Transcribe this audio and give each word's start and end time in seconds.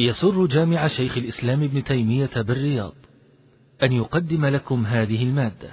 يسر 0.00 0.46
جامع 0.46 0.86
شيخ 0.86 1.16
الإسلام 1.16 1.62
ابن 1.62 1.84
تيمية 1.84 2.30
بالرياض 2.36 2.94
أن 3.82 3.92
يقدم 3.92 4.46
لكم 4.46 4.86
هذه 4.86 5.22
المادة. 5.22 5.70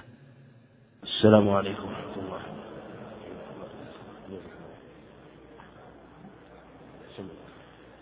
السلام 1.03 1.49
عليكم 1.49 1.83
ورحمة 1.83 2.15
الله. 2.15 2.39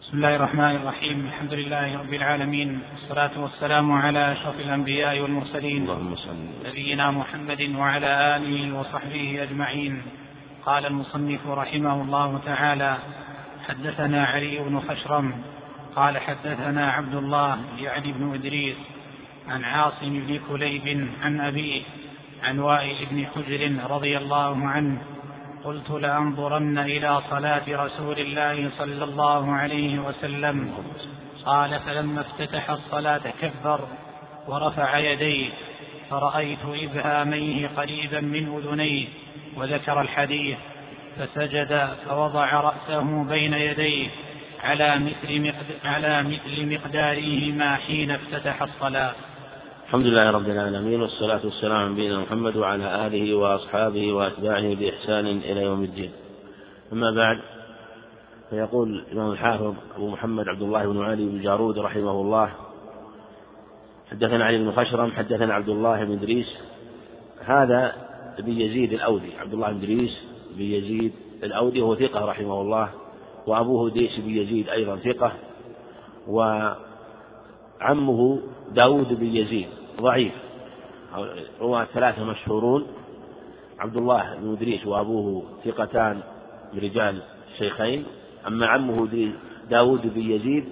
بسم 0.01 0.17
الله 0.17 0.35
الرحمن 0.35 0.75
الرحيم. 0.75 1.25
الحمد 1.25 1.53
لله 1.53 1.99
رب 1.99 2.13
العالمين. 2.13 2.79
والصلاة 2.91 3.41
والسلام 3.41 3.91
على 3.91 4.31
أشرف 4.31 4.59
الأنبياء 4.59 5.19
والمرسلين. 5.19 5.83
اللهم 5.83 6.15
صل 6.15 6.35
نبينا 6.65 7.11
محمد 7.11 7.75
وعلى 7.75 8.37
آله 8.37 8.79
وصحبه 8.79 9.43
أجمعين. 9.43 10.01
قال 10.65 10.85
المصنف 10.85 11.47
رحمه 11.47 12.01
الله 12.01 12.37
تعالى 12.45 12.97
حدثنا 13.67 14.23
علي 14.23 14.59
بن 14.59 14.79
خشرم. 14.79 15.43
قال 15.95 16.17
حدثنا 16.17 16.91
عبد 16.91 17.15
الله 17.15 17.59
يعني 17.77 18.11
بن 18.11 18.33
إدريس 18.33 18.75
عن 19.47 19.63
عاصم 19.63 20.19
بن 20.27 20.39
كليب 20.49 21.09
عن 21.23 21.41
أبيه 21.41 21.81
عن 22.43 22.59
وائل 22.59 22.95
بن 23.11 23.25
حجر 23.25 23.91
رضي 23.91 24.17
الله 24.17 24.67
عنه 24.67 25.01
قلت 25.63 25.89
لأنظرن 25.89 26.77
إلى 26.77 27.21
صلاة 27.29 27.85
رسول 27.85 28.19
الله 28.19 28.69
صلى 28.77 29.03
الله 29.03 29.51
عليه 29.51 29.99
وسلم. 29.99 30.73
قال 31.45 31.79
فلما 31.79 32.21
افتتح 32.21 32.69
الصلاة 32.69 33.21
كبر 33.41 33.87
ورفع 34.47 34.97
يديه 34.97 35.49
فرأيت 36.09 36.65
إبهاميه 36.65 37.67
قريبا 37.67 38.21
من 38.21 38.55
أذنيه 38.57 39.07
وذكر 39.55 40.01
الحديث 40.01 40.57
فسجد 41.17 41.89
فوضع 42.09 42.61
رأسه 42.61 43.23
بين 43.23 43.53
يديه 43.53 44.09
على 44.63 44.99
مثل 44.99 45.53
على 45.85 46.23
مثل 46.23 46.73
مقدارهما 46.73 47.75
حين 47.75 48.11
افتتح 48.11 48.63
الصلاة. 48.63 49.13
الحمد 49.87 50.05
لله 50.05 50.31
رب 50.31 50.49
العالمين 50.49 51.01
والصلاة 51.01 51.39
والسلام 51.43 51.77
على 51.77 51.89
نبينا 51.89 52.19
محمد 52.19 52.55
وعلى 52.55 53.07
آله 53.07 53.33
وأصحابه 53.33 54.13
وأتباعه 54.13 54.75
بإحسان 54.75 55.25
إلى 55.27 55.61
يوم 55.61 55.83
الدين. 55.83 56.11
أما 56.93 57.11
بعد 57.11 57.39
فيقول 58.49 58.99
الإمام 58.99 59.31
الحافظ 59.31 59.73
أبو 59.95 60.09
محمد 60.09 60.47
عبد 60.47 60.61
الله 60.61 60.87
بن 60.87 61.01
علي 61.01 61.25
بن 61.25 61.41
جارود 61.41 61.79
رحمه 61.79 62.11
الله 62.11 62.53
حدثنا 64.11 64.45
علي 64.45 64.57
بن 64.57 64.71
خشرم 64.71 65.11
حدثنا 65.11 65.53
عبد 65.53 65.69
الله 65.69 66.03
بن 66.03 66.11
إدريس 66.11 66.57
هذا 67.45 67.95
بن 68.39 68.51
يزيد 68.51 68.93
الأودي 68.93 69.37
عبد 69.39 69.53
الله 69.53 69.71
بن 69.71 69.77
إدريس 69.77 70.23
بن 70.55 70.61
يزيد 70.61 71.13
الأودي 71.43 71.81
وهو 71.81 71.95
ثقة 71.95 72.25
رحمه 72.25 72.61
الله 72.61 72.89
وأبوه 73.47 73.89
ديس 73.89 74.19
بن 74.19 74.29
يزيد 74.29 74.69
أيضا 74.69 74.95
ثقة 74.95 75.31
وعمه 76.27 76.79
داود 78.71 79.19
بن 79.19 79.25
يزيد 79.25 79.67
ضعيف. 80.01 80.33
رواه 81.61 81.85
ثلاثة 81.85 82.23
مشهورون 82.23 82.87
عبد 83.79 83.97
الله 83.97 84.35
بن 84.35 84.51
إدريس 84.51 84.87
وأبوه 84.87 85.43
ثقتان 85.65 86.21
برجال 86.73 87.21
الشيخين. 87.51 88.05
أما 88.47 88.67
عمه 88.67 89.07
داود 89.69 90.13
بن 90.13 90.21
يزيد 90.21 90.65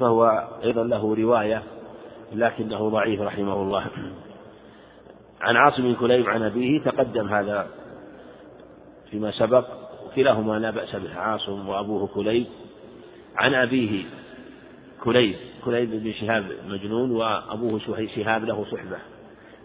فهو 0.00 0.48
أيضا 0.64 0.84
له 0.84 1.14
رواية 1.14 1.62
لكنه 2.32 2.88
ضعيف 2.88 3.20
رحمه 3.20 3.62
الله. 3.62 3.86
عن 5.40 5.56
عاصم 5.56 5.82
بن 5.82 5.94
كليب 5.94 6.28
عن 6.28 6.42
أبيه 6.42 6.82
تقدم 6.82 7.28
هذا 7.28 7.66
فيما 9.10 9.30
سبق. 9.30 9.85
كلاهما 10.16 10.58
لا 10.58 10.70
بأس 10.70 10.96
به 10.96 11.14
عاصم 11.14 11.68
وأبوه 11.68 12.06
كليب 12.06 12.46
عن 13.36 13.54
أبيه 13.54 14.04
كليب 15.04 15.36
كليب 15.64 15.90
بن 15.90 16.12
شهاب 16.12 16.44
مجنون 16.68 17.10
وأبوه 17.10 17.80
شهاب 18.14 18.44
له 18.44 18.64
صحبة. 18.64 18.96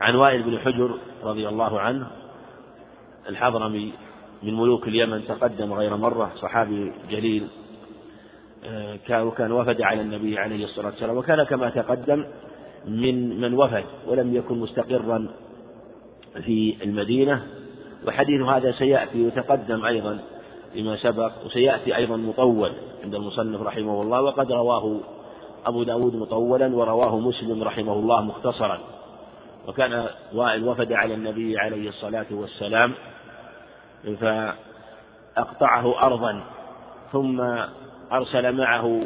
عن 0.01 0.15
وائل 0.15 0.43
بن 0.43 0.59
حجر 0.59 0.97
رضي 1.23 1.49
الله 1.49 1.79
عنه 1.79 2.07
الحضرمي 3.29 3.93
من 4.43 4.53
ملوك 4.53 4.87
اليمن 4.87 5.27
تقدم 5.27 5.73
غير 5.73 5.97
مرة 5.97 6.31
صحابي 6.35 6.91
جليل 7.09 7.47
كان 9.07 9.21
وكان 9.21 9.51
وفد 9.51 9.81
على 9.81 10.01
النبي 10.01 10.37
عليه 10.37 10.65
الصلاة 10.65 10.87
والسلام 10.87 11.17
وكان 11.17 11.43
كما 11.43 11.69
تقدم 11.69 12.25
من 12.87 13.41
من 13.41 13.53
وفد 13.53 13.83
ولم 14.07 14.35
يكن 14.35 14.59
مستقرا 14.59 15.27
في 16.45 16.77
المدينة 16.83 17.47
وحديث 18.07 18.41
هذا 18.41 18.71
سيأتي 18.71 19.25
وتقدم 19.25 19.85
أيضا. 19.85 20.19
لما 20.75 20.95
سبق 20.95 21.31
وسيأتي 21.45 21.95
أيضا 21.95 22.17
مطول 22.17 22.71
عند 23.03 23.15
المصنف 23.15 23.61
رحمه 23.61 24.01
الله 24.01 24.21
وقد 24.21 24.51
رواه 24.51 24.99
أبو 25.65 25.83
داود 25.83 26.15
مطولا 26.15 26.75
ورواه 26.75 27.19
مسلم 27.19 27.63
رحمه 27.63 27.93
الله 27.93 28.21
مختصرا. 28.21 28.79
وكان 29.67 30.05
وائل 30.33 30.67
وفد 30.67 30.93
على 30.93 31.13
النبي 31.13 31.59
عليه 31.59 31.89
الصلاة 31.89 32.25
والسلام 32.31 32.93
فأقطعه 34.19 36.01
أرضا 36.01 36.43
ثم 37.11 37.41
أرسل 38.11 38.57
معه 38.57 39.01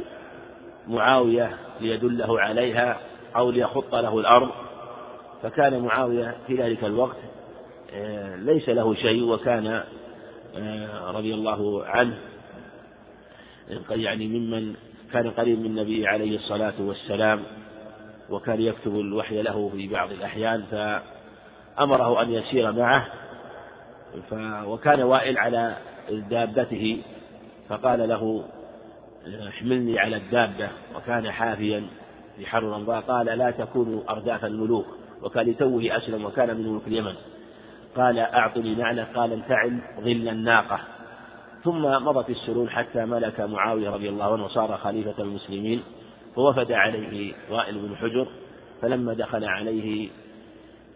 معاوية 0.87 1.57
ليدله 1.81 2.41
عليها 2.41 2.97
أو 3.35 3.51
ليخط 3.51 3.95
له 3.95 4.19
الأرض. 4.19 4.49
فكان 5.43 5.79
معاوية 5.79 6.37
في 6.47 6.55
ذلك 6.55 6.83
الوقت 6.83 7.17
آه، 7.93 8.35
ليس 8.35 8.69
له 8.69 8.93
شيء 8.95 9.23
وكان 9.23 9.83
رضي 11.11 11.33
الله 11.33 11.85
عنه. 11.85 12.17
يعني 13.89 14.27
ممن 14.27 14.75
كان 15.13 15.31
قريب 15.31 15.59
من 15.59 15.65
النبي 15.65 16.07
عليه 16.07 16.35
الصلاة 16.35 16.73
والسلام 16.79 17.43
وكان 18.29 18.61
يكتب 18.61 18.99
الوحي 18.99 19.41
له 19.41 19.69
في 19.69 19.87
بعض 19.87 20.11
الأحيان 20.11 20.63
فأمره 20.71 22.21
أن 22.21 22.31
يسير 22.31 22.71
معه 22.71 23.07
ف 24.29 24.33
وكان 24.65 25.01
وائل 25.01 25.37
على 25.37 25.77
دابته 26.09 27.01
فقال 27.69 28.09
له 28.09 28.45
احملني 29.47 29.99
على 29.99 30.17
الدابة. 30.17 30.69
وكان 30.95 31.31
حافيا 31.31 31.87
في 32.37 32.45
حر 32.45 33.01
قال 33.07 33.25
لا 33.25 33.51
تكونوا 33.51 34.01
أرداف 34.09 34.45
الملوك. 34.45 34.85
وكان 35.21 35.45
لتوه 35.45 35.97
أسلم 35.97 36.25
وكان 36.25 36.57
من 36.57 36.61
ملوك 36.61 36.87
اليمن. 36.87 37.13
قال 37.95 38.19
أعطني 38.19 38.75
نعلة 38.75 39.07
قال 39.15 39.33
انتعل 39.33 39.79
ظل 39.99 40.29
الناقة. 40.29 40.79
ثم 41.63 41.81
مضت 41.81 42.29
السنون 42.29 42.69
حتى 42.69 43.05
ملك 43.05 43.41
معاوية 43.41 43.89
رضي 43.89 44.09
الله 44.09 44.33
عنه 44.33 44.45
وصار 44.45 44.77
خليفة 44.77 45.23
المسلمين 45.23 45.83
فوفد 46.35 46.71
عليه 46.71 47.33
وائل 47.49 47.79
بن 47.79 47.95
حجر 47.95 48.27
فلما 48.81 49.13
دخل 49.13 49.45
عليه 49.45 50.09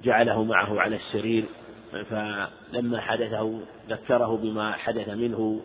جعله 0.04 0.44
معه 0.44 0.82
على 0.82 0.96
السرير 0.96 1.46
فلما 2.10 3.02
حدثه 3.02 3.60
ذكره 3.90 4.38
بما 4.38 4.72
حدث 4.72 5.10
منه 5.10 5.62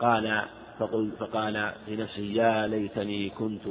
قال 0.00 0.42
فقل 0.78 1.10
فقال 1.18 1.72
لنفسه 1.88 2.22
يا 2.22 2.66
ليتني 2.66 3.30
كنت 3.30 3.66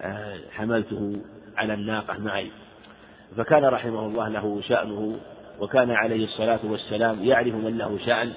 آه، 0.00 0.38
حملته 0.50 1.20
على 1.56 1.74
الناقة 1.74 2.18
معي. 2.18 2.50
فكان 3.36 3.64
رحمه 3.64 4.06
الله 4.06 4.28
له 4.28 4.60
شأنه 4.60 5.20
وكان 5.60 5.90
عليه 5.90 6.24
الصلاة 6.24 6.60
والسلام 6.64 7.24
يعرف 7.24 7.54
من 7.54 7.78
له 7.78 7.98
شأن 8.06 8.32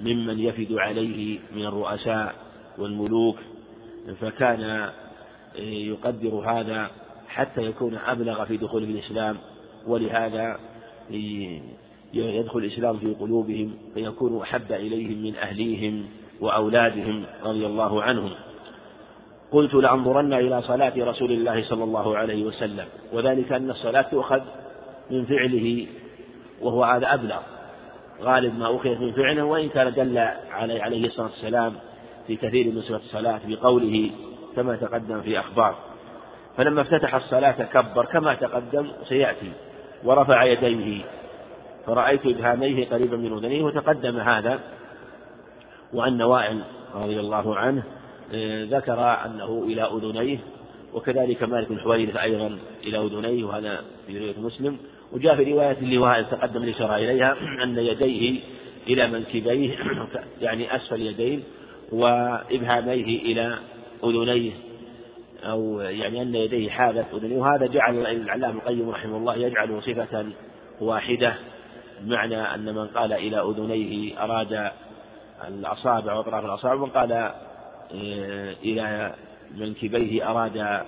ممن 0.00 0.38
يفد 0.38 0.72
عليه 0.72 1.38
من 1.54 1.66
الرؤساء 1.66 2.34
والملوك 2.78 3.36
فكان 4.20 4.90
يقدر 5.58 6.34
هذا 6.34 6.90
حتى 7.28 7.62
يكون 7.62 7.94
أبلغ 7.94 8.44
في 8.44 8.56
دخول 8.56 8.82
الإسلام 8.82 9.36
ولهذا 9.86 10.58
يدخل 12.14 12.58
الإسلام 12.58 12.98
في 12.98 13.14
قلوبهم 13.14 13.74
فيكون 13.94 14.40
أحب 14.40 14.72
إليهم 14.72 15.22
من 15.22 15.36
أهليهم 15.36 16.06
وأولادهم 16.40 17.24
رضي 17.44 17.66
الله 17.66 18.02
عنهم. 18.02 18.30
قلت 19.52 19.74
لأنظرن 19.74 20.32
إلى 20.32 20.62
صلاة 20.62 20.92
رسول 20.96 21.32
الله 21.32 21.62
صلى 21.62 21.84
الله 21.84 22.16
عليه 22.16 22.44
وسلم 22.44 22.86
وذلك 23.12 23.52
أن 23.52 23.70
الصلاة 23.70 24.02
تؤخذ 24.02 24.40
من 25.10 25.24
فعله 25.24 25.86
وهو 26.60 26.84
هذا 26.84 27.14
أبلغ 27.14 27.40
غالب 28.22 28.58
ما 28.58 28.76
أخذ 28.76 28.98
من 28.98 29.12
فعله 29.12 29.42
وإن 29.44 29.68
كان 29.68 29.92
دل 29.92 30.18
عليه, 30.50 30.82
عليه 30.82 31.06
الصلاة 31.06 31.26
والسلام 31.26 31.74
في 32.26 32.36
كثير 32.36 32.66
من 32.66 32.82
صفة 32.82 32.96
الصلاة 32.96 33.40
بقوله 33.44 34.10
كما 34.56 34.76
تقدم 34.76 35.22
في 35.22 35.40
أخبار. 35.40 35.74
فلما 36.56 36.80
افتتح 36.80 37.14
الصلاة 37.14 37.64
كبر 37.64 38.04
كما 38.04 38.34
تقدم 38.34 38.86
سيأتي 39.08 39.52
ورفع 40.04 40.44
يديه. 40.44 41.02
فرأيت 41.86 42.26
إبهاميه 42.26 42.88
قريبا 42.88 43.16
من 43.16 43.32
أذنيه 43.32 43.62
وتقدم 43.62 44.16
هذا 44.16 44.60
وأن 45.92 46.22
وائل 46.22 46.62
رضي 46.94 47.20
الله 47.20 47.56
عنه 47.56 47.82
آه، 48.34 48.64
ذكر 48.64 49.00
أنه 49.00 49.64
إلى 49.66 49.82
أذنيه 49.82 50.38
وكذلك 50.94 51.42
مالك 51.42 51.68
بن 51.68 51.80
حويرث 51.80 52.16
أيضا 52.16 52.58
إلى 52.86 52.98
أذنيه 52.98 53.44
وهذا 53.44 53.80
في 54.06 54.18
رواية 54.18 54.40
مسلم. 54.40 54.76
وجاء 55.12 55.36
في 55.36 55.52
رواية 55.52 55.78
اللواء 55.78 56.22
تقدم 56.22 56.62
الإشارة 56.62 56.96
إليها 56.96 57.36
أن 57.62 57.78
يديه 57.78 58.40
إلى 58.88 59.06
منكبيه 59.06 59.76
يعني 60.42 60.76
أسفل 60.76 61.00
يديه 61.00 61.38
وإبهاميه 61.92 63.22
إلى 63.22 63.58
أذنيه 64.04 64.52
أو 65.44 65.80
يعني 65.80 66.22
أن 66.22 66.34
يديه 66.34 66.70
حاذت 66.70 67.06
أذنيه. 67.14 67.36
وهذا 67.36 67.66
جعل 67.66 68.06
العلامة 68.06 68.54
القيم 68.54 68.90
رحمه 68.90 69.16
الله 69.16 69.36
يجعله 69.36 69.80
صفة 69.80 70.26
واحدة 70.80 71.34
بمعنى 72.00 72.36
أن 72.36 72.74
من 72.74 72.86
قال 72.86 73.12
إلى 73.12 73.40
أذنيه 73.40 74.24
أراد 74.24 74.70
الأصابع 75.48 76.14
وأطراف 76.14 76.44
الأصابع 76.44 76.74
ومن 76.74 76.90
قال 76.90 77.12
آه، 77.12 78.54
إلى 78.64 79.14
منكبيه 79.56 80.30
أراد 80.30 80.82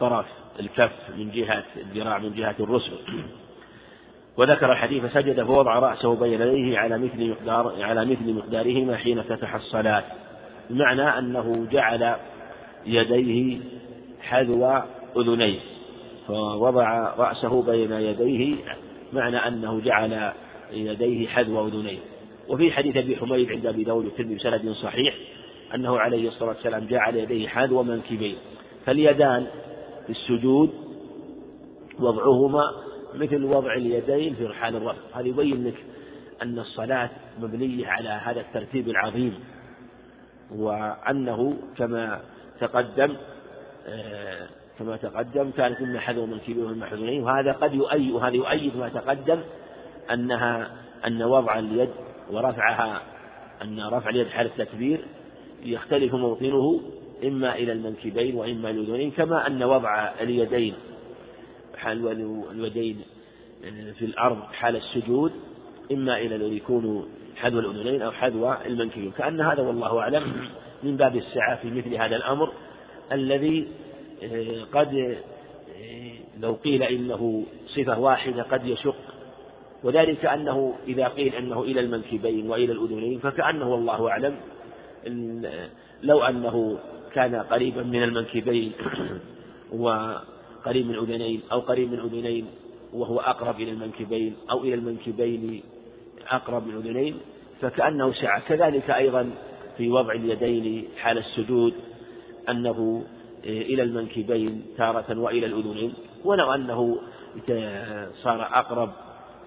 طرف 0.00 0.26
الكف 0.60 0.92
من 1.16 1.30
جهة 1.30 1.64
الذراع 1.76 2.18
من 2.18 2.34
جهة 2.34 2.56
الرسل. 2.60 2.98
وذكر 4.36 4.72
الحديث 4.72 5.04
فسجد 5.04 5.42
فوضع 5.42 5.78
رأسه 5.78 6.14
بين 6.14 6.40
يديه 6.40 6.78
على 6.78 6.98
مثل 6.98 7.30
مقدار 7.30 7.74
على 7.80 8.04
مثل 8.04 8.32
مقدارهما 8.32 8.96
حين 8.96 9.18
افتتح 9.18 9.54
الصلاة. 9.54 10.04
بمعنى 10.70 11.02
أنه 11.02 11.66
جعل 11.72 12.16
يديه 12.86 13.58
حذو 14.20 14.82
أذنيه 15.16 15.58
فوضع 16.26 17.14
رأسه 17.18 17.62
بين 17.62 17.92
يديه 17.92 18.56
معنى 19.12 19.36
أنه 19.36 19.80
جعل 19.80 20.32
يديه 20.72 21.28
حذو 21.28 21.68
أذنيه. 21.68 21.98
وفي 22.48 22.72
حديث 22.72 22.96
أبي 22.96 23.16
حميد 23.16 23.52
عند 23.52 23.66
أبي 23.66 23.84
داود 23.84 24.04
والترمذي 24.04 24.34
بسند 24.34 24.70
صحيح 24.70 25.14
أنه 25.74 25.98
عليه 25.98 26.28
الصلاة 26.28 26.48
والسلام 26.48 26.86
جعل 26.86 27.16
يديه 27.16 27.48
حذو 27.48 27.82
منكبيه 27.82 28.34
فاليدان 28.86 29.46
في 30.06 30.10
السجود 30.10 30.70
وضعهما 32.00 32.70
مثل 33.14 33.44
وضع 33.44 33.74
اليدين 33.74 34.34
في 34.34 34.46
رحال 34.46 34.76
الرفع 34.76 35.00
هذا 35.14 35.28
يبين 35.28 35.66
لك 35.66 35.84
أن 36.42 36.58
الصلاة 36.58 37.10
مبنية 37.40 37.86
على 37.86 38.08
هذا 38.08 38.40
الترتيب 38.40 38.88
العظيم 38.88 39.34
وأنه 40.50 41.56
كما 41.76 42.20
تقدم 42.60 43.16
آه، 43.86 44.46
كما 44.78 44.96
تقدم 44.96 45.50
كانت 45.50 45.80
إما 45.80 46.00
حذو 46.00 46.26
منكبين 46.26 46.64
وإما 46.64 46.86
حذوين 46.86 47.22
وهذا 47.22 47.52
قد 47.52 47.74
يؤيد 47.74 48.12
وهذا 48.12 48.36
يؤيد 48.36 48.76
ما 48.76 48.88
تقدم 48.88 49.40
أنها 50.12 50.70
أن 51.06 51.22
وضع 51.22 51.58
اليد 51.58 51.90
ورفعها 52.30 53.00
أن 53.62 53.80
رفع 53.80 54.10
اليد 54.10 54.26
حال 54.26 54.46
التكبير 54.46 55.00
يختلف 55.64 56.14
موطنه 56.14 56.80
إما 57.24 57.54
إلى 57.54 57.72
المنكبين 57.72 58.34
وإما 58.34 58.70
الأذنين 58.70 59.10
كما 59.10 59.46
أن 59.46 59.62
وضع 59.62 60.12
اليدين 60.20 60.74
حال 61.76 62.08
اليدين 62.50 63.00
آه، 63.64 63.92
في 63.92 64.04
الأرض 64.04 64.42
حال 64.42 64.76
السجود 64.76 65.32
إما 65.92 66.18
إلى 66.18 66.36
أن 66.36 66.56
يكونوا 66.56 67.04
حذو 67.36 67.58
الأذنين 67.58 68.02
أو 68.02 68.10
حذو 68.10 68.52
المنكبين 68.52 69.10
كأن 69.10 69.40
هذا 69.40 69.62
والله 69.62 69.98
أعلم 69.98 70.22
من 70.82 70.96
باب 70.96 71.16
السعة 71.16 71.56
في 71.62 71.70
مثل 71.70 71.94
هذا 71.94 72.16
الأمر 72.16 72.52
الذي 73.12 73.68
آه، 74.22 74.64
قد 74.72 74.94
آه، 74.94 76.12
لو 76.40 76.52
قيل 76.52 76.82
إنه 76.82 77.44
صفة 77.66 77.98
واحدة 77.98 78.42
قد 78.42 78.66
يشق. 78.66 78.96
وذلك 79.84 80.26
أنه 80.26 80.74
إذا 80.88 81.08
قيل 81.08 81.34
أنه 81.34 81.62
إلى 81.62 81.80
المنكبين 81.80 82.50
وإلى 82.50 82.72
الأذنين 82.72 83.18
فكأنه 83.18 83.68
والله 83.68 84.08
أعلم 84.08 84.36
لو 86.02 86.22
أنه 86.22 86.78
كان 87.14 87.34
قريبا 87.34 87.82
من 87.82 88.02
المنكبين 88.02 88.72
وقريب 90.64 90.86
من 90.86 90.94
الأذنين 90.94 91.40
أو 91.52 91.60
قريب 91.60 91.92
من 91.92 91.98
الأذنين 91.98 92.46
وهو 92.92 93.18
أقرب 93.20 93.60
إلى 93.60 93.70
المنكبين 93.70 94.36
أو 94.50 94.64
إلى 94.64 94.74
المنكبين 94.74 95.62
أقرب 96.28 96.66
من 96.66 96.74
الأذنين 96.74 97.18
فكأنه 97.60 98.12
سعى 98.12 98.40
كذلك 98.40 98.90
أيضا 98.90 99.30
في 99.76 99.90
وضع 99.90 100.12
اليدين 100.12 100.88
حال 100.96 101.18
السجود 101.18 101.74
أنه 102.48 103.04
إلى 103.44 103.82
المنكبين 103.82 104.64
تارة 104.76 105.18
وإلى 105.18 105.46
الأذنين. 105.46 105.94
ولو 106.24 106.52
أنه 106.52 106.98
صار 108.22 108.42
أقرب 108.42 108.90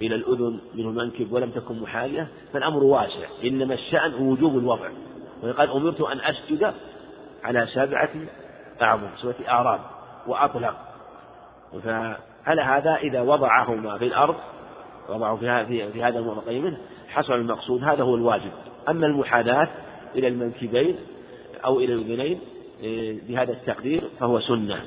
إلى 0.02 0.16
الأذن 0.16 0.60
من 0.74 0.86
المنكب 0.86 1.32
ولم 1.32 1.52
تكن 1.52 1.80
محالية 1.80 2.28
فالأمر 2.54 2.84
واسع. 2.84 3.28
إنما 3.44 3.74
الشأن 3.74 4.14
وجوب 4.14 4.58
الوضع. 4.58 4.90
وقد 5.44 5.70
أمرت 5.70 6.02
أن 6.02 6.20
أسجد 6.20 6.74
على 7.44 7.68
سبعة 7.74 8.12
أعظم 8.82 9.10
سورة 9.16 9.36
أعراب 9.48 9.80
وأطلق 10.28 10.87
فعلى 11.84 12.62
هذا 12.62 12.96
إذا 12.96 13.22
وضعهما 13.22 13.98
في 13.98 14.06
الأرض 14.06 14.36
وضعوا 15.10 15.38
في, 15.38 15.92
في 15.92 16.04
هذا 16.04 16.20
الموضع 16.20 16.52
منه 16.52 16.78
حصل 17.08 17.34
المقصود 17.34 17.84
هذا 17.84 18.04
هو 18.04 18.16
الواجب. 18.16 18.52
أما 18.90 19.06
المحاذاة 19.06 19.68
إلى 20.16 20.28
المنكبين 20.28 20.96
أو 21.66 21.80
إلى 21.80 21.94
الأذنين 21.94 22.40
إيه، 22.84 23.20
بهذا 23.28 23.52
التقدير 23.52 24.04
فهو 24.20 24.40
سنة. 24.40 24.82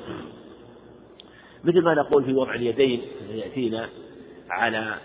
مثل 1.63 1.81
ما 1.81 1.93
نقول 1.93 2.23
في 2.23 2.33
وضع 2.33 2.53
اليدين 2.53 3.01
يأتينا 3.29 3.89
على 4.49 4.95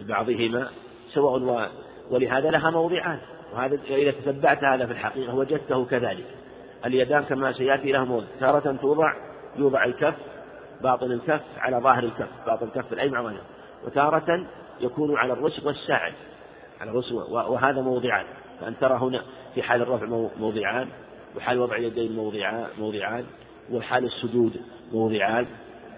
بعضهما 0.00 0.68
سواء. 1.14 1.70
ولهذا 2.10 2.50
لها 2.50 2.70
موضعان 2.70 3.18
وهذا 3.54 3.78
إذا 3.90 4.10
تتبعت 4.10 4.64
هذا 4.64 4.86
في 4.86 4.92
الحقيقة 4.92 5.34
وجدته 5.34 5.84
كذلك. 5.84 6.26
اليدان 6.86 7.22
كما 7.22 7.52
سيأتي 7.52 7.92
لها 7.92 8.04
موضع 8.04 8.26
تارة 8.40 8.76
توضع 8.82 9.14
يوضع 9.56 9.84
الكف 9.84 10.14
باطن 10.82 11.12
الكف 11.12 11.42
على 11.56 11.76
ظاهر 11.76 12.04
الكف 12.04 12.28
باطن 12.46 12.66
الكف 12.66 12.92
الأيمن 12.92 13.18
وغيره 13.18 13.42
وتارة 13.84 14.46
يكون 14.80 15.16
على 15.16 15.32
الرسغ 15.32 15.66
والساعد 15.66 16.12
على 16.80 16.90
الرسغ 16.90 17.32
وهذا 17.52 17.82
موضعان. 17.82 18.26
فأن 18.60 18.78
ترى 18.80 18.98
هنا 18.98 19.22
في 19.54 19.62
حال 19.62 19.82
الرفع 19.82 20.06
موضعان 20.40 20.88
وحال 21.36 21.58
وضع 21.58 21.76
اليدين 21.76 22.12
موضعان 22.12 22.66
موضعان 22.78 23.24
وحال 23.72 24.04
السجود 24.04 24.60
موضعان. 24.92 25.46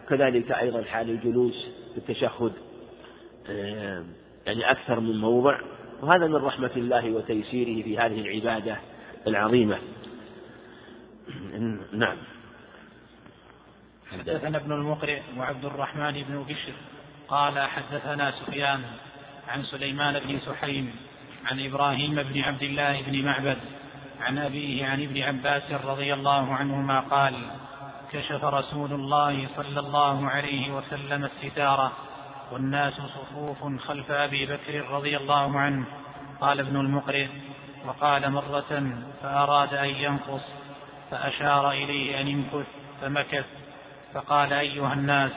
كذلك 0.09 0.53
أيضا 0.53 0.83
حال 0.83 1.11
الجلوس 1.11 1.71
في 1.93 1.99
التشهد 1.99 2.53
يعني 4.47 4.71
أكثر 4.71 5.01
من 5.01 5.21
موضع. 5.21 5.61
وهذا 6.03 6.27
من 6.27 6.37
رحمة 6.37 6.71
الله 6.77 7.13
وتيسيره 7.13 7.83
في 7.83 7.99
هذه 7.99 8.21
العبادة 8.21 8.77
العظيمة. 9.27 9.79
نعم. 11.93 12.17
حدثنا 14.13 14.59
ابن 14.59 14.73
المقرئ 14.73 15.21
وعبد 15.37 15.65
الرحمن 15.65 16.13
بن 16.13 16.45
بشر 16.49 16.73
قال 17.29 17.59
حدثنا 17.59 18.31
سفيان 18.31 18.83
عن 19.49 19.63
سليمان 19.63 20.19
بن 20.19 20.39
سحيم 20.41 20.97
عن 21.47 21.67
إبراهيم 21.67 22.15
بن 22.15 22.41
عبد 22.41 22.63
الله 22.63 23.03
بن 23.03 23.25
معبد 23.25 23.59
عن 24.21 24.39
أبيه 24.39 24.87
عن 24.87 25.03
ابن 25.03 25.23
عباس 25.23 25.73
رضي 25.73 26.15
الله 26.15 26.55
عنهما 26.55 27.01
قال 27.01 27.35
كشف 28.13 28.45
رسول 28.45 28.93
الله 28.93 29.49
صلى 29.57 29.81
الله 29.81 30.29
عليه 30.29 30.73
وسلم 30.73 31.25
الستارة 31.25 31.93
والناس 32.53 32.95
صفوف 32.95 33.83
خلف 33.83 34.11
أبي 34.11 34.47
بكر 34.47 34.91
رضي 34.91 35.17
الله 35.17 35.59
عنه. 35.59 35.87
قال 36.41 36.61
ابن 36.61 36.77
المقرئ 36.77 37.27
وقال 37.87 38.33
مرة 38.33 38.93
فأراد 39.23 39.75
أن 39.75 39.89
ينقص 39.89 40.43
فأشار 41.11 41.71
إليه 41.71 42.21
أن 42.21 42.29
يمكث 42.29 42.67
فمكث. 43.01 43.60
فقال 44.15 44.53
أيها 44.53 44.93
الناس 44.93 45.33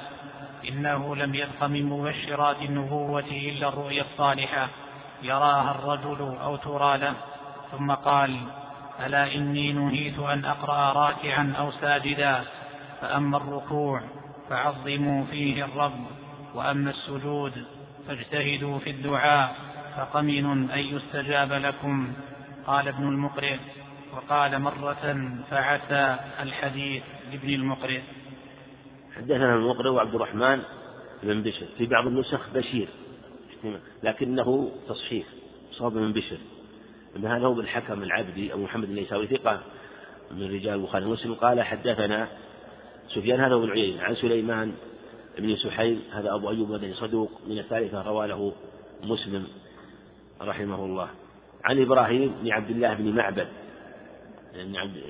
إنه 0.70 1.16
لم 1.16 1.36
يبق 1.36 1.64
من 1.64 1.86
مبشرات 1.86 2.62
النبوة 2.62 3.26
إلا 3.32 3.68
الرؤيا 3.68 4.02
الصالحة 4.02 4.68
يراها 5.24 5.72
الرجل 5.72 6.38
أو 6.44 6.56
ترى 6.56 6.98
له. 6.98 7.14
ثم 7.72 7.92
قال 7.92 8.40
ألا 9.06 9.36
إني 9.36 9.74
نهيت 9.74 10.20
أن 10.20 10.46
أقرأ 10.46 10.94
راكعا 10.94 11.54
أو 11.60 11.72
ساجدا؟ 11.72 12.44
فأما 13.02 13.38
الركوع 13.38 14.02
فعظموا 14.50 15.26
فيه 15.26 15.66
الرب 15.66 16.06
وأما 16.56 16.90
السجود 16.90 17.66
فاجتهدوا 18.08 18.80
في 18.80 18.90
الدعاء 18.90 19.56
فقمن 19.98 20.72
أن 20.72 20.80
يستجاب 20.80 21.54
لكم. 21.54 22.14
قال 22.68 22.88
ابن 22.88 23.08
المقرئ 23.08 23.58
وقال 24.14 24.62
مرة 24.62 25.34
فعسى 25.52 26.18
الحديث 26.40 27.04
لابن 27.32 27.50
المقرئ. 27.50 28.02
حدثنا 29.18 29.56
المقرئ 29.56 29.90
وعبد 29.90 30.16
الرحمن 30.16 30.62
بن 31.24 31.44
بشر 31.44 31.66
في 31.78 31.86
بعض 31.86 32.08
النسخ 32.08 32.50
بشير. 32.56 32.88
لكنه 34.04 34.72
تصحيح 34.88 35.26
صاب 35.72 35.94
بن 35.94 36.14
بشر. 36.14 36.38
هذا 37.16 37.46
هو 37.46 37.54
بالحكم 37.54 38.04
العبدي 38.04 38.54
أبو 38.54 38.64
محمد 38.64 38.90
النيساوي 38.90 39.28
ثقة 39.28 39.62
من 40.32 40.44
رجال 40.44 40.74
البخاري 40.74 41.06
ومسلم 41.06 41.34
قال 41.34 41.62
حدثنا 41.62 42.28
سفيان 43.16 43.40
هذا 43.40 43.56
هو 43.56 43.64
العيين 43.64 44.00
عن 44.00 44.16
سليمان 44.16 44.74
بن 45.38 45.56
سحيم 45.56 46.02
هذا 46.12 46.36
أبو 46.36 46.50
أيوب 46.50 46.72
مدني 46.72 46.94
صدوق 46.94 47.32
من 47.48 47.60
الثالثة 47.60 48.02
روى 48.02 48.28
له 48.28 48.54
مسلم 49.04 49.48
رحمه 50.42 50.86
الله. 50.86 51.10
عن 51.64 51.82
إبراهيم 51.82 52.36
بن 52.42 52.52
عبد 52.52 52.70
الله 52.70 52.94
بن 52.94 53.16
معبد 53.16 53.48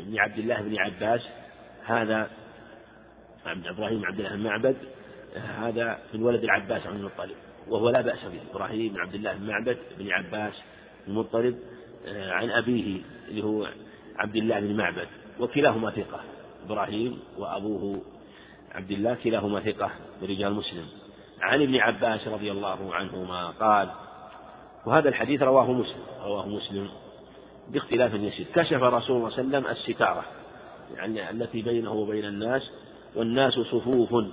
بن 0.07 0.19
عبد 0.19 0.39
الله 0.39 0.61
بن 0.61 0.77
عباس 0.79 1.21
هذا 1.85 2.29
عبد 3.45 3.67
إبراهيم 3.67 4.05
عبد 4.05 4.19
الله 4.19 4.35
بن 4.35 4.43
معبد 4.43 4.75
هذا 5.35 5.99
من 6.13 6.23
ولد 6.23 6.43
العباس 6.43 6.87
عن 6.87 6.95
المطلب 6.95 7.35
وهو 7.67 7.89
لا 7.89 8.01
بأس 8.01 8.25
به. 8.25 8.39
إبراهيم 8.51 8.93
بن 8.93 8.99
عبد 8.99 9.15
الله 9.15 9.33
بن 9.33 9.47
معبد 9.47 9.77
بن 9.97 10.11
عباس 10.11 10.53
المطلب 11.07 11.59
عن 12.07 12.49
أبيه 12.49 13.01
اللي 13.27 13.43
هو 13.43 13.67
عبد 14.17 14.35
الله 14.35 14.59
بن 14.59 14.77
معبد 14.77 15.07
وكلاهما 15.39 15.91
ثقة. 15.91 16.19
إبراهيم 16.65 17.19
وأبوه 17.37 18.01
عبد 18.71 18.91
الله 18.91 19.17
كلاهما 19.23 19.59
ثقة 19.59 19.91
برجال 20.21 20.53
مسلم. 20.53 20.85
عن 21.41 21.61
ابن 21.61 21.75
عباس 21.75 22.27
رضي 22.27 22.51
الله 22.51 22.95
عنهما 22.95 23.47
قال 23.47 23.89
وهذا 24.85 25.09
الحديث 25.09 25.41
رواه 25.41 25.71
مسلم 25.71 26.03
رواه 26.23 26.47
مسلم 26.47 26.89
باختلاف 27.69 28.13
يسير. 28.13 28.45
كشف 28.55 28.83
رسول 28.83 29.17
الله 29.17 29.29
صلى 29.29 29.41
الله 29.41 29.57
عليه 29.57 29.67
وسلم 29.67 29.67
الستارة 29.67 30.25
يعني 30.95 31.29
التي 31.29 31.61
بينه 31.61 31.91
وبين 31.91 32.25
الناس 32.25 32.71
والناس 33.15 33.53
صفوف 33.53 34.25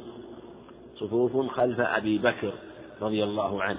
صفوف 0.97 1.51
خلف 1.51 1.81
أبي 1.81 2.19
بكر 2.19 2.53
رضي 3.03 3.25
الله 3.25 3.63
عنه 3.63 3.79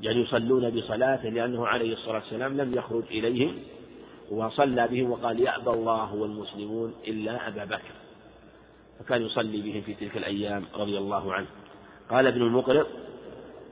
يعني 0.00 0.20
يصلون 0.20 0.70
بصلاته 0.70 1.28
لأنه 1.28 1.66
عليه 1.66 1.92
الصلاة 1.92 2.14
والسلام 2.14 2.56
لم 2.56 2.74
يخرج 2.74 3.04
إليهم 3.10 3.58
وصلى 4.30 4.88
بهم 4.88 5.10
وقال 5.10 5.40
يأبى 5.40 5.70
الله 5.70 6.14
والمسلمون 6.14 6.94
إلا 7.08 7.48
أبا 7.48 7.64
بكر. 7.64 7.92
فكان 8.98 9.22
يصلي 9.22 9.60
بهم 9.60 9.82
في 9.82 9.94
تلك 9.94 10.16
الأيام 10.16 10.64
رضي 10.74 10.98
الله 10.98 11.32
عنه. 11.32 11.46
قال 12.10 12.26
ابن 12.26 12.42
المقرض 12.42 12.86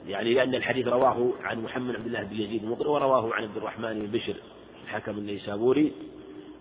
يعني 0.07 0.35
لأن 0.35 0.55
الحديث 0.55 0.88
رواه 0.88 1.33
عن 1.43 1.62
محمد 1.62 1.95
عبد 1.95 2.07
الله 2.07 2.23
بن 2.23 2.35
يزيد 2.35 2.62
المقرض 2.62 2.87
ورواه 2.87 3.35
عن 3.35 3.43
عبد 3.43 3.57
الرحمن 3.57 3.93
بن 3.93 4.19
بشر 4.19 4.37
الحكم 4.85 5.19
النيسابوري 5.19 5.93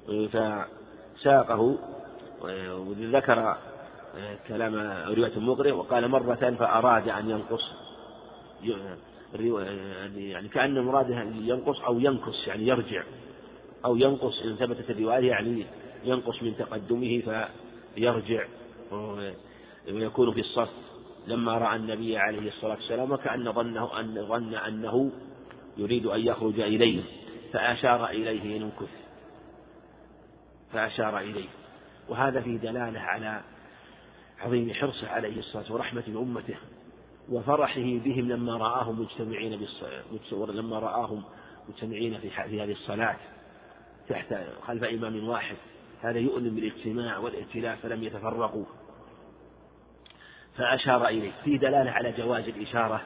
فساقه 0.07 1.77
وذكر 2.43 3.57
كلام 4.47 4.75
رواية 5.07 5.37
المقرئ 5.37 5.71
وقال 5.71 6.07
مرة 6.07 6.55
فأراد 6.59 7.09
أن 7.09 7.29
ينقص 7.29 7.73
يعني 10.15 10.47
كأن 10.47 10.85
مراده 10.85 11.21
ينقص 11.21 11.81
أو 11.81 11.99
ينقص 11.99 12.47
يعني 12.47 12.67
يرجع 12.67 13.03
أو 13.85 13.95
ينقص 13.95 14.41
إن 14.45 14.55
ثبتت 14.55 14.89
الرواية 14.89 15.29
يعني 15.29 15.65
ينقص 16.03 16.43
من 16.43 16.57
تقدمه 16.57 17.21
فيرجع 17.95 18.45
ويكون 19.91 20.33
في 20.33 20.39
الصف. 20.39 20.69
لما 21.27 21.57
رأى 21.57 21.75
النبي 21.75 22.17
عليه 22.17 22.47
الصلاة 22.47 22.75
والسلام 22.75 23.11
وكأن 23.11 23.51
ظنه 23.51 23.99
أن 23.99 24.25
ظن 24.27 24.53
أنه 24.55 25.11
يريد 25.77 26.05
أن 26.05 26.19
يخرج 26.19 26.59
إليه 26.59 27.01
فأشار 27.53 28.05
إليه 28.09 28.57
أن 28.57 28.61
امكث 28.61 28.89
فأشار 30.73 31.19
إليه. 31.19 31.49
وهذا 32.11 32.41
فيه 32.41 32.57
دلالة 32.57 32.99
على 32.99 33.41
عظيم 34.39 34.73
حرصه 34.73 35.07
عليه 35.07 35.39
الصلاة 35.39 35.73
ورحمة 35.73 36.03
أمته 36.07 36.55
وفرحه 37.29 37.81
بهم 37.81 38.29
لما 38.29 38.57
رآهم 38.57 39.01
مجتمعين 39.01 39.67
لما 40.31 40.79
رآهم 40.79 41.23
مجتمعين 41.69 42.19
في 42.19 42.29
هذه 42.63 42.71
الصلاة 42.71 43.15
تحت 44.09 44.35
خلف 44.67 44.83
إمام 44.83 45.27
واحد. 45.27 45.55
هذا 46.01 46.19
يؤلم 46.19 46.55
بالاجتماع 46.55 47.17
والائتلاف 47.17 47.81
فلم 47.81 48.03
يتفرقوا. 48.03 48.65
فأشار 50.57 51.07
إليه. 51.07 51.31
في 51.43 51.57
دلالة 51.57 51.91
على 51.91 52.11
جواز 52.11 52.47
الإشارة 52.47 53.01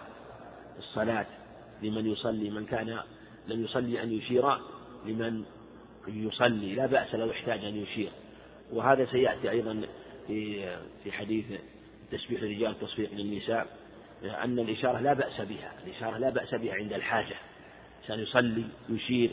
الصلاة 0.78 1.26
لمن 1.82 2.06
يصلي 2.06 2.50
من 2.50 2.66
كان 2.66 3.00
لم 3.48 3.64
يصلي 3.64 4.04
أن 4.04 4.12
يشير 4.12 4.58
لمن 5.06 5.44
يصلي. 6.08 6.76
لا 6.76 6.86
بأس 6.86 7.16
لو 7.16 7.32
احتاج 7.32 7.66
أن 7.66 7.76
يشير. 7.76 8.12
وهذا 8.74 9.06
سيأتي 9.06 9.50
أيضا 9.52 9.82
في 10.28 10.68
في 11.04 11.12
حديث 11.12 11.46
تسبيح 12.12 12.42
الرجال 12.42 12.80
تصفيق 12.80 13.10
للنساء 13.14 13.68
أن 14.44 14.60
الإشارة 14.60 15.00
لا 15.00 15.14
بأس 15.14 15.42
بها 15.42 15.74
الإشارة 15.86 16.18
لا 16.18 16.30
بأس 16.30 16.56
بها 16.56 16.74
عند 16.74 16.94
الحاجة 16.94 17.36
عشان 18.04 18.20
يصلي 18.20 18.64
يشير 18.90 19.30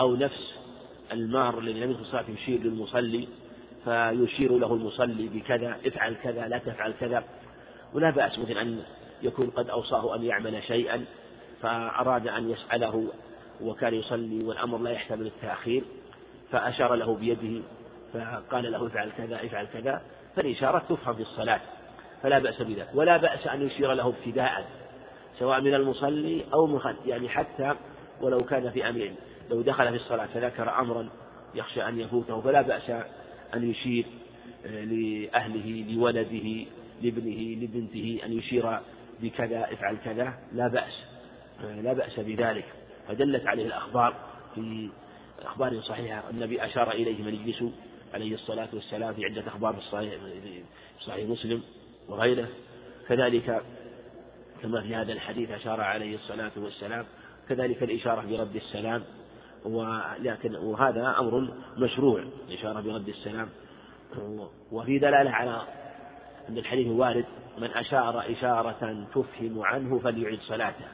أو 0.00 0.16
نفس 0.16 0.54
المار 1.12 1.58
الذي 1.58 1.80
لم 1.80 1.90
يدخل 1.90 2.02
الصلاة 2.02 2.24
يشير 2.30 2.60
للمصلي 2.60 3.28
فيشير 3.84 4.58
له 4.58 4.74
المصلي 4.74 5.28
بكذا 5.28 5.76
افعل 5.86 6.14
كذا 6.14 6.48
لا 6.48 6.58
تفعل 6.58 6.92
كذا. 7.00 7.24
ولا 7.94 8.10
بأس 8.10 8.38
مثل 8.38 8.52
أن 8.52 8.82
يكون 9.22 9.50
قد 9.50 9.70
أوصاه 9.70 10.16
أن 10.16 10.22
يعمل 10.22 10.62
شيئا 10.62 11.04
فأراد 11.62 12.28
أن 12.28 12.50
يسأله 12.50 13.08
وكان 13.60 13.94
يصلي 13.94 14.44
والأمر 14.44 14.78
لا 14.78 14.90
يحتمل 14.90 15.26
التأخير 15.26 15.84
فأشار 16.50 16.94
له 16.94 17.14
بيده 17.14 17.62
فقال 18.12 18.72
له 18.72 18.86
افعل 18.86 19.10
كذا 19.18 19.46
افعل 19.46 19.66
كذا 19.66 20.02
فالإشارة 20.36 20.78
تفهم 20.88 21.14
في 21.14 21.22
الصلاة 21.22 21.60
فلا 22.22 22.38
بأس 22.38 22.62
بذلك 22.62 22.88
ولا 22.94 23.16
بأس 23.16 23.46
أن 23.46 23.62
يشير 23.62 23.92
له 23.92 24.08
ابتداء 24.08 24.68
سواء 25.38 25.60
من 25.60 25.74
المصلي 25.74 26.44
أو 26.52 26.66
من 26.66 26.80
يعني 27.06 27.28
حتى 27.28 27.74
ولو 28.20 28.44
كان 28.44 28.70
في 28.70 28.88
أمر 28.88 29.12
لو 29.50 29.62
دخل 29.62 29.88
في 29.88 29.96
الصلاة 29.96 30.26
فذكر 30.26 30.78
أمرا 30.78 31.08
يخشى 31.54 31.82
أن 31.88 32.00
يفوته 32.00 32.40
فلا 32.40 32.62
بأس 32.62 32.90
أن 33.54 33.70
يشير 33.70 34.04
آه، 34.66 34.84
لأهله 34.84 35.84
لولده 35.92 36.66
لابنه 37.02 37.64
لبنته 37.64 38.20
أن 38.24 38.32
يشير 38.32 38.78
بكذا 39.20 39.72
افعل 39.72 39.96
كذا 40.04 40.34
لا 40.52 40.68
بأس 40.68 41.04
آه، 41.64 41.80
لا 41.80 41.92
بأس 41.92 42.20
بذلك. 42.20 42.64
فدلت 43.08 43.46
عليه 43.46 43.66
الأخبار 43.66 44.14
في 44.54 44.90
أخبار 45.42 45.80
صحيحة 45.80 46.22
النبي 46.30 46.64
أشار 46.64 46.90
إليه 46.90 47.22
من 47.22 47.34
يجلس 47.34 47.64
عليه 48.14 48.34
الصلاة 48.34 48.68
والسلام 48.72 49.14
في 49.14 49.24
عدة 49.24 49.48
أخبار 49.48 49.72
في 49.72 49.78
الصحيح, 49.78 50.14
صحيح 51.00 51.28
مسلم 51.28 51.62
وغيره. 52.08 52.48
كذلك 53.08 53.62
كما 54.62 54.82
في 54.82 54.94
هذا 54.94 55.12
الحديث 55.12 55.50
أشار 55.50 55.80
عليه 55.80 56.14
الصلاة 56.14 56.52
والسلام 56.56 57.06
كذلك 57.48 57.82
الإشارة 57.82 58.20
برد 58.20 58.56
السلام 58.56 59.02
ولكن 59.64 60.56
وهذا 60.56 61.16
أمر 61.18 61.54
مشروع 61.76 62.24
الإشارة 62.48 62.80
برد 62.80 63.08
السلام. 63.08 63.48
وفي 64.72 64.98
دلالة 64.98 65.30
على 65.30 65.62
أن 66.48 66.58
الحديث 66.58 66.86
وارد 66.86 67.24
من 67.58 67.70
أشار 67.70 68.32
إشارة 68.32 69.06
تفهم 69.14 69.62
عنه 69.62 69.98
فليعد 69.98 70.38
صلاته. 70.40 70.84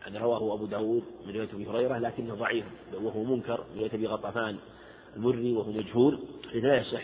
هذا 0.00 0.18
رواه 0.18 0.54
أبو 0.54 0.66
داود 0.66 1.04
من 1.26 1.34
رواية 1.34 1.48
أبي 1.54 1.66
هريرة 1.66 1.98
لكنه 1.98 2.34
ضعيف 2.34 2.64
وهو 2.94 3.24
منكر 3.24 3.64
من 3.72 3.78
رواية 3.78 3.94
أبي 3.94 4.06
غطفان. 4.06 4.56
المري 5.16 5.52
وهو 5.52 5.72
مجهول 5.72 6.18
لا 6.54 6.76
يصح 6.76 7.02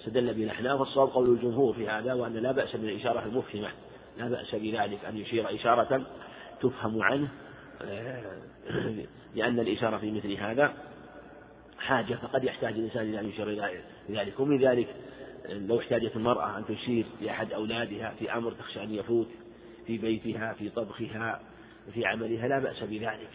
استدل 0.00 0.34
به 0.34 0.44
الأحناف 0.44 0.80
والصواب 0.80 1.08
قول 1.08 1.30
الجمهور 1.30 1.74
في 1.74 1.88
هذا 1.88 2.12
وأن 2.12 2.32
لا 2.32 2.52
بأس 2.52 2.76
بالإشارة 2.76 3.24
المفهمة. 3.24 3.68
لا 4.18 4.28
بأس 4.28 4.54
بذلك 4.54 5.04
أن 5.04 5.16
يشير 5.16 5.54
إشارة 5.54 6.06
تفهم 6.60 7.02
عنه 7.02 7.28
آه، 7.82 8.22
لأن 9.34 9.60
الإشارة 9.60 9.98
في 9.98 10.10
مثل 10.10 10.32
هذا 10.32 10.72
حاجة 11.78 12.14
فقد 12.14 12.44
يحتاج 12.44 12.74
الإنسان 12.74 13.08
إلى 13.08 13.20
أن 13.20 13.28
يشير 13.28 13.48
إلى 13.48 13.82
ذلك. 14.10 14.40
ومن 14.40 14.58
ذلك 14.58 14.88
لو 15.48 15.78
احتاجت 15.78 16.16
المرأة 16.16 16.58
أن 16.58 16.64
تشير 16.66 17.06
لأحد 17.20 17.52
أولادها 17.52 18.14
في 18.18 18.32
أمر 18.32 18.52
تخشى 18.52 18.82
أن 18.82 18.94
يفوت 18.94 19.28
في 19.86 19.98
بيتها 19.98 20.52
في 20.52 20.68
طبخها 20.68 21.40
في 21.94 22.06
عملها 22.06 22.48
لا 22.48 22.58
بأس 22.58 22.82
بذلك. 22.82 23.30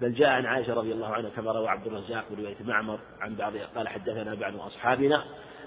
بل 0.00 0.14
جاء 0.14 0.28
عن 0.28 0.46
عائشة 0.46 0.74
رضي 0.74 0.92
الله 0.92 1.06
عنها 1.06 1.30
كما 1.30 1.52
روى 1.52 1.68
عبد 1.68 1.86
الرزاق 1.86 2.24
رواية 2.38 2.56
معمر 2.60 2.98
عن 3.20 3.34
بعض 3.34 3.52
قال 3.56 3.88
حدثنا 3.88 4.34
بعض 4.34 4.56
أصحابنا 4.56 5.24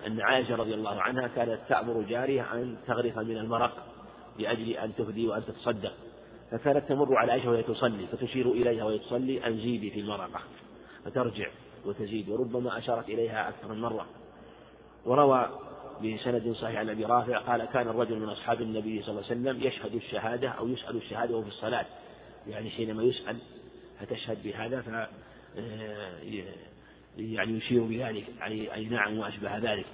أن 0.07 0.21
عائشة 0.21 0.55
رضي 0.55 0.73
الله 0.73 1.01
عنها 1.01 1.27
كانت 1.27 1.59
تأمر 1.69 2.01
جارها 2.01 2.53
أن 2.53 2.77
تغرف 2.87 3.17
من 3.19 3.37
المرق 3.37 3.87
لأجل 4.39 4.69
أن 4.69 4.95
تهدي 4.95 5.27
وأن 5.27 5.45
تتصدق. 5.45 5.93
فكانت 6.51 6.89
تمر 6.89 7.17
على 7.17 7.31
عائشة 7.31 7.49
وهي 7.49 7.63
تصلي 7.63 8.07
فتشير 8.07 8.51
إليها 8.51 8.83
وهي 8.83 8.99
تصلي 8.99 9.47
أن 9.47 9.57
زيدي 9.57 9.91
في 9.91 9.99
المرقة 9.99 10.39
فترجع 11.05 11.47
وتزيد. 11.85 12.29
وربما 12.29 12.77
أشارت 12.77 13.09
إليها 13.09 13.49
أكثر 13.49 13.67
من 13.67 13.81
مرة. 13.81 14.05
وروى 15.05 15.49
بسند 16.03 16.51
صحيح 16.51 16.79
عن 16.79 16.89
أبي 16.89 17.05
رافع 17.05 17.37
قال 17.37 17.65
كان 17.65 17.87
الرجل 17.87 18.19
من 18.19 18.29
أصحاب 18.29 18.61
النبي 18.61 19.01
صلى 19.01 19.09
الله 19.09 19.23
عليه 19.29 19.41
وسلم 19.41 19.67
يشهد 19.67 19.95
الشهادة 19.95 20.49
أو 20.49 20.67
يسأل 20.67 20.95
الشهادة 20.95 21.33
وهو 21.33 21.43
في 21.43 21.49
الصلاة. 21.49 21.85
يعني 22.47 22.69
حينما 22.69 23.03
يسأل 23.03 23.37
فتشهد 23.99 24.43
بهذا 24.43 24.81
ف 24.81 25.07
يعني 27.17 27.57
يشير 27.57 27.83
بذلك 27.83 28.25
يعني 28.39 28.73
أي 28.73 28.85
نعم 28.85 29.17
وأشبه 29.17 29.57
ذلك. 29.57 29.85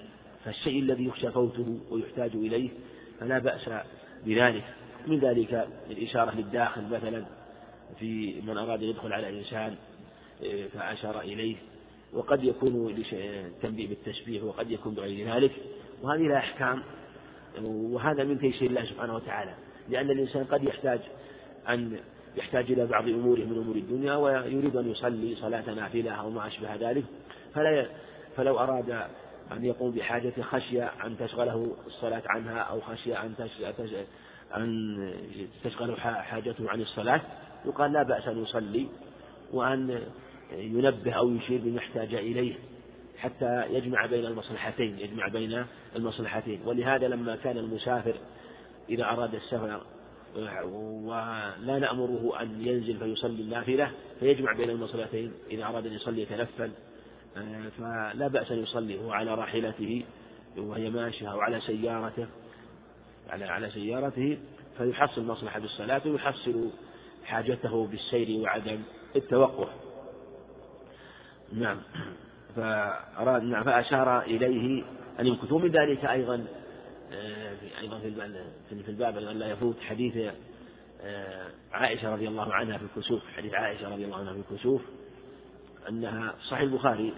فالشيء 0.45 0.79
الذي 0.79 1.05
يخشى 1.05 1.31
فوته 1.31 1.79
ويحتاج 1.89 2.31
إليه 2.35 2.69
فلا 3.19 3.39
بأس 3.39 3.69
بذلك. 4.25 4.63
من 5.07 5.19
ذلك 5.19 5.67
الإشارة 5.89 6.35
للداخل 6.35 6.83
مثلا 6.89 7.25
في 7.99 8.41
من 8.41 8.57
أراد 8.57 8.83
أن 8.83 8.89
يدخل 8.89 9.13
على 9.13 9.29
إنسان 9.29 9.75
فأشار 10.73 11.21
إليه. 11.21 11.55
وقد 12.13 12.43
يكون 12.43 13.03
تنبيه 13.61 13.87
بالتشبيه 13.87 14.41
وقد 14.41 14.71
يكون 14.71 14.93
بغير 14.93 15.35
ذلك. 15.35 15.51
وهذه 16.01 16.21
لها 16.21 16.37
أحكام 16.37 16.83
وهذا 17.63 18.23
من 18.23 18.39
تيسير 18.39 18.69
الله 18.69 18.85
سبحانه 18.85 19.15
وتعالى. 19.15 19.55
لأن 19.89 20.11
الإنسان 20.11 20.43
قد 20.43 20.63
يحتاج 20.63 20.99
أن 21.69 21.99
يحتاج 22.35 22.71
إلى 22.71 22.85
بعض 22.85 23.07
أموره 23.07 23.39
من 23.39 23.57
أمور 23.57 23.75
الدنيا 23.75 24.15
ويريد 24.15 24.75
أن 24.75 24.91
يصلي 24.91 25.35
صلاة 25.35 25.73
نافلة 25.73 26.11
أو 26.11 26.29
ما 26.29 26.47
أشبه 26.47 26.75
ذلك. 26.75 27.03
فلا 27.55 27.85
فلو 28.35 28.59
أراد 28.59 28.89
أن 29.51 29.65
يقوم 29.65 29.91
بحاجة 29.91 30.41
خشية 30.41 30.91
أن 31.05 31.17
تشغله 31.17 31.75
الصلاة 31.87 32.23
عنها 32.25 32.59
أو 32.59 32.81
خشية 32.81 33.23
أن 33.23 33.33
أن 34.57 35.13
تشغل 35.63 36.01
حاجته 36.01 36.69
عن 36.69 36.81
الصلاة 36.81 37.21
يقال 37.65 37.93
لا 37.93 38.03
بأس 38.03 38.27
أن 38.27 38.43
يصلي 38.43 38.87
وأن 39.53 40.01
ينبه 40.51 41.11
أو 41.11 41.29
يشير 41.29 41.61
بما 41.63 41.79
احتاج 41.79 42.15
إليه 42.15 42.55
حتى 43.17 43.65
يجمع 43.69 44.05
بين 44.05 44.25
المصلحتين 44.25 44.99
يجمع 44.99 45.27
بين 45.27 45.65
المصلحتين. 45.95 46.59
ولهذا 46.65 47.07
لما 47.07 47.35
كان 47.35 47.57
المسافر 47.57 48.15
إذا 48.89 49.03
أراد 49.03 49.35
السفر 49.35 49.81
ولا 50.35 51.79
نأمره 51.79 52.41
أن 52.41 52.67
ينزل 52.67 52.97
فيصلي 52.97 53.41
النافلة 53.41 53.91
فيجمع 54.19 54.53
بين 54.53 54.69
المصلحتين 54.69 55.31
إذا 55.51 55.63
أراد 55.63 55.85
أن 55.85 55.93
يصلي 55.93 56.21
يتنفل. 56.21 56.71
آه، 57.37 57.69
فلا 57.77 58.27
بأس 58.27 58.51
أن 58.51 58.57
يصلي 58.57 58.99
هو 58.99 59.11
على 59.11 59.35
راحلته 59.35 60.03
وهي 60.57 60.89
ماشية 60.89 61.31
أو 61.31 61.39
على 61.39 61.59
سيارته 61.59 62.27
على 63.29 63.45
على 63.45 63.69
سيارته 63.69 64.37
فيحصل 64.77 65.25
مصلحة 65.25 65.59
بالصلاة 65.59 66.01
ويحصل 66.05 66.69
حاجته 67.25 67.87
بالسير 67.87 68.41
وعدم 68.41 68.79
التوقف. 69.15 69.69
نعم. 71.53 71.77
فأراد 72.55 73.43
نعم 73.43 73.63
فأشار 73.63 74.21
إليه 74.21 74.83
أن 75.19 75.27
يمكثوا 75.27 75.59
من 75.59 75.71
ذلك 75.71 76.05
أيضا 76.05 76.45
أيضا 77.81 77.99
في 78.69 78.89
الباب 78.89 79.17
أن 79.17 79.39
لا 79.39 79.47
يفوت 79.47 79.79
حديث 79.79 80.33
آه، 81.01 81.51
عائشة 81.71 82.13
رضي 82.13 82.27
الله 82.27 82.53
عنها 82.53 82.77
في 82.77 82.83
الكسوف 82.83 83.21
حديث 83.37 83.53
عائشة 83.53 83.89
رضي 83.89 84.05
الله 84.05 84.17
عنها 84.17 84.33
في 84.33 84.39
الكسوف 84.39 84.81
أنها 85.89 86.35
صحيح 86.49 86.61
البخاري 86.61 87.13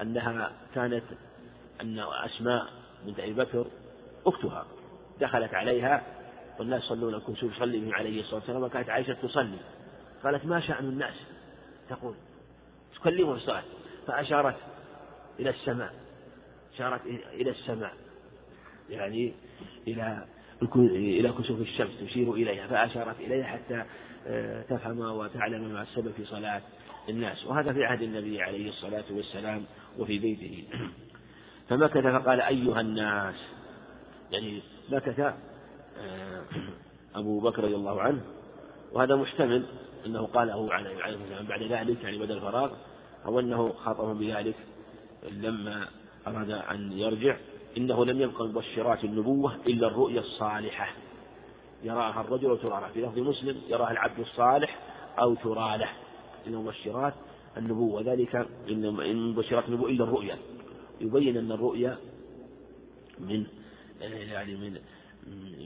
أنها 0.00 0.52
كانت 0.74 1.04
أن 1.80 1.98
أسماء 1.98 2.68
بنت 3.06 3.20
أبي 3.20 3.32
بكر 3.32 3.66
أختها 4.26 4.66
دخلت 5.20 5.54
عليها 5.54 6.02
والناس 6.58 6.84
يصلون 6.84 7.14
الكسوف 7.14 7.56
يصلي 7.56 7.80
بهم 7.80 7.94
عليه 7.94 8.20
الصلاة 8.20 8.40
والسلام 8.40 8.62
وكانت 8.62 8.88
عائشة 8.88 9.12
تصلي. 9.12 9.58
قالت 10.24 10.46
ما 10.46 10.60
شأن 10.60 10.84
الناس؟ 10.84 11.14
تقول 11.90 12.14
تكلمه 12.94 13.34
الصلاة 13.34 13.62
فأشارت 14.06 14.56
إلى 15.40 15.50
السماء 15.50 15.94
أشارت 16.74 17.06
إلى 17.32 17.50
السماء. 17.50 17.94
يعني 18.92 19.32
إلى 19.88 20.26
إلى 20.84 21.32
كسوف 21.32 21.60
الشمس 21.60 21.90
تشير 22.00 22.32
إليها 22.32 22.66
فأشارت 22.66 23.20
إليها 23.20 23.44
حتى 23.44 23.84
آه، 24.26 24.62
تفهم 24.62 25.00
وتعلم 25.00 25.72
ما 25.72 25.82
السبب 25.82 26.12
في 26.12 26.24
صلاة 26.24 26.62
الناس. 27.08 27.46
وهذا 27.46 27.72
في 27.72 27.84
عهد 27.84 28.02
النبي 28.02 28.42
عليه 28.42 28.68
الصلاة 28.68 29.04
والسلام 29.10 29.64
وفي 29.98 30.18
بيته. 30.18 30.64
فمكث 31.68 32.06
فقال 32.06 32.40
أيها 32.40 32.80
الناس 32.80 33.34
يعني 34.32 34.62
مكث 34.90 35.20
آه، 35.20 36.42
أبو 37.14 37.40
بكر 37.40 37.64
رضي 37.64 37.74
الله 37.74 38.02
عنه 38.02 38.20
وهذا 38.92 39.16
محتمل 39.16 39.64
أنه 40.06 40.26
قاله 40.26 40.74
عليه 40.74 41.14
السلام 41.14 41.46
بعد 41.46 41.62
ذلك 41.62 42.04
يعني 42.04 42.18
بعد 42.18 42.30
الفراغ 42.30 42.72
أو 43.26 43.40
أنه 43.40 43.72
خاطبهم 43.72 44.18
بذلك 44.18 44.56
لما 45.30 45.86
أراد 46.26 46.50
أن 46.50 46.92
يرجع. 46.92 47.36
إنه 47.76 48.04
لم 48.04 48.20
يبقى 48.20 48.46
مبشرات 48.46 49.04
النبوة 49.04 49.56
إلا 49.66 49.86
الرؤيا 49.86 50.20
الصالحة. 50.20 50.92
يراها 51.82 52.20
الرجل 52.20 52.48
أو 52.50 52.56
ترى 52.56 52.90
في 52.94 53.00
لفظ 53.00 53.18
مسلم 53.18 53.60
يراها 53.68 53.90
العبد 53.90 54.20
الصالح 54.20 54.78
أو 55.18 55.34
ترى 55.34 55.78
له. 55.78 55.88
إن 56.46 56.52
مبشرات 56.52 57.14
النبوة. 57.56 58.02
ذلك 58.02 58.48
إن 58.68 59.30
مبشرات 59.30 59.68
النبوة 59.68 59.90
إلا 59.90 60.04
الرؤيا. 60.04 60.36
يبين 61.00 61.36
أن 61.36 61.52
الرؤيا 61.52 61.98
من 63.20 63.46
يعني 64.00 64.56
من 64.56 64.78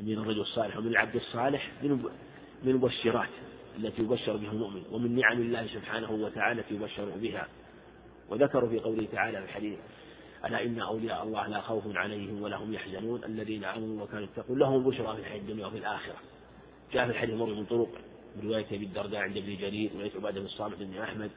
من 0.06 0.12
الرجل 0.12 0.40
الصالح 0.40 0.76
ومن 0.76 0.88
العبد 0.88 1.16
الصالح 1.16 1.72
من 1.82 1.90
من 2.62 2.70
المبشرات 2.70 3.28
التي 3.78 4.02
يبشر 4.02 4.36
بها 4.36 4.52
المؤمن. 4.52 4.82
ومن 4.92 5.14
نعم 5.14 5.40
الله 5.40 5.66
سبحانه 5.66 6.12
وتعالى 6.12 6.60
التي 6.60 6.74
يبشر 6.74 7.10
بها. 7.16 7.48
وذكروا 8.28 8.68
في 8.70 8.78
قوله 8.78 9.06
تعالى 9.12 9.38
في 9.38 9.44
الحديث 9.44 9.78
ألا 10.44 10.62
إن 10.62 10.80
أولياء 10.80 11.22
الله 11.22 11.46
لا 11.46 11.60
خوف 11.60 11.96
عليهم 11.96 12.42
ولا 12.42 12.56
هم 12.56 12.74
يحزنون؟ 12.74 13.24
الذين 13.24 13.64
آمنوا 13.64 14.04
وكانوا 14.04 14.24
يتقون. 14.24 14.58
لهم 14.58 14.74
البشرى 14.74 15.14
في 15.14 15.20
الحياة 15.20 15.38
الدنيا 15.38 15.66
وفي 15.66 15.78
الآخرة. 15.78 16.16
جاء 16.92 17.04
في 17.04 17.10
الحديث 17.10 17.34
مر 17.34 17.46
من 17.46 17.64
طرق 17.64 17.88
رواية 18.42 18.66
أبي 18.66 18.84
الدرداء 18.84 19.20
عند 19.20 19.36
ابن 19.36 19.56
جرير 19.56 19.90
ورواية 19.94 20.12
عبادة 20.16 20.40
بن 20.40 20.46
الصامت 20.46 20.80
عند 20.80 20.96
أحمد 20.96 21.30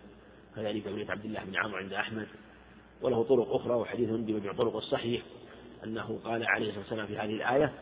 كذلك 0.55 0.88
رواية 0.88 1.12
عبد 1.12 1.25
الله 1.25 1.43
بن 1.43 1.55
عمرو 1.55 1.77
عند 1.77 1.93
أحمد. 1.93 2.27
وله 3.01 3.23
طرق 3.23 3.55
أخرى 3.55 3.73
وحديث 3.73 4.09
بمجموع 4.09 4.53
طرق 4.53 4.75
الصحيح 4.75 5.21
أنه 5.83 6.19
قال 6.23 6.47
عليه 6.47 6.67
الصلاة 6.67 6.83
والسلام 6.83 7.07
في 7.07 7.17
هذه 7.17 7.33
الآية 7.33 7.73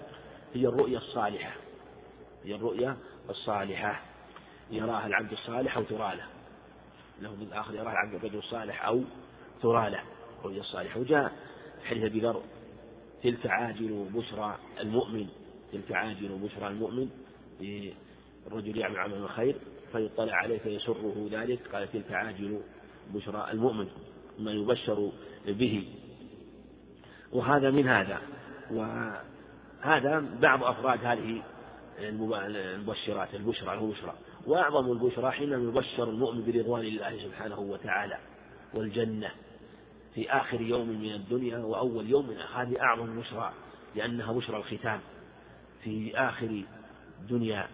هي 0.53 0.67
الرؤيا 0.67 0.97
الصالحة. 0.97 1.51
هي 2.45 2.55
الرؤيا 2.55 2.97
الصالحة. 3.29 4.01
يراها 4.71 5.07
العبد 5.07 5.31
الصالح 5.31 5.77
أو 5.77 5.83
ترى 5.83 6.15
له. 6.15 6.25
له 7.21 7.35
من 7.35 7.41
الآخر 7.41 7.75
يراها 7.75 7.91
العبد 7.91 8.15
الرجل 8.15 8.37
الصالح 8.37 8.85
أو 8.85 9.03
ترى 9.61 9.89
له. 9.89 10.01
الرؤيا 10.39 10.59
الصالحة 10.59 10.99
وجاء 10.99 11.31
حديث 11.83 12.03
أبي 12.03 12.19
ذر 12.19 12.41
تلك 13.23 13.47
عاجل 13.47 14.09
بشرى 14.13 14.57
المؤمن 14.79 15.27
تلك 15.73 15.91
عاجل 15.91 16.39
بشرى 16.43 16.67
المؤمن 16.67 17.09
الرجل 18.47 18.77
يعمل 18.77 18.97
عمل 18.97 19.13
الخير 19.13 19.55
فيطلع 19.91 20.33
عليه 20.33 20.57
فيسره 20.57 21.29
ذلك 21.31 21.59
قال 21.73 21.91
تلك 21.91 22.11
عاجل 22.11 22.61
بشرى 23.13 23.47
المؤمن 23.51 23.87
ما 24.39 24.51
يبشر 24.51 25.11
به. 25.47 25.87
وهذا 27.31 27.71
من 27.71 27.87
هذا. 27.87 28.21
وهذا 28.71 30.25
بعض 30.41 30.63
أفراد 30.63 31.05
هذه 31.05 31.41
المبشرات 31.99 33.35
البشرى 33.35 33.73
البشرى. 33.73 34.13
وأعظم 34.47 34.91
البشرى 34.91 35.31
حينما 35.31 35.69
يبشر 35.69 36.09
المؤمن 36.09 36.51
برضوان 36.51 36.85
الله 36.85 37.17
سبحانه 37.17 37.59
وتعالى 37.59 38.17
والجنة. 38.73 39.31
في 40.17 40.31
آخر 40.31 40.61
يوم 40.61 40.89
من 40.89 41.13
الدنيا 41.13 41.57
وأول 41.57 42.09
يوم 42.09 42.29
من 42.29 42.37
هذه 42.55 42.81
أعظم 42.81 43.19
بشرى 43.19 43.53
لأنها 43.95 44.31
بشرى 44.31 44.57
الختام. 44.57 44.99
في 45.83 46.17
آخر 46.17 46.63
دنيا 47.29 47.67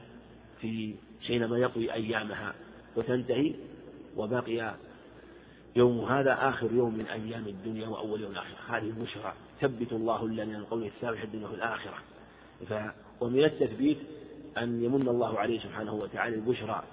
في 0.62 0.96
حينما 1.28 1.58
يطوي 1.58 1.94
أيامها 1.94 2.54
وتنتهي 2.96 3.54
وبقي 4.18 4.76
يوم 5.76 6.06
هذا 6.06 6.50
آخر 6.50 6.72
يوم 6.72 6.94
من 6.94 7.06
أيام 7.06 7.48
الدنيا 7.48 7.88
وأول 7.88 8.22
يوم 8.22 8.32
الآخرة. 8.32 8.78
هذه 8.78 8.84
البشرى 8.84 9.34
ثبت 9.62 9.92
الله 9.92 10.26
الذين 10.26 10.56
القول 10.56 10.84
الثابت 10.84 11.18
في 11.18 11.24
الدنيا 11.24 11.48
وفي 11.48 11.56
الآخرة. 11.56 11.98
ف 12.70 12.74
ومن 13.22 13.44
التثبيت 13.44 13.98
أن 14.58 14.84
يمن 14.84 15.08
الله 15.08 15.40
عليه 15.40 15.60
سبحانه 15.60 15.94
وتعالى 15.94 16.36
البشرى 16.36 16.84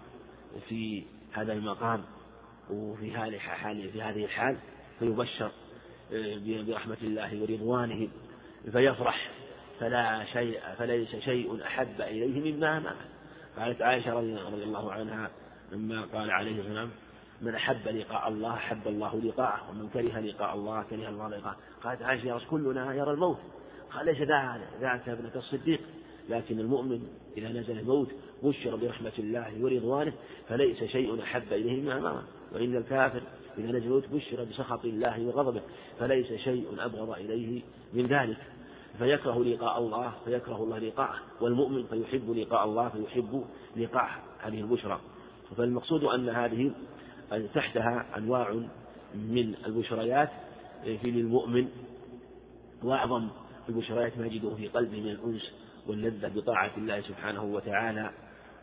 في 0.68 1.02
هذا 1.32 1.52
المقام 1.52 2.02
وفي 2.70 3.12
هذه 3.12 3.38
في 3.92 4.02
هذه 4.02 4.24
الحال. 4.24 4.56
فيبشر 5.00 5.50
آه، 6.12 6.62
برحمة 6.66 6.96
الله 7.02 7.42
ورضوانه 7.42 8.08
فيفرح 8.72 9.30
فلا 9.80 10.24
شيء 10.24 10.60
فليس 10.78 11.16
شيء 11.16 11.62
أحب 11.64 12.00
إليه 12.00 12.52
مما 12.52 12.78
أمامه 12.78 12.96
قالت 13.56 13.82
عائشة 13.82 14.14
رضي 14.14 14.62
الله 14.64 14.92
عنها 14.92 15.30
لما 15.72 16.02
قال 16.02 16.30
عليه 16.30 16.60
السلام 16.60 16.90
من 17.40 17.54
أحب 17.54 17.88
لقاء 17.88 18.28
الله 18.28 18.54
أحب 18.54 18.88
الله 18.88 19.20
لقاءه 19.20 19.70
ومن 19.70 19.88
كره 19.88 20.20
لقاء 20.20 20.54
الله 20.54 20.82
كره 20.82 21.08
الله 21.08 21.28
لقاءه. 21.28 21.56
قالت 21.84 22.02
عائشة 22.02 22.26
يا 22.26 22.40
كلنا 22.50 22.94
يرى 22.94 23.10
الموت. 23.10 23.38
قال 23.90 24.06
ليس 24.06 24.18
ذاك 24.80 25.08
ابنة 25.08 25.32
الصديق 25.36 25.80
لكن 26.28 26.60
المؤمن 26.60 27.08
إذا 27.36 27.48
نزل 27.48 27.78
الموت 27.78 28.08
بشر 28.42 28.76
برحمة 28.76 29.12
الله 29.18 29.52
ورضوانه 29.60 30.12
فليس 30.48 30.84
شيء 30.84 31.22
أحب 31.22 31.52
إليه 31.52 31.82
مما 31.82 32.22
وإن 32.52 32.76
الكافر 32.76 33.22
نزل 33.58 33.76
الموت 33.76 34.08
بشر 34.08 34.44
بسخط 34.44 34.84
الله 34.84 35.26
وغضبه 35.26 35.62
فليس 35.98 36.32
شيء 36.32 36.66
أبغض 36.78 37.10
إليه 37.10 37.62
من 37.92 38.06
ذلك. 38.06 38.38
فيكره 38.98 39.44
لقاء 39.44 39.78
الله 39.78 40.12
فيكره 40.24 40.62
الله 40.62 40.78
لقاءه 40.78 41.18
والمؤمن 41.40 41.86
فيحب 41.86 42.30
لقاء 42.30 42.64
الله 42.64 42.88
فيحب 42.88 43.44
لقاء 43.76 44.10
هذه 44.38 44.60
البشرى. 44.60 45.00
فالمقصود 45.56 46.04
أن 46.04 46.28
هذه 46.28 46.70
تحتها 47.54 48.06
أنواع 48.16 48.52
من 49.14 49.54
البشريات 49.66 50.30
في 50.84 51.10
للمؤمن 51.10 51.68
وأعظم 52.82 53.28
البشريات 53.68 54.18
ما 54.18 54.26
يجده 54.26 54.54
في 54.54 54.68
قلبه 54.68 55.00
من 55.00 55.10
الأنس 55.10 55.52
واللذة 55.86 56.28
بطاعة 56.28 56.70
الله 56.76 57.00
سبحانه 57.00 57.44
وتعالى. 57.44 58.10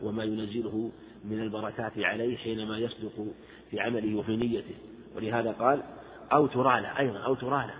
وما 0.02 0.24
ينزله 0.24 0.90
من 1.24 1.42
البركات 1.42 1.92
عليه 1.98 2.36
حينما 2.36 2.78
يصدق 2.78 3.26
في 3.70 3.80
عمله 3.80 4.18
وفي 4.18 4.36
نيته. 4.36 4.74
ولهذا 5.16 5.52
قال 5.52 5.82
أو 6.32 6.46
له 6.54 6.98
أيضا 6.98 7.18
أو 7.18 7.34
له 7.42 7.74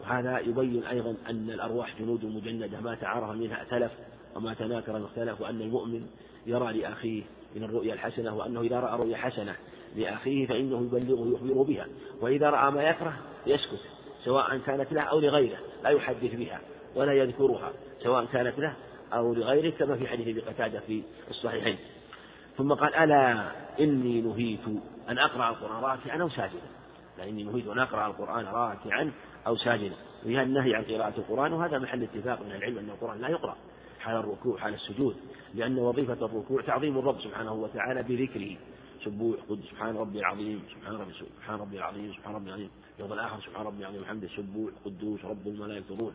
وهذا 0.00 0.38
يبين 0.38 0.84
أيضا 0.84 1.14
أن 1.28 1.50
الأرواح 1.50 1.98
جنود 2.00 2.24
مجندة 2.24 2.80
ما 2.80 2.94
تعارف 2.94 3.30
منها 3.30 3.60
ائتلف 3.60 3.92
وما 4.36 4.54
تناكر 4.54 5.04
اختلف 5.04 5.40
وأن 5.40 5.60
المؤمن 5.60 6.06
يرى 6.46 6.72
لأخيه 6.72 7.22
من 7.56 7.64
الرؤيا 7.64 7.94
الحسنة 7.94 8.36
وأنه 8.36 8.60
إذا 8.60 8.80
رأى 8.80 8.98
رؤيا 8.98 9.16
حسنة 9.16 9.56
لأخيه 9.96 10.46
فإنه 10.46 10.80
يبلغه 10.80 11.34
يخبره 11.34 11.64
بها. 11.64 11.86
وإذا 12.20 12.50
رأى 12.50 12.70
ما 12.70 12.82
يكره 12.82 13.16
يسكت 13.46 13.80
سواء 14.24 14.58
كانت 14.58 14.92
له 14.92 15.02
أو 15.02 15.20
لغيره 15.20 15.58
لا 15.82 15.90
يحدث 15.90 16.34
بها 16.34 16.60
ولا 16.94 17.12
يذكرها 17.12 17.72
سواء 18.02 18.24
كانت 18.24 18.58
له 18.58 18.74
أو 19.12 19.34
لغيره 19.34 19.70
كما 19.70 19.96
في 19.96 20.08
حديث 20.08 20.28
أبي 20.28 20.40
قتادة 20.40 20.80
في 20.80 21.02
الصحيحين. 21.30 21.76
ثم 22.58 22.72
قال 22.72 22.94
ألا 22.94 23.52
إني 23.80 24.20
نهيت 24.20 24.66
أن 25.08 25.18
أقرأ 25.18 25.50
القرآن 25.50 25.82
راكعا 25.82 26.22
أو 26.22 26.28
ساجدا؟ 26.28 26.66
لأني 27.18 27.44
نهيت 27.44 27.66
أن 27.66 27.78
أقرأ 27.78 28.06
القرآن 28.06 28.44
راكعا 28.44 29.12
أو 29.46 29.56
ساجدا. 29.56 29.96
وهي 30.26 30.42
النهي 30.42 30.74
عن 30.74 30.84
قراءة 30.84 31.14
القرآن 31.18 31.52
وهذا 31.52 31.78
محل 31.78 32.02
اتفاق 32.02 32.42
من 32.42 32.52
العلم 32.52 32.78
أن 32.78 32.90
القرآن 32.90 33.20
لا 33.20 33.28
يقرأ 33.28 33.56
حال 34.00 34.16
الركوع 34.16 34.58
حال 34.58 34.74
السجود 34.74 35.16
لأن 35.54 35.78
وظيفة 35.78 36.26
الركوع 36.26 36.62
تعظيم 36.62 36.98
الرب 36.98 37.20
سبحانه 37.20 37.52
وتعالى 37.52 38.02
بذكره. 38.02 38.56
سبوح 39.04 39.36
قدس 39.48 39.64
سبحان 39.64 39.96
ربي 39.96 40.18
العظيم 40.18 40.62
سبحان 40.70 40.94
ربي 40.94 41.12
سبحان 41.12 41.60
ربي 41.60 41.78
العظيم 41.78 42.12
سبحان 42.12 42.34
ربي 42.34 42.48
العظيم. 42.48 42.70
يوم 42.98 43.12
الآخر 43.12 43.40
سبحان 43.40 43.66
ربي 43.66 43.80
العظيم 43.80 44.02
وحمده 44.02 44.28
سبوح 44.36 44.70
قدوس 44.84 45.24
رب 45.24 45.46
الملائكة 45.46 45.96
روح. 45.98 46.12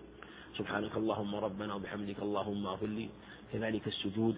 سبحانك 0.57 0.97
اللهم 0.97 1.35
ربنا 1.35 1.73
وبحمدك 1.73 2.19
اللهم 2.19 2.67
اغفر 2.67 2.87
لي. 2.87 3.09
كذلك 3.53 3.87
السجود 3.87 4.35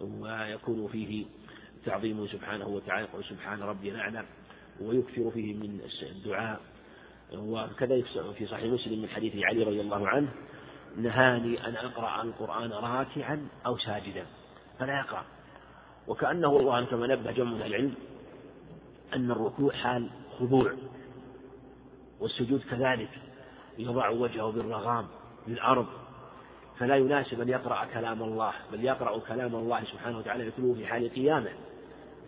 ويكون 0.00 0.88
فيه 0.88 1.26
تعظيمه 1.84 2.26
سبحانه 2.26 2.68
وتعالى 2.68 3.06
يقول 3.06 3.24
سبحان 3.24 3.62
ربي 3.62 3.90
الأعلى 3.90 4.24
ويكثر 4.80 5.30
فيه 5.30 5.54
من 5.54 5.80
الدعاء. 6.02 6.60
وكذلك 7.32 8.04
في 8.38 8.46
صحيح 8.46 8.72
مسلم 8.72 9.02
من 9.02 9.08
حديث 9.08 9.32
علي 9.36 9.62
رضي 9.62 9.80
الله 9.80 10.08
عنه 10.08 10.32
نهاني 10.96 11.66
أن 11.66 11.76
أقرأ 11.76 12.22
القرآن 12.22 12.72
راكعا 12.72 13.48
أو 13.66 13.78
ساجدا. 13.78 14.26
فلا 14.78 14.98
يقرأ. 14.98 15.24
وكأنه 16.08 16.56
الله 16.56 16.84
كما 16.84 17.06
نبه 17.06 17.32
جمع 17.32 17.50
من 17.50 17.62
العلم 17.62 17.94
أن 19.14 19.30
الركوع 19.30 19.72
حال 19.72 20.10
خضوع 20.38 20.72
والسجود 22.20 22.60
كذلك 22.70 23.10
يضع 23.78 24.08
وجهه 24.08 24.50
بالرغام. 24.50 25.06
للأرض 25.48 25.86
فلا 26.78 26.96
يناسب 26.96 27.40
أن 27.40 27.48
يقرأ 27.48 27.84
كلام 27.84 28.22
الله 28.22 28.52
بل 28.72 28.84
يقرأ 28.84 29.18
كلام 29.18 29.54
الله 29.54 29.84
سبحانه 29.84 30.18
وتعالى 30.18 30.46
يتلوه 30.46 30.74
في 30.74 30.86
حال 30.86 31.14
قيامه. 31.14 31.50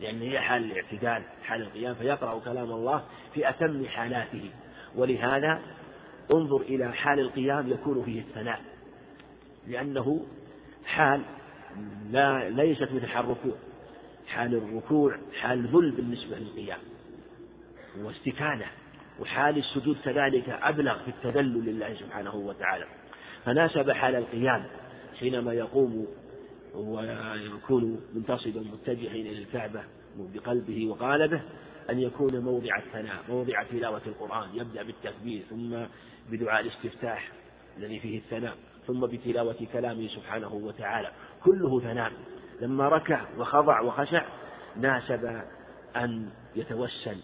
لأن 0.00 0.22
هي 0.22 0.40
حال 0.40 0.64
الاعتدال 0.64 1.22
حال 1.42 1.62
القيام 1.62 1.94
فيقرأ 1.94 2.38
كلام 2.38 2.72
الله 2.72 3.04
في 3.34 3.48
أتم 3.48 3.86
حالاته. 3.86 4.50
ولهذا 4.96 5.62
انظر 6.32 6.60
إلى 6.60 6.92
حال 6.92 7.20
القيام 7.20 7.70
يكون 7.70 8.04
فيه 8.04 8.20
الثناء 8.20 8.60
لأنه 9.66 10.26
حال 10.84 11.22
لا 12.10 12.50
ليست 12.50 12.92
مثل 12.92 13.06
حال 13.06 13.24
الركوع. 13.24 13.54
حال 14.28 14.54
الركوع 14.54 15.16
حال 15.40 15.66
ذل 15.66 15.90
بالنسبة 15.90 16.38
للقيام 16.38 16.78
واستكانة 17.98 18.66
وحال 19.20 19.58
السجود 19.58 19.96
كذلك 20.04 20.48
أبلغ 20.48 20.98
في 20.98 21.08
التذلل 21.08 21.64
لله 21.64 21.94
سبحانه 21.94 22.34
وتعالى. 22.34 22.86
فناسب 23.44 23.90
حال 23.90 24.14
القيام 24.14 24.64
حينما 25.20 25.52
يقوم 25.52 26.06
ويكون 26.74 28.00
منتصبا 28.14 28.60
متجها 28.60 29.12
إلى 29.12 29.38
الكعبة 29.38 29.82
بقلبه 30.16 30.88
وقالبه 30.88 31.42
أن 31.90 31.98
يكون 31.98 32.38
موضع 32.38 32.76
الثناء 32.78 33.16
موضع 33.28 33.62
تلاوة 33.62 34.02
القرآن 34.06 34.48
يبدأ 34.54 34.82
بالتكبير 34.82 35.42
ثم 35.50 35.76
بدعاء 36.30 36.60
الاستفتاح 36.60 37.30
الذي 37.78 38.00
فيه 38.00 38.18
الثناء 38.18 38.56
ثم 38.86 39.06
بتلاوة 39.06 39.56
كلامه 39.72 40.08
سبحانه 40.08 40.54
وتعالى. 40.54 41.10
كله 41.44 41.80
ثناء. 41.80 42.12
لما 42.60 42.88
ركع 42.88 43.26
وخضع 43.38 43.80
وخشع 43.80 44.26
ناسب 44.76 45.42
أن 45.96 46.28
يتوسل 46.56 47.16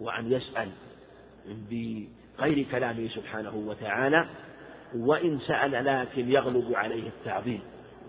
وأن 0.00 0.32
يسأل 0.32 0.68
بغير 1.46 2.66
كلامه 2.70 3.08
سبحانه 3.08 3.56
وتعالى 3.56 4.28
وإن 4.96 5.38
سأل 5.38 5.84
لكن 5.84 6.30
يغلب 6.30 6.74
عليه 6.74 7.08
التعظيم. 7.08 7.60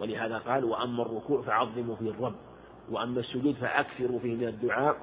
ولهذا 0.02 0.38
قال 0.38 0.66
وأما 0.66 1.02
الركوع 1.04 1.42
فعظموا 1.42 1.96
فيه 1.96 2.10
الرب 2.10 2.36
وأما 2.92 3.20
السجود 3.20 3.56
فأكثروا 3.56 4.20
فيه 4.20 4.36
من 4.36 4.48
الدعاء 4.48 4.98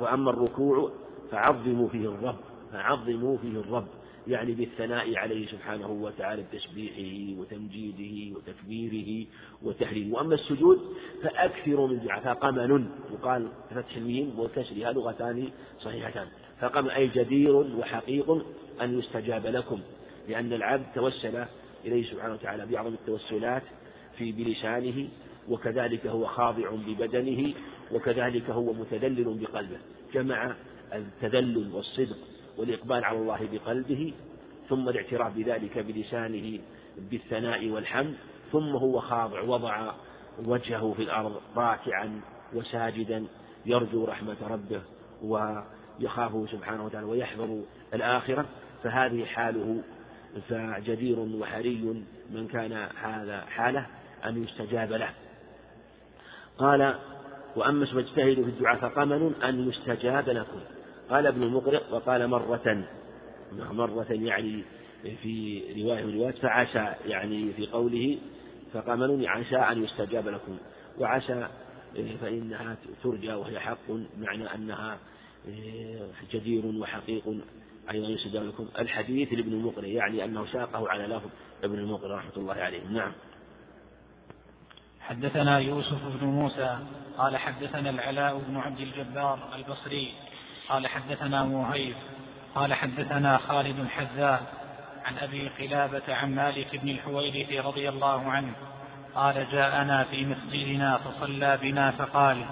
وأما 0.00 0.30
الركوع 0.30 0.92
فعظموا 1.30 1.88
فيه 1.88 2.08
الرب 2.08 2.36
فعظموا 2.72 3.36
فيه 3.36 3.60
الرب 3.60 3.86
يعني 4.26 4.52
بالثناء 4.52 5.16
عليه 5.16 5.46
سبحانه 5.46 5.90
وتعالى 5.90 6.42
بتسبيحه 6.42 7.40
وتمجيده 7.40 8.36
وتكبيره 8.38 9.26
وتحريمه 9.62 10.16
وأما 10.16 10.34
السجود 10.34 10.80
فأكثروا 11.22 11.88
من 11.88 12.04
دعاء 12.04 12.22
فقمن 12.22 12.86
يقال 13.12 13.48
بفتح 13.70 13.96
الميم 13.96 14.40
وكسرها 14.40 14.92
لغتان 14.92 15.48
صحيحتان. 15.78 16.26
فقمن 16.60 16.90
أي 16.90 17.08
جدير 17.08 17.56
وحقيق 17.56 18.44
أن 18.82 18.98
يستجاب 18.98 19.46
لكم. 19.46 19.80
لأن 20.28 20.52
العبد 20.52 20.84
توسل 20.94 21.44
إليه 21.84 22.10
سبحانه 22.10 22.34
وتعالى 22.34 22.66
بأعظم 22.66 22.94
التوسلات 22.94 23.62
في 24.18 24.32
بلسانه 24.32 25.08
وكذلك 25.48 26.06
هو 26.06 26.26
خاضع 26.26 26.70
ببدنه 26.70 27.54
وكذلك 27.92 28.50
هو 28.50 28.72
متذلل 28.72 29.38
بقلبه. 29.38 29.78
جمع 30.14 30.54
التذلل 30.94 31.70
والصدق 31.72 32.16
والإقبال 32.56 33.04
على 33.04 33.18
الله 33.18 33.48
بقلبه 33.52 34.12
ثم 34.68 34.88
الاعتراف 34.88 35.36
بذلك 35.36 35.78
بلسانه 35.78 36.58
بالثناء 36.98 37.68
والحمد 37.68 38.14
ثم 38.52 38.76
هو 38.76 39.00
خاضع 39.00 39.42
وضع 39.42 39.92
وجهه 40.44 40.92
في 40.96 41.02
الأرض 41.02 41.40
راكعا 41.56 42.20
وساجدا 42.54 43.26
يرجو 43.66 44.04
رحمة 44.04 44.36
ربه 44.50 44.82
ويخافه 45.22 46.46
سبحانه 46.46 46.84
وتعالى 46.84 47.06
ويحذر 47.06 47.62
الآخرة 47.94 48.46
فهذه 48.82 49.24
حاله 49.24 49.82
فجدير 50.48 51.18
وحري 51.18 52.04
من 52.30 52.48
كان 52.48 52.72
هذا 53.02 53.40
حاله 53.40 53.86
أن 54.24 54.44
يستجاب 54.44 54.92
له. 54.92 55.10
قال 56.58 56.94
وأما 57.56 57.84
اجتهدوا 57.84 58.44
في 58.44 58.50
الدعاء 58.50 58.78
فقمن 58.78 59.34
أن 59.44 59.68
يستجاب 59.68 60.28
لكم. 60.28 60.60
قال 61.10 61.26
ابن 61.26 61.42
المقرئ 61.42 61.82
وقال 61.90 62.28
مرة 62.28 62.84
مرة 63.52 64.06
يعني 64.10 64.62
في 65.22 65.62
رواية 65.82 66.04
من 66.04 66.14
روايات 66.14 66.38
فعسى 66.38 66.94
يعني 67.06 67.52
في 67.52 67.66
قوله 67.66 68.18
فقمن 68.72 69.26
عسى 69.26 69.56
أن 69.56 69.84
يستجاب 69.84 70.28
لكم. 70.28 70.58
وعسى 70.98 71.48
فإنها 72.20 72.76
ترجى 73.04 73.32
وهي 73.32 73.60
حق 73.60 73.90
معنى 74.18 74.54
أنها 74.54 74.98
جدير 76.32 76.66
وحقيق. 76.66 77.22
أيضا 77.90 78.08
يستجاب 78.08 78.44
لكم 78.44 78.68
الحديث 78.78 79.32
لابن 79.32 79.52
المقرئ 79.52 79.88
يعني 79.88 80.24
أنه 80.24 80.46
ساقه 80.46 80.88
على 80.88 81.06
لفظ 81.06 81.28
ابن 81.64 81.78
المقرئ 81.78 82.14
رحمة 82.14 82.36
الله 82.36 82.54
عليه. 82.54 82.84
نعم. 82.86 83.12
حدثنا 85.00 85.58
يوسف 85.58 86.06
بن 86.20 86.26
موسى 86.26 86.78
قال 87.18 87.36
حدثنا 87.36 87.90
العلاء 87.90 88.38
بن 88.48 88.56
عبد 88.56 88.80
الجبار 88.80 89.38
البصري 89.56 90.08
قال 90.68 90.86
حدثنا 90.86 91.44
مهيب 91.44 91.94
قال 92.54 92.74
حدثنا 92.74 93.38
خالد 93.38 93.78
الحذاء 93.80 94.42
عن 95.04 95.18
أبي 95.18 95.48
قلابة 95.48 96.14
عن 96.14 96.34
مالك 96.34 96.76
بن 96.76 96.88
الحويرث 96.88 97.66
رضي 97.66 97.88
الله 97.88 98.30
عنه 98.30 98.54
قال 99.14 99.50
جاءنا 99.52 100.04
في 100.04 100.24
مسجدنا 100.24 100.98
فصلى 100.98 101.58
بنا 101.62 101.90
فقال 101.90 102.46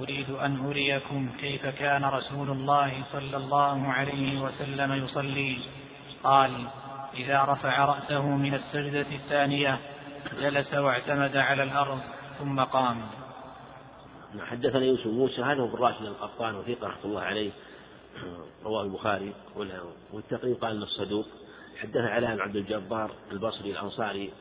أريد 0.00 0.30
أن 0.30 0.66
أريكم 0.66 1.28
كيف 1.40 1.66
كان 1.66 2.04
رسول 2.04 2.50
الله 2.50 2.92
صلى 3.12 3.36
الله 3.36 3.86
عليه 3.88 4.40
وسلم 4.40 4.92
يصلي. 4.92 5.58
قال 6.24 6.50
إذا 7.14 7.44
رفع 7.44 7.84
رأسه 7.84 8.26
من 8.26 8.54
السجدة 8.54 9.06
الثانية 9.12 9.78
جلس 10.40 10.74
واعتمد 10.74 11.36
على 11.36 11.62
الأرض 11.62 12.00
ثم 12.38 12.60
قام. 12.60 13.02
حدثنا 14.40 14.84
يوسف 14.84 15.06
موسى 15.06 15.42
هذا 15.42 15.60
هو 15.60 15.66
ابن 15.66 15.78
راشد 15.78 16.04
القطان 16.04 16.54
وثيقة 16.54 16.86
رحمة 16.86 17.04
الله 17.04 17.20
عليه. 17.20 17.50
رواه 18.64 18.82
البخاري 18.82 19.32
والتقريب 20.12 20.56
قال 20.56 20.76
انه 20.76 20.84
الصدوق. 20.84 21.26
حدثنا 21.80 22.10
علاء 22.10 22.34
بن 22.34 22.40
عبد 22.40 22.56
الجبار 22.56 23.10
البصري 23.32 23.70
الأنصاري 23.70 24.32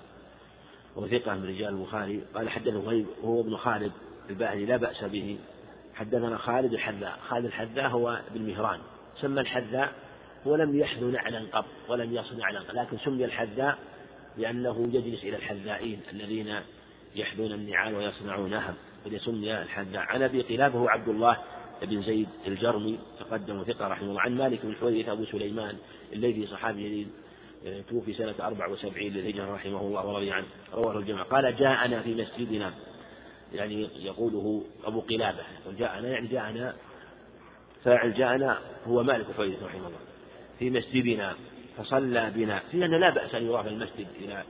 وثقة 0.95 1.33
من 1.33 1.45
رجال 1.45 1.69
البخاري. 1.73 2.23
قال 2.35 2.75
وهيب 2.75 3.05
هو 3.23 3.41
ابن 3.41 3.57
خالد 3.57 3.91
الباهلي 4.31 4.65
لا 4.65 4.77
بأس 4.77 5.03
به. 5.03 5.37
حدثنا 5.95 6.37
خالد 6.37 6.73
الحذاء. 6.73 7.19
خالد 7.29 7.45
الحذاء 7.45 7.87
هو 7.87 8.21
ابن 8.31 8.41
مهران. 8.41 8.79
سمى 9.15 9.41
الحذاء 9.41 9.93
ولم 10.45 10.79
يحذو 10.79 11.09
نعلا 11.09 11.41
قط 11.53 11.65
ولم 11.89 12.15
يصنع 12.15 12.51
نعلا 12.51 12.81
لكن 12.81 12.97
سمي 12.97 13.25
الحذاء 13.25 13.77
لأنه 14.37 14.89
يجلس 14.93 15.23
إلى 15.23 15.35
الحذائين 15.35 15.99
الذين 16.13 16.55
يحذون 17.15 17.51
النعال 17.51 17.95
ويصنعونها. 17.95 18.73
سمي 19.17 19.61
الحذاء. 19.61 20.01
عن 20.01 20.23
أبي 20.23 20.41
قلابة 20.41 20.79
هو 20.79 20.87
عبد 20.87 21.09
الله 21.09 21.37
بن 21.81 22.01
زيد 22.01 22.27
الجرمي 22.47 22.99
تقدم 23.19 23.63
ثقة 23.63 23.87
رحمه 23.87 24.09
الله. 24.09 24.21
عن 24.21 24.37
مالك 24.37 24.65
بن 24.65 24.75
حويرث 24.75 25.09
أبو 25.09 25.25
سليمان 25.25 25.77
الذي 26.13 26.47
صحابي 26.47 26.89
جليل 26.89 27.07
توفي 27.89 28.13
سنة 28.13 28.35
أربع 28.39 28.67
وسبعين 28.67 29.13
للهجرة 29.13 29.53
رحمه 29.53 29.81
الله 29.81 30.05
ورضي 30.05 30.31
عنه. 30.31 30.45
رواه 30.73 30.97
الجماعة. 30.97 31.23
قال 31.23 31.55
جاءنا 31.55 32.01
في 32.01 32.15
مسجدنا. 32.15 32.73
يعني 33.53 33.89
يقوله 34.05 34.63
أبو 34.83 34.99
قلابة 34.99 35.43
جاءنا 35.79 36.07
يعني 36.07 36.27
جاءنا 36.27 36.75
فاعل 37.83 38.13
جاءنا 38.13 38.59
هو 38.87 39.03
مالك 39.03 39.25
حويرث 39.37 39.63
رحمه 39.63 39.87
الله. 39.87 39.99
في 40.59 40.69
مسجدنا 40.69 41.35
فصلى 41.77 42.31
بنا. 42.35 42.59
في 42.71 42.85
أن 42.85 42.99
لا 42.99 43.09
بأس 43.09 43.35
أن 43.35 43.45
يضاف 43.45 43.67
المسجد 43.67 44.07
إلى 44.19 44.43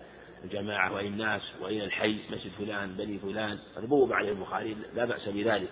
الجماعة 0.43 0.93
وإلى 0.93 1.07
الناس 1.07 1.41
وإلى 1.61 1.83
الحي 1.83 2.17
مسجد 2.31 2.51
فلان 2.59 2.93
بني 2.93 3.19
فلان. 3.19 3.57
قد 3.75 4.11
عليه 4.11 4.31
البخاري 4.31 4.77
لا 4.95 5.05
بأس 5.05 5.29
بذلك. 5.29 5.69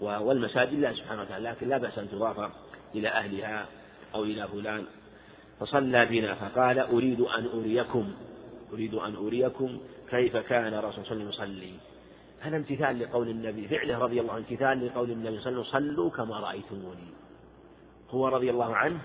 والمساجد 0.00 0.74
لله 0.74 0.92
سبحانه 0.92 1.22
وتعالى 1.22 1.48
لكن 1.48 1.68
لا 1.68 1.78
بأس 1.78 1.98
أن 1.98 2.10
تضاف 2.10 2.52
إلى 2.94 3.08
أهلها 3.08 3.66
أو 4.14 4.24
إلى 4.24 4.48
فلان. 4.48 4.84
فصلى 5.60 6.06
بنا 6.06 6.34
فقال 6.34 6.78
أريد 6.78 7.20
أن 7.20 7.46
أريكم. 7.46 8.12
أريد 8.72 8.94
أن 8.94 9.16
أريكم 9.16 9.80
كيف 10.10 10.36
كان 10.36 10.74
الرسول 10.74 11.06
صلى 11.06 11.12
الله 11.12 11.24
عليه 11.24 11.28
وسلم 11.28 11.54
يصلي. 11.54 11.89
هذا 12.40 12.56
امتثال 12.56 12.98
لقول 12.98 13.28
النبي 13.28 13.68
فعله 13.68 13.98
رضي 13.98 14.20
الله 14.20 14.32
عنه 14.32 14.44
امتثال 14.50 14.86
لقول 14.86 15.10
النبي 15.10 15.40
صلى 15.40 15.52
الله 15.52 15.66
عليه 15.66 15.68
وسلم 15.68 15.94
صلوا 15.94 16.10
كما 16.10 16.40
رأيتموني. 16.40 17.08
هو 18.10 18.28
رضي 18.28 18.50
الله 18.50 18.76
عنه 18.76 19.00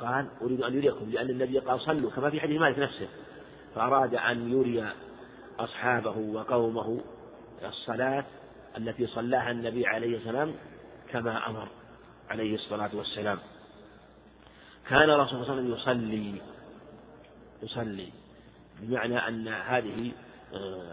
قال 0.00 0.26
أريد 0.42 0.62
أن 0.62 0.74
يريكم 0.74 1.10
لأن 1.10 1.30
النبي 1.30 1.58
قال 1.58 1.80
صلوا. 1.80 2.10
كما 2.10 2.30
في 2.30 2.40
حديث 2.40 2.60
مالك 2.60 2.78
نفسه. 2.78 3.08
فأراد 3.74 4.14
أن 4.14 4.52
يري 4.52 4.88
أصحابه 5.58 6.18
وقومه 6.18 7.00
الصلاة 7.64 8.24
التي 8.76 9.06
صلاها 9.06 9.50
النبي 9.50 9.86
عليه 9.86 10.16
السلام 10.16 10.54
كما 11.10 11.50
أمر 11.50 11.68
عليه 12.30 12.54
الصلاة 12.54 12.90
والسلام. 12.94 13.38
كان 14.88 15.10
الرسول 15.10 15.44
صلى 15.44 15.60
الله 15.60 15.62
عليه 15.62 15.72
وسلم 15.72 15.72
يصلي 15.74 16.40
يصلي 17.62 18.08
بمعنى 18.80 19.18
أن 19.18 19.48
هذه 19.48 20.12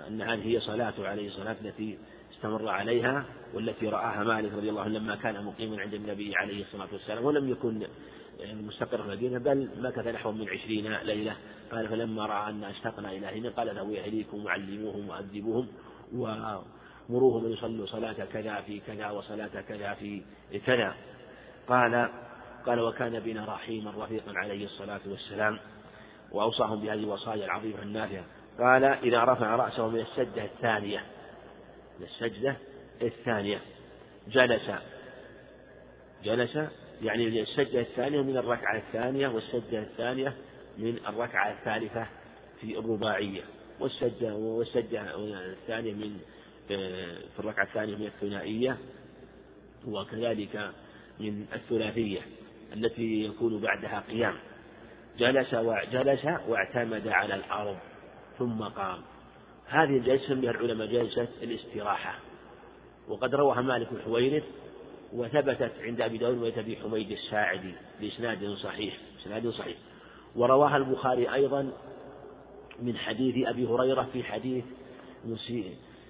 أن 0.08 0.22
هذه 0.22 0.48
هي 0.48 0.60
صلاته 0.60 1.08
عليه 1.08 1.28
الصلاة 1.28 1.56
التي 1.62 1.98
استمر 2.32 2.70
عليها 2.70 3.26
والتي 3.54 3.88
رآها 3.89 4.24
مالك 4.24 4.54
رضي 4.54 4.70
الله 4.70 4.82
عنه 4.82 5.00
لما 5.00 5.15
كان 5.15 5.46
مقيما 5.46 5.82
عند 5.82 5.93
النبي 5.93 6.36
عليه 6.36 6.62
الصلاة 6.62 6.88
والسلام 6.93 7.26
ولم 7.26 7.50
يكن 7.50 7.88
مستقر 8.54 8.98
في 8.98 9.04
المدينة 9.04 9.38
بل 9.38 9.70
مكث 9.78 10.08
نحو 10.08 10.32
من 10.32 10.50
عشرين 10.50 10.93
ليلة. 10.93 11.36
قال 11.72 11.88
فلما 11.88 12.26
رأى 12.26 12.50
أن 12.50 12.63
أشتقنا 12.63 13.12
إلى 13.12 13.28
هنا 13.28 13.50
قال 13.50 13.76
له 13.76 14.00
أهليكم 14.06 14.46
وعلموهم 14.46 15.10
وأدبوهم 15.10 15.67
ومروهم 16.13 17.46
أن 17.46 17.52
يصلوا 17.52 17.86
صلاة 17.86 18.26
كذا 18.34 18.62
في 18.62 18.80
كذا 18.80 19.10
وصلاة 19.10 19.62
كذا 19.67 19.93
في 19.93 20.22
كذا. 20.65 20.96
قال 21.67 22.10
قال 22.65 22.80
وكان 22.80 23.20
بنا 23.20 23.46
رحيما 23.46 23.93
رفيقا 23.98 24.32
عليه 24.36 24.65
الصلاة 24.65 25.02
والسلام 25.08 25.60
وأوصاهم 26.32 26.82
بهذه 26.82 27.00
الوصايا 27.00 27.46
العظيمة 27.46 27.82
النافعة. 27.82 28.26
قال 28.60 28.84
إذا 28.84 29.24
رفع 29.24 29.56
رأسه 29.56 29.88
من 29.88 30.00
السجدة 30.00 30.43
الثانية 30.43 31.06
من 32.00 32.06
السجدة 32.06 32.56
الثانية 33.02 33.62
جلس. 34.28 34.72
جلس 36.24 36.60
يعني 37.02 37.41
السجدة 37.41 37.80
الثانية 37.80 38.22
من 38.22 38.38
الركعة 38.38 38.78
الثانية 38.78 39.28
والسجدة 39.28 39.80
الثانية 39.80 40.34
من 40.78 41.00
الركعة 41.08 41.52
الثالثة 41.52 42.08
في 42.62 42.80
الرباعية 42.80 43.41
والسجدة 43.80 44.36
والسجدة 44.36 45.02
الثانية 45.52 45.93
من 45.93 46.20
في 46.67 47.39
الركعة 47.39 47.63
الثانية 47.63 47.96
من 47.96 48.06
الثنائية 48.06 48.78
وكذلك 49.88 50.72
من 51.20 51.46
الثلاثية 51.54 52.20
التي 52.74 53.26
يكون 53.26 53.62
بعدها 53.62 54.04
قيام. 54.10 54.36
جلس 55.17 55.54
وجلس 55.54 56.26
واعتمد 56.48 57.08
على 57.08 57.36
الأرض. 57.36 57.78
ثم 58.39 58.63
قام. 58.63 59.02
هذه 59.67 59.97
الجلسة 59.97 60.36
بها 60.36 60.52
العلماء 60.52 60.88
جلسة 60.88 61.28
الاستراحة. 61.41 62.19
وقد 63.08 63.36
رواها 63.36 63.62
مالك 63.62 63.91
الحويرث 63.91 64.43
وثبتت 65.13 65.71
عند 65.80 66.02
أبي 66.02 66.17
داود 66.17 66.38
وأبي 66.38 66.78
حميد 66.78 67.12
الساعدي 67.12 67.76
بإسناد 68.02 68.54
صحيح 68.54 68.97
إسناد 69.21 69.50
صحيح. 69.50 69.78
ورواها 70.36 70.78
البخاري 70.78 71.34
أيضا 71.34 71.71
من 72.82 72.97
حديث 72.97 73.47
أبي 73.47 73.65
هريرة 73.65 74.08
في 74.13 74.23
حديث 74.23 74.65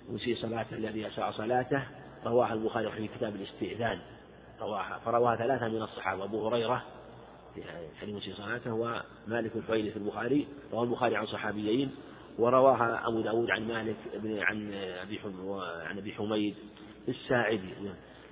مسيء 0.09 0.35
صلاته 0.35 0.77
الذي 0.77 1.07
أساء 1.07 1.31
صلاته. 1.31 1.83
رواها 2.25 2.53
البخاري 2.53 2.91
في 2.91 3.07
كتاب 3.07 3.35
الاستئذان. 3.35 3.99
رواها 4.61 4.99
فرواها 5.05 5.35
ثلاثة 5.35 5.67
من 5.67 5.81
الصحابة 5.81 6.23
أبو 6.23 6.47
هريرة 6.47 6.83
في 7.55 7.63
حديث 8.01 8.15
مسيء 8.15 8.33
صلاته 8.33 8.73
ومالك 8.73 9.55
الحويري 9.55 9.91
في 9.91 9.97
البخاري. 9.97 10.47
رواه 10.71 10.83
البخاري 10.83 11.15
عن 11.15 11.25
صحابيين. 11.25 11.91
ورواها 12.39 13.07
أبو 13.07 13.21
داود 13.21 13.51
عن 13.51 13.67
مالك 13.67 13.95
بن 14.13 14.39
عن 14.39 14.73
أبي 14.73 15.19
عن 15.85 15.97
أبي 15.97 16.13
حميد 16.13 16.55
الساعدي. 17.07 17.73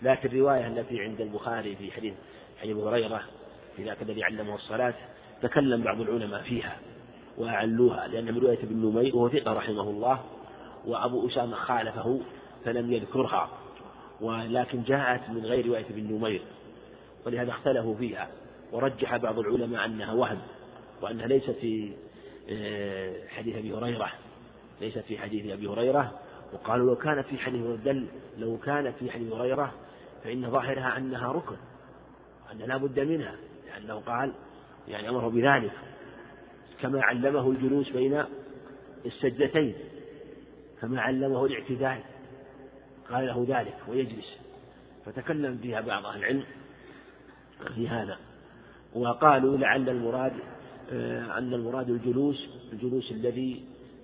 لكن 0.02 0.30
الرواية 0.30 0.68
التي 0.68 1.00
عند 1.00 1.22
البخاري 1.22 1.76
في 1.76 1.91
حديث 1.91 2.13
حديث 2.62 2.78
هريرة 2.78 3.22
في 3.76 3.84
ذاك 3.84 4.02
الذي 4.02 4.24
علمه 4.24 4.56
الصلاة 4.56 4.94
تكلم 5.41 5.82
بعض 5.82 6.02
العلماء 6.02 6.41
فيها 6.41 6.78
وأعلوها 7.38 8.08
لأن 8.08 8.26
من 8.26 8.38
رواية 8.38 8.63
ابن 8.63 8.76
نمير 8.76 9.15
وهو 9.15 9.30
ثقة 9.30 9.54
رحمه 9.54 9.82
الله 9.82 10.20
وأبو 10.86 11.28
أسامة 11.28 11.56
خالفه 11.56 12.22
فلم 12.65 12.94
يذكرها 12.94 13.50
ولكن 14.22 14.84
جاءت 14.84 15.30
من 15.30 15.46
غير 15.46 15.68
رواية 15.68 15.86
ابن 15.86 16.13
نمير 16.13 16.41
ولهذا 17.26 17.52
اختلفوا 17.52 17.96
فيها 17.96 18.28
ورجح 18.72 19.18
بعض 19.18 19.39
العلماء 19.39 19.86
أنها 19.86 20.13
وهم 20.13 20.39
وأنها 21.02 21.28
ليست 21.28 21.52
في 21.52 21.94
حديث 23.29 23.55
أبي 23.55 23.73
هريرة. 23.73 24.12
ليست 24.81 24.99
في 24.99 25.17
حديث 25.17 25.51
أبي 25.51 25.67
هريرة. 25.67 26.19
وقالوا 26.53 26.89
لو 26.89 26.95
كانت 26.95 27.27
في 27.27 27.38
حديث 27.38 27.65
دل 27.65 28.08
لو 28.38 28.58
كانت 28.58 28.95
في 28.97 29.12
حديث 29.12 29.34
هريرة 29.34 29.73
فإن 30.23 30.51
ظاهرها 30.51 30.97
أنها 30.97 31.31
ركن 31.31 31.55
أن 32.51 32.58
لا 32.58 32.77
بد 32.77 32.99
منها 32.99 33.36
لأنه 33.67 33.95
قال 33.99 34.34
يعني 34.88 35.10
أمره 35.10 35.27
بذلك. 35.27 35.71
كما 36.81 37.03
علمه 37.03 37.51
الجلوس 37.51 37.89
بين 37.89 38.23
السجدتين 39.05 39.75
كما 40.81 41.01
علمه 41.01 41.45
الاعتدال. 41.45 41.99
قال 43.10 43.27
له 43.27 43.45
ذلك 43.49 43.77
ويجلس. 43.88 44.38
فتكلم 45.05 45.58
فيها 45.58 45.81
بعض 45.81 46.05
أهل 46.05 46.19
العلم 46.19 46.43
في 47.75 47.89
هذا. 47.89 48.17
وقالوا 48.95 49.58
لعل 49.58 49.89
المراد 49.89 50.34
آه، 50.34 50.64
أن 51.38 51.54
المراد 51.54 51.89
الجلوس 51.89 52.48
الجلوس 52.74 53.12
الذي 53.12 53.63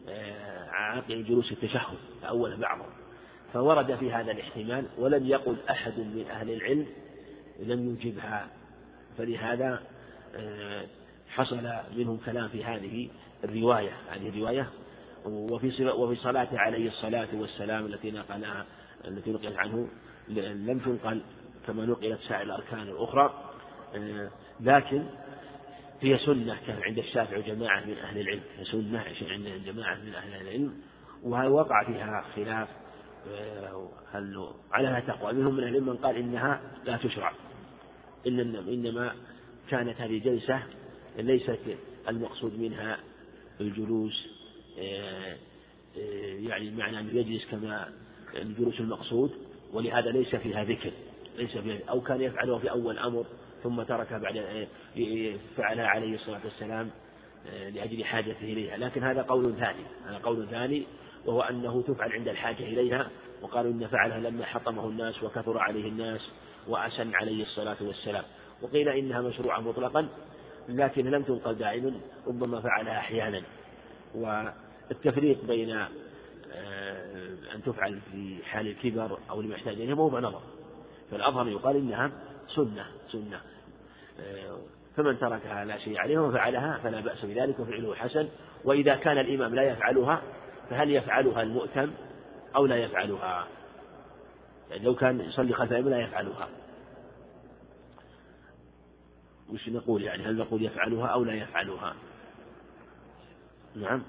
آه، 0.10 0.70
عاقل 0.70 1.24
جلوس 1.24 1.52
التشهد 1.52 1.98
أول 2.24 2.58
بعضه 2.58 2.86
فورد 3.54 3.96
في 3.96 4.12
هذا 4.12 4.32
الاحتمال 4.32 4.86
ولم 4.98 5.28
يقل 5.28 5.56
أحد 5.70 6.00
من 6.00 6.26
أهل 6.32 6.52
العلم 6.52 6.86
لم 7.60 7.90
يجبها 7.90 8.48
فلهذا 9.18 9.82
آه، 10.36 10.86
حصل 11.30 11.70
منهم 11.98 12.18
كلام 12.26 12.48
في 12.48 12.64
هذه 12.64 13.10
الرواية 13.44 13.92
هذه 14.10 14.30
الرواية. 14.30 14.70
وفي 15.26 15.86
وفي 15.86 16.16
صلاته 16.16 16.60
عليه 16.60 16.88
الصلاة 16.88 17.28
والسلام 17.34 17.86
التي 17.86 18.12
نقلها 18.12 18.66
التي 19.08 19.32
نقلت 19.32 19.56
عنه 19.56 19.88
لم 20.30 20.80
تنقل 20.80 21.22
كما 21.68 21.86
نقلت 21.86 22.20
سائر 22.22 22.42
الأركان 22.42 22.82
الأخرى. 22.82 23.52
آه، 23.96 24.30
لكن 24.60 25.04
هي 26.02 26.18
سنة 26.18 26.58
كان 26.68 26.84
عند 26.84 26.98
الشافعي 26.98 27.40
وجماعة 27.40 27.86
من 27.86 27.98
أهل 27.98 28.20
العلم 28.22 28.42
سنة 28.64 29.04
عند 29.30 29.66
جماعة 29.66 29.96
من 29.96 30.14
أهل 30.14 30.42
العلم 30.42 30.82
ووقع 31.24 31.84
فيها 31.84 32.26
خلاف 32.36 32.68
آه، 33.28 33.90
هل 34.12 34.48
على 34.72 35.04
تقوى. 35.08 35.34
منهم 35.34 35.54
من 35.54 35.64
العلم 35.64 35.86
من 35.86 35.98
قال 35.98 36.16
إنها 36.16 36.62
لا 36.86 36.98
تشرع 36.98 37.34
إنما 38.28 39.16
كانت 39.70 40.02
هذه 40.02 40.18
جلسة 40.18 40.64
ليست 41.18 41.60
المقصود 42.10 42.60
منها 42.60 43.00
الجلوس 43.62 44.28
آه، 44.80 45.38
يعني 46.40 46.72
معنى 46.72 47.00
أنه 47.00 47.14
يجلس 47.14 47.46
كما 47.52 47.90
الجلوس 48.36 48.80
المقصود 48.80 49.32
ولهذا 49.74 50.10
ليس 50.10 50.36
فيها 50.36 50.64
ذكر 50.64 50.92
ليس 51.38 51.58
فيها 51.58 51.80
أو 51.90 52.02
كان 52.02 52.22
يفعله 52.22 52.58
في 52.58 52.72
أول 52.72 52.98
أمر 52.98 53.26
ثم 53.64 53.84
تركها 53.84 54.18
بعد 54.18 54.68
فعلها 55.58 55.88
عليه 55.88 56.16
الصلاة 56.16 56.40
والسلام 56.44 56.90
آه، 57.48 57.70
لأجل 57.70 58.04
حاجته 58.04 58.44
إليها. 58.44 58.78
لكن 58.78 59.04
هذا 59.04 59.22
قول 59.22 59.56
ثاني 59.56 59.84
هذا 60.08 60.18
قول 60.18 60.48
ثاني 60.48 60.84
وهو 61.26 61.42
أنه 61.42 61.82
تفعل 61.82 62.12
عند 62.12 62.28
الحاجة 62.28 62.64
إليها. 62.64 63.10
وقالوا 63.42 63.72
إن 63.72 63.88
فعلها 63.88 64.20
لما 64.20 64.46
حطمه 64.46 64.90
الناس 64.90 65.24
وكثر 65.24 65.58
عليه 65.58 65.90
الناس 65.90 66.32
وأسن 66.68 67.16
عليه 67.16 67.42
الصلاة 67.42 67.78
والسلام. 67.82 68.24
وقيل 68.62 68.90
إنها 68.90 69.22
مشروعة 69.22 69.60
مطلقا 69.60 70.08
لكن 70.70 71.12
لم 71.12 71.24
تنقل 71.24 71.56
دائما 71.56 71.94
ربما 72.28 72.62
فعلها 72.62 72.98
أحيانا. 72.98 73.42
والتفريق 74.16 75.46
بين 75.46 75.70
آه، 76.54 77.34
أن 77.56 77.64
تفعل 77.64 78.00
في 78.12 78.38
حال 78.46 78.68
الكبر 78.68 79.20
أو 79.30 79.42
المحتاج 79.42 79.74
إليها 79.74 79.96
موضع 79.96 80.20
نظر 80.20 80.42
فالأظهر 81.12 81.48
يقال 81.48 81.76
إنها 81.76 82.12
سنة 82.48 82.86
سنة. 83.12 83.42
فمن 84.96 85.20
تركها 85.20 85.66
لا 85.66 85.78
شيء 85.78 86.00
عليه 86.00 86.20
وفعلها 86.20 86.80
فلا 86.84 87.00
بأس 87.00 87.26
بذلك 87.26 87.60
وفعله 87.60 87.96
حسن. 87.96 88.30
وإذا 88.64 88.96
كان 88.96 89.18
الإمام 89.18 89.56
لا 89.56 89.64
يفعلها 89.64 90.22
فهل 90.70 90.92
يفعلها 90.92 91.42
المؤتم 91.42 91.92
أو 92.56 92.66
لا 92.66 92.76
يفعلها؟ 92.76 93.48
يعني 94.70 94.84
لو 94.84 94.96
كان 94.96 95.20
يصلي 95.20 95.54
خلف 95.54 95.72
الإمام 95.72 95.90
لا 95.90 96.00
يفعلها. 96.00 96.50
وش 99.50 99.70
نقول 99.70 100.04
يعني؟ 100.04 100.24
هل 100.24 100.38
نقول 100.38 100.66
يفعلها 100.66 101.08
أو 101.08 101.24
لا 101.24 101.34
يفعلها؟ 101.34 101.96
نعم. 103.76 104.04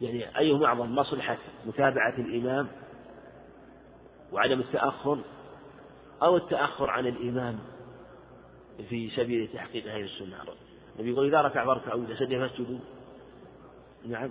يعني 0.00 0.38
أيهم 0.38 0.64
أعظم 0.64 0.94
مصلحة 0.94 1.38
متابعة 1.66 2.14
الإمام 2.18 2.68
وعدم 4.32 4.60
التأخر 4.60 5.18
أو 6.22 6.36
التأخر 6.36 6.90
عن 6.90 7.06
الإمام 7.06 7.58
في 8.88 9.10
سبيل 9.10 9.48
تحقيق 9.54 9.86
هذه 9.86 10.04
السنة. 10.04 10.36
النبي 10.96 11.10
يقول 11.10 11.26
إذا 11.26 11.40
ركع 11.40 11.64
فاركعوا 11.64 12.04
إذا 12.04 12.14
سجد 12.14 12.38
فاسجدوا 12.38 12.78
نعم. 14.06 14.30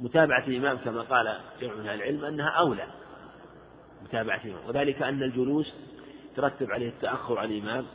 متابعة 0.00 0.46
الإمام 0.46 0.76
كما 0.76 1.02
قال 1.02 1.38
جمع 1.60 1.74
من 1.74 1.88
العلم 1.88 2.24
أنها 2.24 2.48
أولى 2.48 2.86
متابعة 4.02 4.40
الإمام. 4.44 4.68
وذلك 4.68 5.02
أن 5.02 5.22
الجلوس 5.22 5.74
ترتب 6.36 6.70
عليه 6.70 6.88
التأخر 6.88 7.38
عن 7.38 7.50
الإمام 7.50 7.86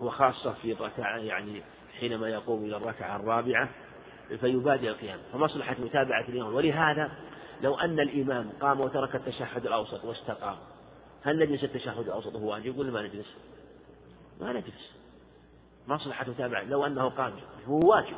وخاصة 0.00 0.52
في 0.52 0.72
الركعة 0.72 1.16
يعني 1.16 1.62
حينما 2.00 2.28
يقوم 2.28 2.64
إلى 2.64 2.76
الركعة 2.76 3.16
الرابعة 3.16 3.68
فيبادر 4.40 4.88
القيام. 4.88 5.18
فمصلحة 5.32 5.76
متابعة 5.80 6.28
الإمام. 6.28 6.54
ولهذا 6.54 7.12
لو 7.62 7.74
أن 7.74 8.00
الإمام 8.00 8.50
قام 8.60 8.80
وترك 8.80 9.14
التشهد 9.14 9.66
الأوسط 9.66 10.04
واستقام 10.04 10.56
هل 11.24 11.38
نجلس 11.38 11.64
التشهد 11.64 12.06
الأوسط 12.06 12.36
هو 12.36 12.50
واجب 12.50 12.78
ولا 12.78 12.90
ما 12.90 13.02
نجلس؟ 13.02 13.34
ما 14.40 14.52
نجلس. 14.52 14.92
مصلحة 15.88 16.30
متابعة 16.30 16.62
لو 16.62 16.86
أنه 16.86 17.08
قام. 17.08 17.32
هو 17.66 17.90
واجب. 17.90 18.16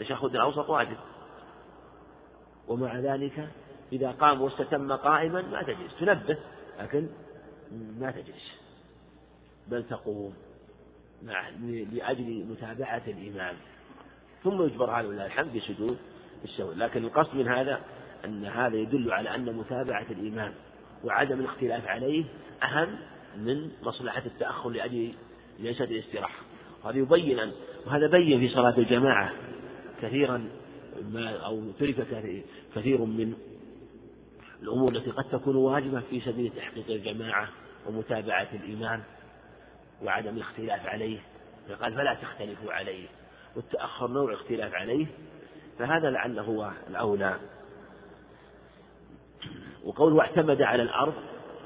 التشهد 0.00 0.34
الأوسط 0.34 0.70
واجب. 0.70 0.96
ومع 2.68 2.98
ذلك 2.98 3.48
إذا 3.92 4.10
قام 4.10 4.42
واستتم 4.42 4.92
قائما 4.92 5.42
ما 5.42 5.62
تجلس. 5.62 5.96
تنبه. 6.00 6.38
لكن 6.80 7.08
ما 7.98 8.10
تجلس. 8.10 8.52
بل 9.68 9.84
تقوم. 9.84 10.34
مع 11.22 11.48
لأجل 11.92 12.46
متابعة 12.50 13.02
الإمام. 13.06 13.56
ثم 14.44 14.62
يجبر 14.62 14.90
هذا 14.90 15.08
ولله 15.08 15.26
الحمد 15.26 15.56
بسجود 15.56 15.98
السهو 16.44 16.72
لكن 16.72 17.04
القصد 17.04 17.34
من 17.34 17.48
هذا 17.48 17.80
أن 18.24 18.44
هذا 18.44 18.76
يدل 18.76 19.12
على 19.12 19.34
أن 19.34 19.56
متابعة 19.56 20.06
الإمام 20.10 20.54
وعدم 21.04 21.40
الاختلاف 21.40 21.86
عليه 21.86 22.24
أهم 22.62 22.98
من 23.36 23.70
مصلحة 23.82 24.22
التأخر 24.26 24.70
لأجل 24.70 25.12
جلسة 25.60 25.84
الاستراحة. 25.84 26.42
وهذا 26.84 26.98
يبين 26.98 27.38
أن 27.38 27.52
وهذا 27.86 28.06
بين 28.06 28.40
في 28.40 28.48
صلاة 28.48 28.78
الجماعة 28.78 29.32
كثيرا 30.02 30.48
ما 31.02 31.36
أو 31.36 31.70
ترك 31.80 32.06
كثير 32.74 33.04
من 33.04 33.34
الأمور 34.62 34.92
التي 34.92 35.10
قد 35.10 35.24
تكون 35.24 35.56
واجبة 35.56 36.00
في 36.10 36.20
سبيل 36.20 36.52
تحقيق 36.56 36.90
الجماعة 36.90 37.48
ومتابعة 37.86 38.48
الإمام 38.52 39.02
وعدم 40.02 40.36
الاختلاف 40.36 40.86
عليه. 40.86 41.18
فقال 41.68 41.94
فلا 41.94 42.14
تختلفوا 42.22 42.72
عليه. 42.72 43.06
والتأخر 43.56 44.08
نوع 44.08 44.34
اختلاف 44.34 44.74
عليه. 44.74 45.06
فهذا 45.78 46.10
لعله 46.10 46.42
هو 46.42 46.70
الأولى. 46.90 47.36
وقوله 49.84 50.20
اعتمد 50.20 50.62
على 50.62 50.82
الأرض 50.82 51.14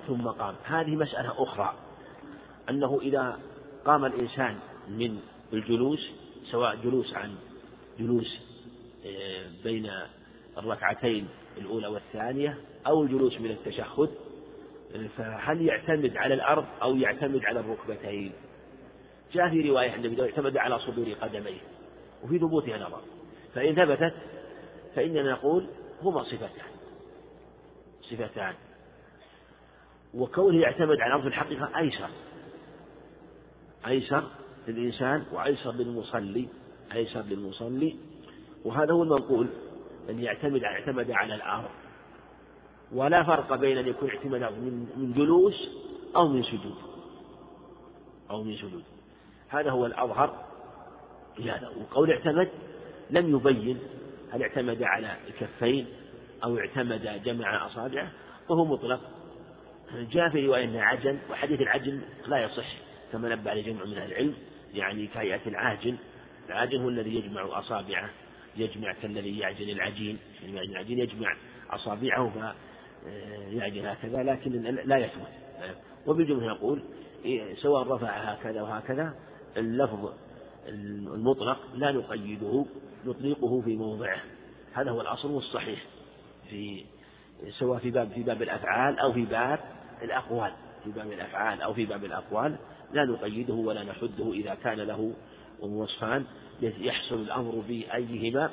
ثم 0.07 0.29
قام. 0.29 0.55
هذه 0.65 0.97
مسألة 0.97 1.43
أخرى 1.43 1.75
أنه 2.71 2.99
إذا 3.03 3.39
قام 3.85 4.05
الإنسان 4.05 4.57
من 4.89 5.19
الجلوس 5.53 6.11
سواء 6.51 6.77
جلوس 6.77 7.15
عن 7.15 7.35
جلوس 7.99 8.41
آه، 9.07 9.47
بين 9.65 9.91
الركعتين 10.59 11.29
الأولى 11.59 11.87
والثانية 11.87 12.59
أو 12.87 13.03
الجلوس 13.03 13.41
من 13.41 13.51
التشهد 13.51 14.11
فهل 15.17 15.63
يعتمد 15.63 16.17
على 16.17 16.35
الأرض 16.35 16.65
أو 16.83 16.97
يعتمد 16.97 17.45
على 17.45 17.61
الركبتين؟ 17.61 18.33
جاء 19.33 19.51
في 19.51 19.71
رواية 19.71 19.91
عند 19.91 20.07
أبي 20.07 20.23
اعتمد 20.23 20.57
على 20.57 20.79
صدور 20.79 21.07
قدميه 21.13 21.61
وفي 22.25 22.39
ثبوتها 22.39 22.79
نظر. 22.79 23.01
فإن 23.55 23.75
ثبتت 23.75 24.15
فإننا 24.95 25.33
نقول 25.33 25.67
هما 26.03 26.23
صفتان. 26.23 26.76
صفتان. 28.11 28.55
وكونه 30.15 30.61
يعتمد 30.61 31.01
على 31.01 31.07
الأرض 31.07 31.27
الحقيقة 31.27 31.79
أيسر. 31.79 32.11
أيسر 33.87 34.25
للإنسان 34.69 35.25
وأيسر 35.33 35.73
للمصلي. 35.73 36.49
أيسر 36.93 37.23
للمصلي. 37.23 37.97
وهذا 38.65 38.93
هو 38.93 39.03
المنقول 39.03 39.49
أن 40.11 40.19
يعتمد 40.19 40.65
اعتمد 40.65 41.11
على 41.11 41.35
الأرض. 41.35 41.71
ولا 42.93 43.23
فرق 43.23 43.55
بين 43.55 43.79
أن 43.79 43.87
يكون 43.87 44.11
اعتماد 44.11 44.43
من 44.97 45.13
جلوس 45.17 45.71
أو 46.17 46.29
من 46.29 46.43
سجود. 46.43 46.77
أو 48.31 48.43
من 48.43 48.57
سجود. 48.57 48.85
هذا 49.49 49.71
هو 49.71 49.87
الأظهر 49.87 50.45
في 51.37 51.51
هذا 51.51 51.69
وقول 51.69 52.11
اعتمد 52.11 52.49
لم 53.11 53.37
يبين 53.37 53.79
هل 54.33 54.43
اعتمد 54.43 54.83
على 54.83 55.17
الكفين 55.29 55.87
أو 56.45 56.59
اعتمد 56.59 57.23
جمع 57.25 57.67
أصابعه 57.67 58.13
وهو 58.49 58.65
مطلق. 58.65 59.01
جاء 60.11 60.29
في 60.29 60.47
رواية 60.47 60.65
أنه 60.65 60.83
عجن 60.83 61.19
وحديث 61.31 61.61
العجن 61.61 62.01
لا 62.27 62.45
يصح 62.45 62.67
كما 63.13 63.29
نبه 63.29 63.51
عليه 63.51 63.63
جمع 63.63 63.85
من 63.85 63.99
العلم 63.99 64.35
يعني 64.75 65.07
كهيئة 65.07 65.41
العاجن 65.47 65.97
العاجن 66.49 66.83
هو 66.83 66.89
الذي 66.89 67.15
يجمع 67.15 67.59
أصابعه 67.59 68.11
يجمع 68.57 68.93
كالذي 68.93 69.39
يعجن 69.39 69.69
العجين 69.69 70.19
يعني 70.43 70.67
العجين 70.67 70.99
يجمع 70.99 71.37
أصابعه 71.71 72.55
فيعجن 73.51 73.87
هكذا 73.87 74.23
لكن 74.23 74.63
لا 74.63 74.97
يثبت. 74.97 75.29
وبالجملة 76.07 76.47
يقول 76.47 76.83
سواء 77.57 77.83
رفع 77.83 78.11
هكذا 78.11 78.63
وهكذا 78.63 79.15
اللفظ 79.57 80.13
المطلق 80.69 81.59
لا 81.75 81.93
نقيده 81.93 82.67
نطلقه 83.05 83.61
في 83.61 83.77
موضعه. 83.77 84.21
هذا 84.73 84.91
هو 84.91 85.01
الأصل 85.01 85.31
والصحيح. 85.31 85.85
في 86.51 86.85
سواء 87.59 87.79
في 87.79 87.91
باب 87.91 88.13
في 88.13 88.23
باب 88.23 88.43
الأفعال 88.43 88.99
أو 88.99 89.13
في 89.13 89.25
باب 89.25 89.59
الأقوال. 90.03 90.53
في 90.85 90.91
باب 90.91 91.13
الأفعال 91.13 91.63
أو 91.63 91.75
في 91.75 91.87
باب 91.87 92.05
الأقوال. 92.05 92.57
لا 92.93 93.05
نقيده 93.05 93.55
ولا 93.55 93.85
نحده 93.85 94.33
إذا 94.33 94.55
كان 94.55 94.79
له 94.79 95.15
وصفان 95.61 96.25
يحصل 96.63 97.15
الأمر 97.15 97.65
بأيهما 97.69 98.51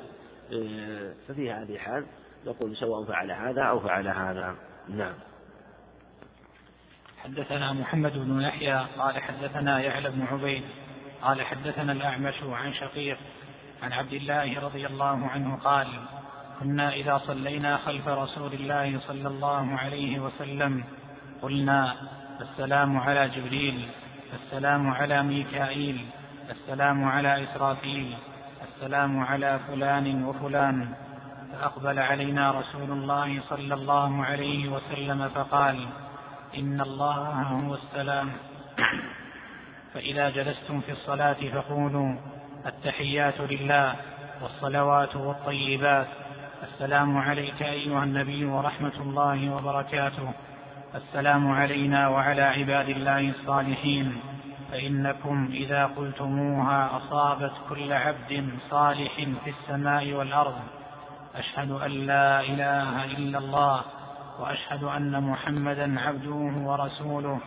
آه، 0.52 1.14
ففي 1.28 1.52
هذه 1.52 1.74
الحال 1.74 2.06
نقول 2.46 2.76
سواء 2.76 3.04
فعل 3.04 3.30
هذا 3.32 3.62
أو 3.62 3.80
فعل 3.80 4.08
هذا. 4.08 4.56
نعم. 4.88 5.14
حدثنا 7.24 7.72
محمد 7.72 8.12
بن 8.12 8.40
يحيى 8.40 8.86
قال 8.98 9.18
حدثنا 9.18 9.80
يعلى 9.80 10.10
بن 10.10 10.22
عبيد 10.22 10.62
قال 11.22 11.42
حدثنا 11.42 11.92
الأعمش 11.92 12.42
عن 12.42 12.74
شقيق 12.74 13.18
عن 13.82 13.92
عبد 13.92 14.12
الله 14.12 14.60
رضي 14.60 14.86
الله 14.86 15.26
عنه 15.26 15.56
قال 15.56 15.86
كنا 16.60 16.92
إذا 16.92 17.18
صلينا 17.18 17.76
خلف 17.76 18.08
رسول 18.08 18.52
الله 18.52 19.00
صلى 19.00 19.28
الله 19.28 19.78
عليه 19.78 20.18
وسلم 20.18 20.84
قلنا 21.42 21.94
السلام 22.40 22.98
على 22.98 23.28
جبريل 23.28 23.88
السلام 24.34 24.90
على 24.90 25.22
ميكائيل 25.22 26.06
السلام 26.50 27.04
على 27.04 27.44
إسرافيل 27.44 28.14
السلام 28.62 29.20
على 29.20 29.60
فلان 29.68 30.24
وفلان. 30.24 30.94
فأقبل 31.52 31.98
علينا 31.98 32.50
رسول 32.50 32.90
الله 32.90 33.40
صلى 33.40 33.74
الله 33.74 34.24
عليه 34.24 34.68
وسلم 34.68 35.28
فقال 35.28 35.86
إن 36.58 36.80
الله 36.80 37.42
هو 37.42 37.74
السلام. 37.74 38.32
فإذا 39.94 40.30
جلستم 40.30 40.80
في 40.80 40.92
الصلاة 40.92 41.36
فقولوا 41.54 42.16
التحيات 42.66 43.40
لله 43.40 43.96
والصلوات 44.42 45.16
والطيبات. 45.16 46.08
السلام 46.64 47.18
عليك 47.18 47.62
أيها 47.62 48.04
النبي 48.04 48.44
ورحمة 48.44 48.92
الله 49.00 49.54
وبركاته. 49.54 50.32
السلام 50.94 51.50
علينا 51.50 52.08
وعلى 52.08 52.42
عباد 52.42 52.88
الله 52.88 53.30
الصالحين. 53.30 54.16
فإنكم 54.72 55.48
إذا 55.52 55.86
قلتموها 55.86 56.96
أصابت 56.96 57.52
كل 57.68 57.92
عبد 57.92 58.48
صالح 58.70 59.14
في 59.44 59.50
السماء 59.50 60.12
والأرض. 60.12 60.54
أشهد 61.34 61.70
أن 61.70 61.90
لا 61.90 62.40
إله 62.40 63.04
إلا 63.04 63.38
الله 63.38 63.80
وأشهد 64.40 64.84
أن 64.84 65.22
محمدا 65.22 66.00
عبده 66.00 66.40
ورسوله. 66.68 67.40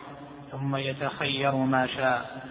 ثم 0.51 0.76
يتخير 0.76 1.55
ما 1.55 1.88
شاء. 1.88 2.41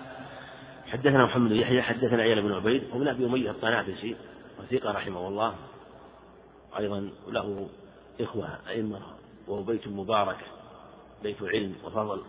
حدثنا 0.92 1.24
محمد 1.24 1.52
يحيى 1.52 1.82
حدثنا 1.82 2.22
عيال 2.22 2.42
بن 2.42 2.52
عبيد 2.52 2.82
ومن 2.92 3.08
أبي 3.08 3.26
أمية 3.26 3.50
الطنافسي 3.50 4.16
وثيقة 4.58 4.92
رحمه 4.92 5.28
الله. 5.28 5.54
أيضا 6.78 7.10
له 7.28 7.68
إخوة 8.20 8.58
أئمة 8.68 9.00
وهو 9.48 9.62
بيت 9.62 9.88
مبارك 9.88 10.38
بيت 11.22 11.42
علم 11.42 11.74
وفضل 11.84 12.22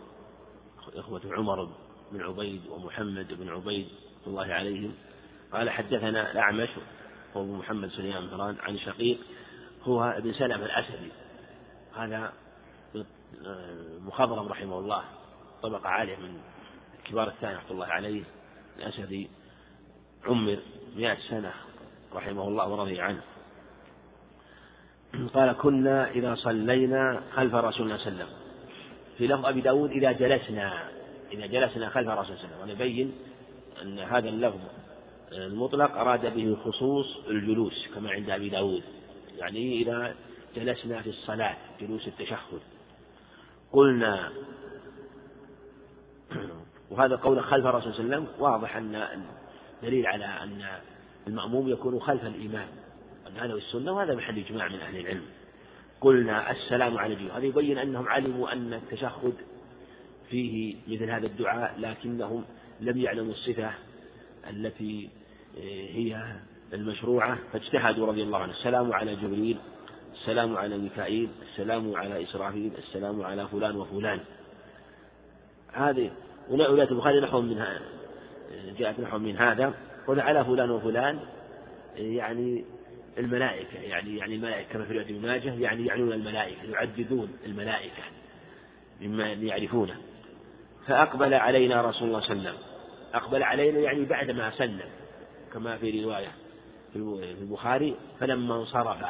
إخوة 0.94 1.20
عمر 1.24 1.68
بن 2.12 2.22
عبيد 2.22 2.66
ومحمد 2.66 3.32
بن 3.32 3.48
عبيد 3.48 3.88
الله 4.26 4.46
عليهم. 4.54 4.94
قال 5.52 5.70
حدثنا 5.70 6.30
الأعمش 6.32 6.68
هو 7.36 7.44
محمد 7.44 7.88
سليمان 7.88 8.26
مهران 8.26 8.56
عن 8.60 8.78
شقيق 8.78 9.18
هو 9.82 10.02
ابن 10.04 10.32
سلمة 10.32 10.64
الأسدي. 10.64 11.12
هذا 11.96 12.32
مخضرم 14.00 14.48
رحمه 14.48 14.78
الله 14.78 15.04
طبقة 15.62 15.88
عالية 15.88 16.16
من 16.16 16.40
كبار 17.04 17.28
الثاني 17.28 17.56
رحمة 17.56 17.70
الله 17.70 17.86
عليه 17.86 18.22
الأسدي 18.78 19.30
عمر 20.24 20.58
مئة 20.96 21.18
سنة 21.30 21.52
رحمه 22.14 22.48
الله 22.48 22.68
ورضي 22.68 23.00
عنه. 23.00 23.22
قال 25.34 25.52
كنا 25.52 26.10
إذا 26.10 26.34
صلينا 26.34 27.22
خلف 27.34 27.54
رسول 27.54 27.86
الله 27.86 27.96
صلى 27.98 28.12
الله 28.12 28.24
عليه 28.24 28.24
وسلم. 28.24 28.28
في 29.18 29.26
لفظ 29.26 29.46
أبي 29.46 29.60
داود 29.60 29.90
إذا 29.90 30.12
جلسنا 30.12 30.88
إذا 31.32 31.46
جلسنا 31.46 31.88
خلف 31.88 32.08
رسول 32.08 32.08
الله 32.08 32.22
صلى 32.24 32.44
الله 32.44 32.62
عليه 32.62 32.74
وسلم. 32.74 32.86
ونبين 32.86 33.12
أن 33.82 33.98
هذا 33.98 34.28
اللفظ 34.28 34.60
المطلق 35.32 35.96
أراد 35.96 36.34
به 36.34 36.56
خصوص 36.64 37.06
الجلوس 37.30 37.88
كما 37.94 38.10
عند 38.10 38.30
أبي 38.30 38.48
داود. 38.48 38.82
يعني 39.38 39.82
إذا 39.82 40.14
جلسنا 40.56 41.02
في 41.02 41.08
الصلاة 41.08 41.56
جلوس 41.80 42.08
التشهد. 42.08 42.60
قلنا 43.72 44.32
وهذا 46.90 47.16
قول 47.16 47.44
خلف 47.44 47.66
الرسول 47.66 47.94
صلى 47.94 48.04
الله 48.04 48.16
عليه 48.16 48.26
وسلم 48.26 48.42
واضح 48.42 48.76
أن 48.76 49.24
دليل 49.82 50.06
على 50.06 50.24
أن 50.24 50.64
المأموم 51.26 51.68
يكون 51.68 52.00
خلف 52.00 52.24
الإمام. 52.24 52.68
هذا 53.36 53.54
السنة 53.54 53.92
وهذا 53.92 54.14
محل 54.14 54.38
إجماع 54.38 54.68
من 54.68 54.80
أهل 54.80 54.96
العلم. 54.96 55.22
قلنا 56.00 56.50
السلام 56.50 56.98
على 56.98 57.14
الجيوب 57.14 57.30
هذا 57.30 57.44
يبين 57.44 57.78
أنهم 57.78 58.08
علموا 58.08 58.52
أن 58.52 58.74
التشهد 58.74 59.34
فيه 60.30 60.76
مثل 60.88 61.10
هذا 61.10 61.26
الدعاء 61.26 61.74
لكنهم 61.78 62.44
لم 62.80 62.98
يعلموا 62.98 63.32
الصفة 63.32 63.70
التي 64.50 65.08
هي 65.92 66.36
المشروعة. 66.72 67.38
فاجتهدوا 67.52 68.06
رضي 68.06 68.22
الله 68.22 68.38
عنه 68.38 68.52
السلام 68.52 68.92
على 68.92 69.16
جبريل 69.16 69.58
السلام 70.12 70.56
على 70.56 70.78
ميكائيل 70.78 71.28
السلام 71.42 71.96
على 71.96 72.22
إسرافيل 72.22 72.72
السلام 72.78 73.22
على 73.22 73.48
فلان 73.48 73.76
وفلان. 73.76 74.20
هذه 75.72 76.10
ورواية 76.50 76.90
البخاري 76.90 77.20
نحو 77.20 77.40
من 77.40 77.64
جاءت 78.78 79.00
نحو 79.00 79.18
من 79.18 79.36
هذا. 79.36 79.74
قل 80.06 80.20
على 80.20 80.44
فلان 80.44 80.70
وفلان 80.70 81.20
يعني 81.96 82.64
الملائكة 83.18 83.78
يعني 83.78 84.16
يعني 84.16 84.34
الملائكة 84.34 84.72
كما 84.72 84.84
في 84.84 84.92
رواية 84.92 85.04
ابن 85.06 85.26
ماجه 85.26 85.54
يعني 85.54 85.86
يعنون 85.86 86.12
الملائكة 86.12 86.62
يعددون 86.70 87.38
الملائكة 87.46 88.02
مما 89.00 89.32
يعرفونه. 89.32 89.96
فأقبل 90.86 91.34
علينا 91.34 91.82
رسول 91.82 92.08
الله 92.08 92.20
صلى 92.20 92.32
الله 92.32 92.48
عليه 92.48 92.58
وسلم. 92.58 92.68
أقبل 93.14 93.42
علينا 93.42 93.78
يعني 93.78 94.04
بعدما 94.04 94.50
سلم 94.50 94.90
كما 95.52 95.76
في 95.76 96.04
رواية 96.04 96.32
في 96.92 96.98
البخاري 97.40 97.96
فلما 98.20 98.54
انصرف 98.54 99.04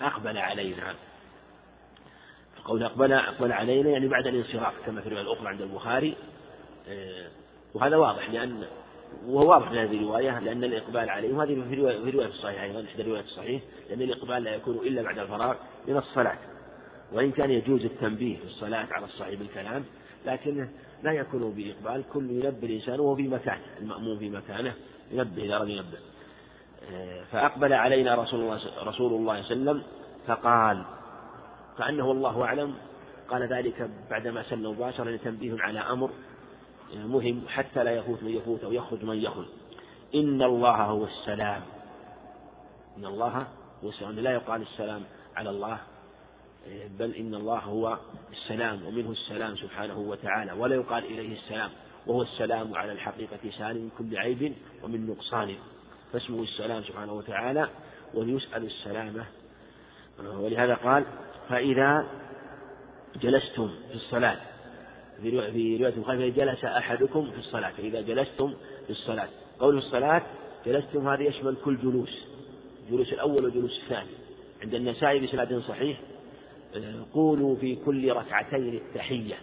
أقبل 0.00 0.38
علينا. 0.38 0.94
قول 2.64 2.82
أقبل 2.82 3.12
أقبل 3.12 3.52
علينا 3.52 3.90
يعني 3.90 4.08
بعد 4.08 4.26
الانصراف 4.26 4.74
كما 4.86 5.00
في 5.00 5.06
الرواية 5.06 5.22
الأخرى 5.22 5.48
عند 5.48 5.62
البخاري. 5.62 6.16
آه، 6.88 7.28
وهذا 7.74 7.96
واضح 7.96 8.30
لأن 8.30 8.64
وهو 9.26 9.50
واضح 9.50 9.70
من 9.70 9.78
هذه 9.78 9.96
الرواية 9.96 10.38
لأن 10.38 10.64
الإقبال 10.64 11.10
عليه 11.10 11.34
وهذه 11.34 11.64
في 11.68 11.74
رواية 11.74 12.04
في 12.04 12.10
رواية 12.10 12.26
الصحيح 12.28 12.62
أيضا 12.62 12.84
إحدى 12.84 13.02
الروايات 13.02 13.24
الصحيح 13.24 13.62
لأن 13.90 14.02
الإقبال 14.02 14.42
لا 14.42 14.54
يكون 14.54 14.76
إلا 14.76 15.02
بعد 15.02 15.18
الفراغ 15.18 15.54
من 15.88 15.96
الصلاة. 15.96 16.38
وإن 17.12 17.32
كان 17.32 17.50
يجوز 17.50 17.84
التنبيه 17.84 18.36
في 18.36 18.44
الصلاة 18.44 18.86
على 18.90 19.04
الصحيح 19.04 19.38
بالكلام 19.38 19.84
لكنه 20.26 20.68
لا 21.02 21.12
يكون 21.12 21.52
بإقبال 21.52 22.04
كل 22.12 22.30
ينبه 22.30 22.66
الإنسان 22.66 23.00
وهو 23.00 23.16
في 23.16 23.28
مكانه 23.28 23.64
المأموم 23.80 24.18
في 24.18 24.30
مكانه 24.30 24.74
ينبه 25.10 25.44
إذا 25.44 25.56
أراد 25.56 25.68
ينبه. 25.68 25.98
فأقبل 27.32 27.72
علينا 27.72 28.14
رسول 28.14 28.40
الله 28.40 28.60
رسول 28.82 28.82
الله 28.82 28.92
صلى 28.92 29.16
الله 29.16 29.32
عليه 29.32 29.44
وسلم 29.44 29.82
فقال 30.26 30.84
كأنه 31.78 32.12
الله 32.12 32.44
أعلم 32.44 32.74
قال 33.28 33.42
ذلك 33.42 33.90
بعدما 34.10 34.42
سلم 34.42 34.70
مباشرة 34.70 35.10
لتنبيه 35.10 35.56
على 35.60 35.78
أمر 35.78 36.10
مهم 36.94 37.42
حتى 37.48 37.84
لا 37.84 37.90
يفوت 37.90 38.22
من 38.22 38.30
يفوت 38.30 38.64
أو 38.64 38.72
يخرج 38.72 39.04
من 39.04 39.16
يخرج. 39.16 39.46
إن 40.14 40.42
الله 40.42 40.76
هو 40.76 41.04
السلام. 41.04 41.62
إن 42.98 43.04
الله 43.04 43.46
هو 43.84 43.88
السلام. 43.88 44.20
لا 44.20 44.32
يقال 44.32 44.62
السلام 44.62 45.02
على 45.36 45.50
الله 45.50 45.78
بل 46.98 47.14
إن 47.14 47.34
الله 47.34 47.58
هو 47.58 47.98
السلام 48.32 48.86
ومنه 48.86 49.10
السلام 49.10 49.56
سبحانه 49.56 49.98
وتعالى 49.98 50.52
ولا 50.52 50.74
يقال 50.74 51.04
إليه 51.04 51.32
السلام 51.32 51.70
وهو 52.06 52.22
السلام 52.22 52.74
على 52.74 52.92
الحقيقة 52.92 53.50
سالم 53.58 53.82
من 53.82 53.90
كل 53.98 54.18
عيب 54.18 54.54
ومن 54.82 55.06
نقصان. 55.06 55.56
فاسمه 56.12 56.42
السلام 56.42 56.82
سبحانه 56.82 57.12
وتعالى 57.12 57.68
ويسأل 58.14 58.64
السلامة 58.64 59.24
ولهذا 60.18 60.74
قال 60.74 61.04
فإذا 61.48 62.06
جلستم 63.16 63.70
في 63.88 63.94
الصلاة 63.94 64.40
في 65.22 65.76
رواية 65.76 65.94
البخاري 65.94 66.30
جلس 66.30 66.64
أحدكم 66.64 67.30
في 67.30 67.38
الصلاة 67.38 67.70
فإذا 67.70 68.00
جلستم 68.00 68.54
في 68.84 68.90
الصلاة. 68.90 69.28
قول 69.58 69.78
الصلاة 69.78 70.22
جلستم 70.66 71.08
هذا 71.08 71.22
يشمل 71.22 71.56
كل 71.64 71.78
جلوس 71.78 72.26
الجلوس 72.86 73.12
الأول 73.12 73.44
والجلوس 73.44 73.80
الثاني. 73.82 74.10
عند 74.62 74.74
النسائي 74.74 75.20
بسناد 75.20 75.58
صحيح 75.58 76.00
قولوا 77.12 77.56
في 77.56 77.76
كل 77.76 78.12
ركعتين 78.12 78.74
التحية. 78.74 79.38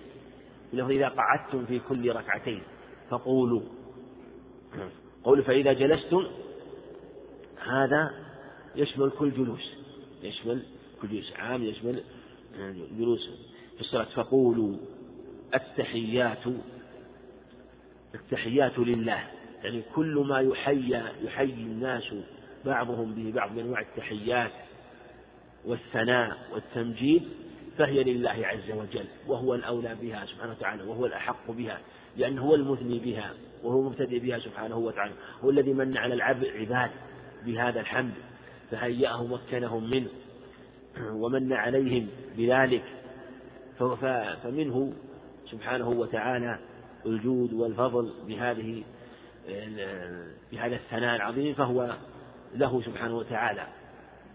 إنه 0.73 0.89
إذا 0.89 1.07
قعدتم 1.07 1.65
في 1.65 1.80
كل 1.80 2.11
ركعتين 2.15 2.61
فقولوا. 3.09 3.61
قول 5.23 5.43
فإذا 5.43 5.73
جلستم 5.73 6.28
هذا 7.65 8.11
يشمل 8.76 9.09
كل 9.09 9.32
جلوس. 9.32 9.73
يشمل 10.23 10.63
كل 11.01 11.07
جلوس 11.07 11.34
عام 11.34 11.63
يشمل 11.63 12.03
جلوس 12.97 13.30
في 13.76 13.82
الصلاة. 13.82 14.03
فقولوا. 14.03 14.78
التحيات 15.54 16.43
التحيات 18.16 18.80
لله. 18.80 19.24
يعني 19.64 19.82
كل 19.96 20.26
ما 20.28 20.39
يحيى 20.39 21.04
يحيي 21.24 21.54
الناس 21.54 22.14
بعضهم 22.66 23.14
به 23.14 23.32
بعض 23.32 23.52
من 23.52 23.60
انواع 23.60 23.80
التحيات 23.80 24.52
والثناء 25.66 26.38
والتمجيد 26.54 27.24
فهي 27.78 28.04
لله 28.04 28.48
عز 28.48 28.72
وجل 28.72 29.06
وهو 29.28 29.56
الأولى 29.56 29.96
بها 30.02 30.26
سبحانه 30.26 30.52
وتعالى 30.52 30.84
وهو 30.84 31.06
الأحق 31.06 31.52
بها 31.52 31.80
لأنه 32.18 32.41
هو 32.41 32.56
المثني 32.56 33.00
بها 33.00 33.34
وهو 33.64 33.82
مبتدئ 33.82 34.20
بها 34.20 34.39
سبحانه 34.39 34.78
وتعالى 34.78 35.14
هو 35.43 35.50
الذي 35.50 35.74
من 35.74 35.98
على 35.98 36.14
العباد 36.14 36.91
بهذا 37.46 37.80
الحمد 37.80 38.14
فهيأهم 38.72 39.32
ومكنهم 39.32 39.89
منه 39.89 40.10
ومن 41.12 41.54
عليهم 41.54 42.08
بذلك 42.38 42.84
فمنه 44.43 44.93
سبحانه 45.52 45.89
وتعالى 45.89 46.60
الجود 47.06 47.54
والفضل 47.54 48.14
بهذه 48.28 48.84
بهذا 50.52 50.76
الثناء 50.76 51.16
العظيم 51.16 51.54
فهو 51.54 51.96
له 52.56 52.82
سبحانه 52.82 53.18
وتعالى 53.18 53.68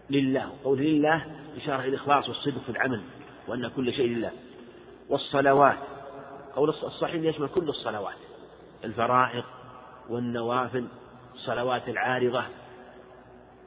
لله. 0.09 0.51
قول 0.63 0.79
لله 0.79 1.25
إشارة 1.57 1.79
إلى 1.79 1.87
الإخلاص 1.87 2.27
والصدق 2.27 2.61
في 2.61 2.69
العمل 2.69 3.01
وأن 3.47 3.67
كل 3.67 3.93
شيء 3.93 4.07
لله. 4.07 4.31
والصلوات 5.09 5.77
قول 6.55 6.69
الصحيح 6.69 7.15
يشمل 7.15 7.47
كل 7.47 7.69
الصلوات 7.69 8.15
الفرائض 8.83 9.43
والنوافل 10.09 10.87
الصلوات 11.33 11.89
العارضة 11.89 12.43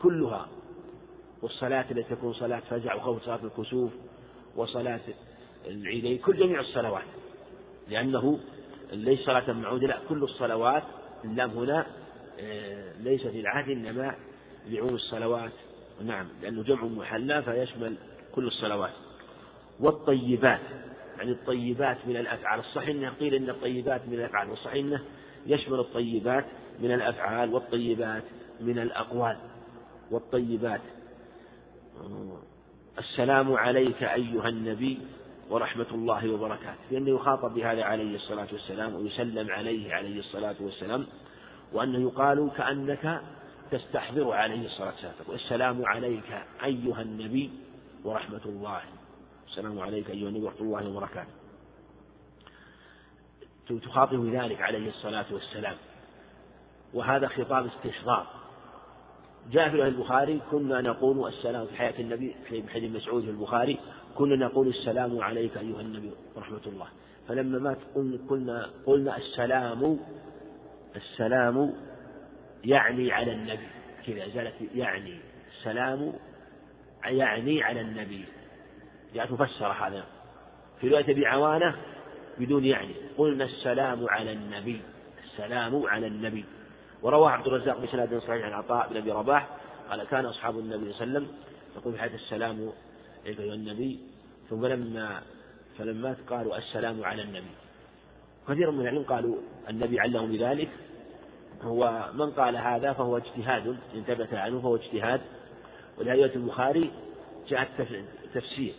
كلها 0.03 0.49
والصلاة 1.43 1.85
التي 1.91 2.15
تكون 2.15 2.33
صلاة 2.33 2.63
فزع 2.71 2.95
وخوف 2.95 3.23
صلاة 3.23 3.41
الكسوف 3.45 3.93
وصلاة 4.57 5.01
العيدين 5.67 6.19
كل 6.19 6.37
جميع 6.37 6.61
الصلوات. 6.61 7.05
لأنه 7.89 8.39
ليس 8.93 9.21
صلاة 9.27 9.53
معودة 9.53 9.87
لا 9.87 9.99
كل 10.09 10.23
الصلوات 10.23 10.83
اللام 11.25 11.51
هنا 11.51 11.87
آه، 12.41 12.93
ليس 13.01 13.27
في 13.27 13.41
العهد 13.41 13.71
إنما 13.71 14.15
لعموم 14.67 14.95
الصلوات. 14.95 15.53
نعم 16.05 16.29
لأنه 16.43 16.63
جمع 16.63 16.85
محلى 16.85 17.43
فيشمل 17.43 17.97
كل 18.35 18.47
الصلوات. 18.47 18.93
والطيبات 19.81 20.61
يعني 21.19 21.31
الطيبات 21.33 21.97
من 22.07 22.17
الأفعال. 22.17 22.61
الصحيح 22.61 22.89
أنه 22.89 23.11
قيل 23.11 23.35
إن 23.35 23.51
الطيبات 23.51 24.09
من 24.09 24.15
الأفعال 24.15 24.51
والصحيح 24.51 24.85
أنه 24.85 25.03
يشمل 25.47 25.81
الطيبات 25.81 26.45
من 26.81 26.93
الأفعال 26.93 27.55
والطيبات 27.55 28.23
من 28.61 28.79
الأقوال. 28.79 29.37
والطيبات. 30.11 30.81
السلام 32.99 33.53
عليك 33.53 34.03
أيها 34.03 34.49
النبي. 34.49 34.99
ورحمة 35.51 35.87
الله 35.93 36.31
وبركاته. 36.31 36.79
لأنه 36.91 37.11
يخاطب 37.11 37.55
بهذا 37.55 37.85
عليه 37.85 38.17
الصلاة 38.17 38.49
والسلام 38.53 38.95
ويسلم 38.95 39.51
عليه 39.51 39.95
عليه 39.95 40.19
الصلاة 40.19 40.57
والسلام 40.61 41.07
وأنه 41.73 41.99
يقال 41.99 42.51
كأنك 42.57 43.21
تستحضر 43.71 44.33
عليه 44.33 44.67
الصلاة 44.67 44.91
والسلام. 44.91 45.15
والسلام 45.29 45.87
عليك 45.87 46.43
أيها 46.65 47.03
النبي 47.03 47.51
ورحمة 48.05 48.41
الله. 48.47 48.81
السلام 49.49 49.79
عليك 49.79 50.11
أيها 50.11 50.29
النبي 50.29 50.45
ورحمة 50.45 50.61
الله 50.61 50.89
وبركاته. 50.89 51.31
تخاطب 53.83 54.17
بذلك 54.17 54.61
عليه 54.61 54.89
الصلاة 54.89 55.27
والسلام. 55.33 55.77
وهذا 56.95 57.29
خطاب 57.29 57.67
استحضار 57.67 58.27
جاء 59.53 59.71
في 59.71 59.83
البخاري 59.83 60.41
كنا 60.51 60.81
نقول 60.81 61.29
السلام 61.29 61.67
في 61.67 61.77
حياة 61.77 62.01
النبي 62.01 62.37
في 62.49 62.63
حديث 62.69 62.97
مسعود 62.97 63.25
في 63.25 63.31
البخاري 63.31 63.79
كنا 64.15 64.37
نقول 64.37 64.69
السلام 64.69 65.21
عليك 65.21 65.57
أيها 65.57 65.81
النبي 65.81 66.11
ورحمة 66.37 66.61
الله. 66.67 66.87
فلما 67.29 67.59
مات 67.59 67.79
قلنا 68.29 68.71
قلنا 68.87 69.17
السلام 69.17 69.99
السلام 70.97 71.75
يعني 72.65 73.13
على 73.13 73.33
النبي. 73.33 73.69
كذا 74.07 74.29
زالت 74.29 74.55
يعني. 74.75 75.19
السلام 75.59 76.13
يعني 77.05 77.63
على 77.63 77.81
النبي. 77.81 78.25
جاءت 79.15 79.33
مفسرة 79.33 79.73
هذا. 79.73 80.05
في 80.81 80.89
رواية 80.89 81.11
أبي 81.11 81.27
عوانة 81.27 81.77
بدون 82.39 82.65
يعني. 82.65 82.95
قلنا 83.19 83.45
السلام 83.45 84.09
على 84.09 84.33
النبي. 84.33 84.81
السلام 85.25 85.87
على 85.87 86.07
النبي. 86.07 86.45
ورواه 87.03 87.31
عبد 87.31 87.47
الرزاق 87.47 87.79
بسناد 87.79 88.19
صحيح 88.19 88.45
عن 88.47 88.53
عطاء 88.53 88.89
بن 88.91 88.97
أبي 88.97 89.13
رباح 89.13 89.49
قال 89.91 90.05
كان 90.05 90.27
أصحاب 90.27 90.59
النبي 90.59 90.93
صلى 90.93 91.05
الله 91.05 91.19
عليه 91.19 91.27
وسلم 91.27 91.29
يقول 91.77 91.95
في 91.95 92.15
السلام 92.15 92.73
ايها 93.27 93.55
النبي 93.55 94.01
ثم 94.51 94.67
لما 94.67 95.23
فلما 95.79 96.17
قالوا 96.31 96.59
السلام 96.59 97.05
على 97.05 97.23
النبي. 97.23 97.51
كثير 98.49 98.71
من 98.71 98.81
العلم 98.81 99.03
قالوا 99.03 99.37
النبي 99.69 100.01
علمهم 100.01 100.33
بذلك. 100.33 100.69
هو 101.63 102.11
من 102.15 102.31
قال 102.31 102.57
هذا 102.57 102.93
فهو 102.93 103.17
اجتهاد 103.17 103.67
إن 103.95 104.03
ثبت 104.07 104.35
عنه 104.35 104.61
فهو 104.61 104.77
اجتهاد. 104.77 105.21
ولهذه 105.99 106.35
البخاري 106.35 106.91
جاء 107.49 107.69
تفسير 108.35 108.75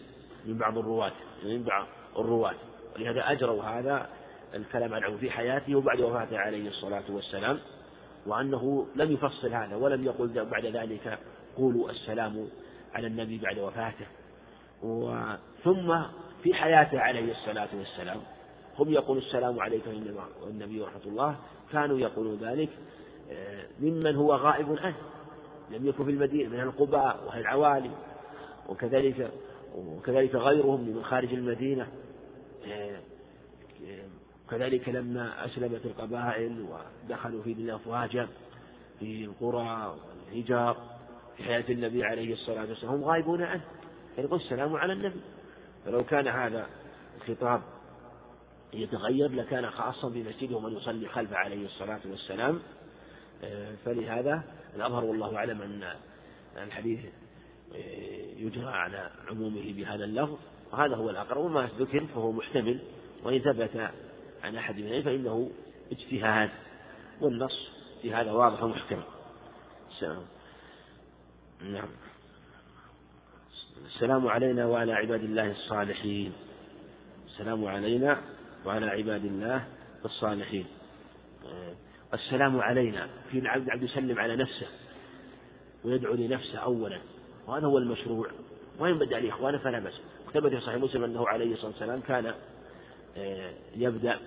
من 0.45 0.57
بعض 0.57 0.77
الرواة 0.77 1.13
من 1.43 1.63
بعض 1.63 1.87
الرواة. 2.17 2.55
ولهذا 2.95 3.31
أجروا 3.31 3.63
هذا 3.63 4.09
الكلام 4.53 4.93
عنه 4.93 5.17
في 5.17 5.31
حياته 5.31 5.75
وبعد 5.75 6.01
وفاته 6.01 6.37
عليه 6.37 6.67
الصلاة 6.67 7.03
والسلام. 7.09 7.59
وأنه 8.25 8.87
لم 8.95 9.11
يفصل 9.11 9.53
هذا 9.53 9.75
ولم 9.75 10.05
يقل 10.05 10.45
بعد 10.45 10.65
ذلك 10.65 11.19
قولوا 11.57 11.89
السلام 11.89 12.47
على 12.93 13.07
النبي 13.07 13.37
بعد 13.37 13.59
وفاته. 13.59 14.05
ثم 15.63 16.01
في 16.43 16.53
حياته 16.53 16.99
عليه 16.99 17.32
الصلاة 17.32 17.69
والسلام. 17.78 18.21
هم 18.80 18.89
يقولون 18.89 19.23
السلام 19.23 19.59
عليكم 19.59 19.91
والنبي 20.41 20.82
ورحمة 20.82 21.05
الله. 21.05 21.36
كانوا 21.71 21.99
يقولون 21.99 22.38
ذلك 22.38 22.69
آه، 23.32 23.67
ممن 23.80 24.15
هو 24.15 24.36
غائب 24.36 24.78
عنه. 24.78 24.95
لم 25.71 25.88
يكن 25.88 26.05
في 26.05 26.11
المدينة 26.11 26.49
من 26.49 26.59
القباء 26.59 27.23
وأهل 27.26 27.41
العوالي 27.41 27.91
وكذلك 28.69 29.32
وكذلك 29.76 30.36
غيرهم 30.36 30.82
من 30.82 31.03
خارج 31.03 31.34
المدينة. 31.34 31.88
آه، 32.67 32.99
كذلك 34.49 34.89
لما 34.89 35.45
أسلمت 35.45 35.86
القبائل 35.86 36.65
ودخلوا 37.05 37.43
في 37.43 37.53
دين 37.53 37.69
أفواجا 37.69 38.28
في 38.99 39.26
القرى 39.26 39.95
والهجار 39.95 40.78
في 41.38 41.43
حياة 41.43 41.63
النبي 41.69 42.03
عليه 42.03 42.34
الصلاة 42.34 42.69
والسلام 42.69 42.93
هم 42.93 43.03
غائبون 43.03 43.43
عنه. 43.43 43.63
يقول 44.18 44.39
السلام 44.39 44.76
على 44.76 44.93
النبي. 44.93 45.22
فلو 45.86 46.03
كان 46.03 46.28
هذا 46.28 46.68
الخطاب 47.18 47.61
يتغير 48.74 49.32
لكان 49.32 49.70
خاصا 49.70 50.09
بمسجده 50.09 50.55
ومن 50.57 50.74
يصلي 50.74 51.07
خلفه 51.07 51.36
عليه 51.36 51.66
الصلاة 51.66 51.99
والسلام. 52.05 52.59
آه، 53.43 53.76
فلهذا 53.86 54.43
الأظهر 54.76 55.05
والله 55.05 55.38
أعلم 55.38 55.61
أن 55.61 55.93
الحديث 56.57 56.99
آه، 57.76 57.78
يجرى 58.38 58.72
على 58.72 59.11
عمومه 59.30 59.74
بهذا 59.74 60.03
اللفظ. 60.03 60.38
وهذا 60.72 60.95
هو 60.95 61.09
الأقرب. 61.09 61.45
وما 61.45 61.70
ذكر 61.80 62.05
فهو 62.05 62.32
محتمل. 62.32 62.80
وإن 63.24 63.39
ثبت 63.39 63.89
عن 64.43 64.55
أحد 64.55 64.80
من 64.80 65.01
فإنه 65.01 65.51
اجتهاد. 65.91 66.49
والنص 67.22 67.72
في 68.01 68.13
هذا 68.13 68.32
واضح 68.32 68.63
ومحكم 68.63 69.01
نعم. 71.61 71.89
السلام 73.84 74.28
علينا 74.28 74.65
وعلى 74.65 74.93
عباد 74.93 75.23
الله 75.23 75.51
الصالحين. 75.51 76.34
السلام 77.26 77.65
علينا 77.65 78.21
وعلى 78.65 78.86
عباد 78.86 79.26
الله 79.26 79.67
الصالحين. 80.05 80.65
السلام 82.13 82.59
علينا. 82.59 83.09
في 83.32 83.39
العبد 83.39 83.69
عبد 83.69 83.84
يسلم 83.84 84.19
على 84.19 84.36
نفسه 84.36 84.67
ويدعو 85.84 86.13
لنفسه 86.13 86.57
أولا. 86.57 86.99
وهذا 87.47 87.67
هو 87.67 87.78
المشروع. 87.78 88.28
وإن 88.80 88.99
بدأ 88.99 89.19
لإخوانه 89.19 89.57
فلا 89.57 89.80
بأس. 89.80 90.01
ثبت 90.34 90.51
في 90.51 90.59
صحيح 90.59 90.76
مسلم 90.76 91.03
أنه 91.03 91.28
عليه 91.28 91.53
الصلاة 91.53 91.71
والسلام 91.71 92.01
كان 92.01 92.34
آه، 93.17 93.53
يبدأ 93.76 94.19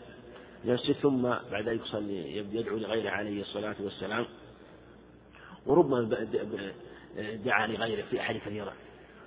يسجد 0.64 0.94
ثم 0.94 1.22
بعد 1.22 1.68
ذلك 1.68 1.80
يصلي 1.80 2.36
يدعو 2.36 2.76
لغيره 2.76 3.10
عليه 3.10 3.40
الصلاة 3.40 3.76
والسلام. 3.80 4.26
وربما 5.66 6.02
دعا 7.44 7.66
لغيره 7.66 8.02
في 8.10 8.20
أحاديث 8.20 8.42
كثيرة 8.42 8.72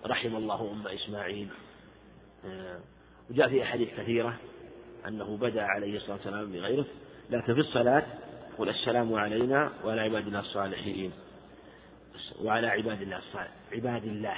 رحم 0.06 0.36
الله 0.36 0.72
أم 0.72 0.88
إسماعيل. 0.88 1.48
آه، 2.46 2.80
وجاء 3.30 3.50
في 3.50 3.64
أحاديث 3.64 3.90
كثيرة 3.98 4.38
أنه 5.08 5.38
بدأ 5.38 5.64
عليه 5.64 5.96
الصلاة 5.96 6.16
والسلام 6.16 6.52
بغيره. 6.52 6.86
لكن 7.30 7.54
في 7.54 7.60
الصلاة 7.60 8.04
يقول 8.54 8.70
السلام 8.70 9.14
علينا 9.14 9.72
وعلى 9.86 10.02
عباد 10.02 10.28
الله 10.28 10.40
الصالحين. 10.40 11.12
وعلى 12.42 12.68
عباد 12.68 13.02
الله 13.02 13.18
الصالحين 13.18 13.52
عباد 13.74 14.04
الله. 14.04 14.38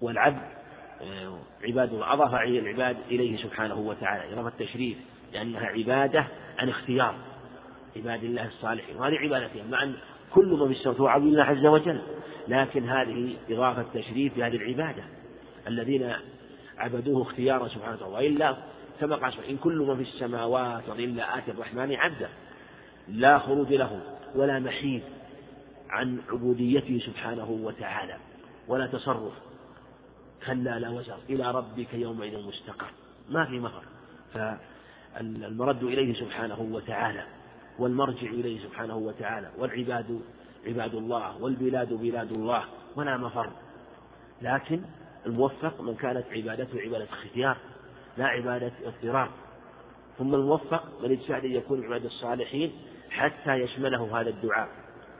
والعبد 0.00 0.58
آه، 1.00 1.38
عباد 1.62 1.94
أضاف 1.94 2.34
العباد 2.34 2.96
إليه 3.10 3.36
سبحانه 3.36 3.78
وتعالى. 3.78 4.32
إضافة 4.32 4.48
التشريف 4.48 4.98
لأنها 5.32 5.66
عبادة 5.66 6.26
عن 6.58 6.68
اختيار 6.68 7.16
عباد 7.96 8.24
الله 8.24 8.46
الصالحين. 8.46 8.96
وهذه 8.96 9.14
عبادتهم. 9.14 9.70
مع 9.70 9.82
أن 9.82 9.96
كل 10.34 10.46
ما 10.46 10.66
في 10.66 10.72
السماوات 10.72 11.00
هو 11.00 11.06
عبد 11.06 11.26
الله 11.26 11.44
عز 11.44 11.66
وجل. 11.66 12.00
لكن 12.48 12.88
هذه 12.88 13.36
إضافة 13.50 13.84
تشريف 13.94 14.36
لهذه 14.38 14.56
العبادة 14.56 15.02
الذين 15.66 16.12
عبدوه 16.78 17.22
اختيارا 17.22 17.68
سبحانه 17.68 17.96
وتعالى. 17.96 18.14
وإلا 18.14 18.56
كما 19.00 19.16
قال 19.16 19.32
إن 19.50 19.56
كل 19.56 19.78
ما 19.78 19.96
في 19.96 20.02
السماوات 20.02 20.82
إلا 20.88 21.38
آتي 21.38 21.50
الرحمن 21.50 21.94
عبدا 21.94 22.28
لا 23.08 23.38
خروج 23.38 23.72
له 23.72 24.00
ولا 24.34 24.58
محيد 24.58 25.02
عن 25.90 26.18
عبوديته 26.28 27.00
سبحانه 27.06 27.50
وتعالى. 27.50 28.16
ولا 28.68 28.86
تصرف. 28.86 29.32
كلا 30.46 30.78
لا 30.78 30.88
وزر. 30.88 31.16
إلى 31.30 31.50
ربك 31.50 31.94
يومئذ 31.94 32.46
مستقر 32.46 32.90
ما 33.30 33.44
في 33.44 33.60
مفر. 33.60 33.82
فالمرد 34.34 35.82
إليه 35.82 36.14
سبحانه 36.14 36.68
وتعالى. 36.72 37.24
والمرجع 37.78 38.30
إليه 38.30 38.58
سبحانه 38.58 38.96
وتعالى 38.96 39.50
والعباد 39.58 40.20
عباد 40.66 40.94
الله 40.94 41.42
والبلاد 41.42 41.92
بلاد 41.92 42.32
الله 42.32 42.64
ولا 42.96 43.16
مفر. 43.16 43.50
لكن 44.42 44.80
الموفق 45.26 45.80
من 45.80 45.94
كانت 45.94 46.24
عبادته 46.30 46.80
عبادة 46.80 47.04
اختيار 47.04 47.56
لا 48.18 48.26
عبادة 48.26 48.72
اضطرار. 48.84 49.30
ثم 50.18 50.34
الموفق 50.34 51.02
من 51.02 51.10
يجتهد 51.10 51.44
أن 51.44 51.52
يكون 51.52 51.84
عباد 51.84 52.04
الصالحين 52.04 52.72
حتى 53.10 53.54
يشمله 53.54 54.20
هذا 54.20 54.30
الدعاء. 54.30 54.68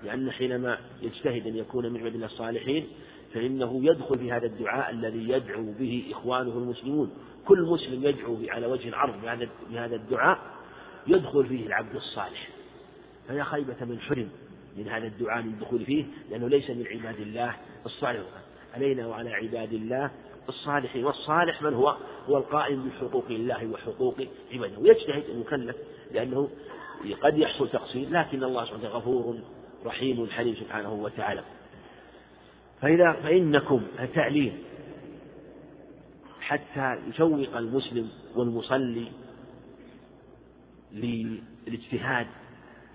لأن 0.04 0.30
حينما 0.30 0.78
يجتهد 1.02 1.46
أن 1.46 1.56
يكون 1.56 1.92
من 1.92 2.00
عباد 2.00 2.22
الصالحين 2.22 2.86
فإنه 3.34 3.84
يدخل 3.84 4.18
في 4.18 4.32
هذا 4.32 4.46
الدعاء 4.46 4.90
الذي 4.90 5.28
يدعو 5.28 5.72
به 5.78 6.12
إخوانه 6.12 6.52
المسلمون. 6.52 7.10
كل 7.46 7.62
مسلم 7.62 8.04
يدعو 8.04 8.36
على 8.48 8.66
وجه 8.66 8.88
الأرض 8.88 9.14
بهذا 9.70 9.96
الدعاء 9.96 10.57
يدخل 11.08 11.46
فيه 11.46 11.66
العبد 11.66 11.94
الصالح. 11.94 12.48
فيا 13.28 13.44
خيبة 13.44 13.76
من 13.80 14.00
حرم 14.00 14.28
من 14.76 14.88
هذا 14.88 15.06
الدعاء 15.06 15.42
من 15.42 15.48
الدخول 15.48 15.84
فيه 15.84 16.04
لأنه 16.30 16.48
ليس 16.48 16.70
من 16.70 16.86
عباد 16.86 17.20
الله 17.20 17.56
الصالح. 17.86 18.22
علينا 18.74 19.06
وعلى 19.06 19.34
عباد 19.34 19.72
الله 19.72 20.10
الصالحين 20.48 21.04
والصالح 21.04 21.62
من 21.62 21.74
هو؟ 21.74 21.96
هو 22.26 22.36
القائم 22.36 22.88
بحقوق 22.88 23.26
الله 23.30 23.66
وحقوق 23.66 24.16
عباده. 24.52 24.78
ويجتهد 24.78 25.24
المكلف 25.28 25.76
لأنه 26.12 26.50
قد 27.22 27.38
يحصل 27.38 27.68
تقصير 27.68 28.10
لكن 28.10 28.44
الله 28.44 28.64
سبحانه 28.64 28.80
وتعالى 28.80 28.96
غفور 28.96 29.38
رحيم 29.86 30.26
حليم 30.26 30.54
سبحانه 30.54 30.92
وتعالى. 30.92 31.42
فإذا 32.80 33.12
فإنكم 33.12 33.82
التعليم 34.00 34.58
حتى 36.40 36.96
يشوق 37.08 37.56
المسلم 37.56 38.08
والمصلي 38.36 39.12
للاجتهاد 40.92 42.26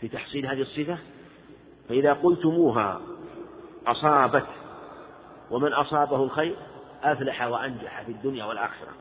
في 0.01 0.07
تحصيل 0.07 0.45
هذه 0.45 0.61
الصفة؟ 0.61 0.97
فإذا 1.89 2.13
قلتموها 2.13 3.01
أصابت 3.87 4.45
ومن 5.51 5.73
أصابه 5.73 6.23
الخير 6.23 6.55
أفلح 7.03 7.41
وأنجح 7.41 8.03
في 8.03 8.11
الدنيا 8.11 8.45
والآخرة. 8.45 8.91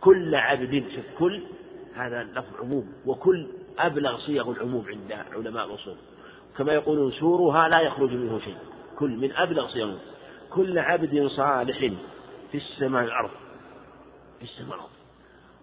كل 0.00 0.34
عبد 0.34 0.84
شوف 0.94 1.04
كل 1.18 1.42
هذا 1.94 2.22
لفظ 2.22 2.60
عموم 2.60 2.92
وكل 3.06 3.46
أبلغ 3.78 4.16
صيغ 4.16 4.50
العموم 4.50 4.86
عند 4.88 5.12
علماء 5.32 5.66
الأصول. 5.66 5.96
كما 6.58 6.72
يقولون 6.72 7.12
سورها 7.12 7.68
لا 7.68 7.80
يخرج 7.80 8.12
منه 8.12 8.38
شيء. 8.38 8.56
كل 8.98 9.10
من 9.10 9.32
أبلغ 9.32 9.68
صيغ 9.68 9.96
كل 10.50 10.78
عبد 10.78 11.26
صالح 11.26 11.78
في 12.52 12.56
السماء 12.56 13.02
والأرض 13.04 13.30
في 14.38 14.44
السماء 14.44 14.70
والأرض 14.70 14.90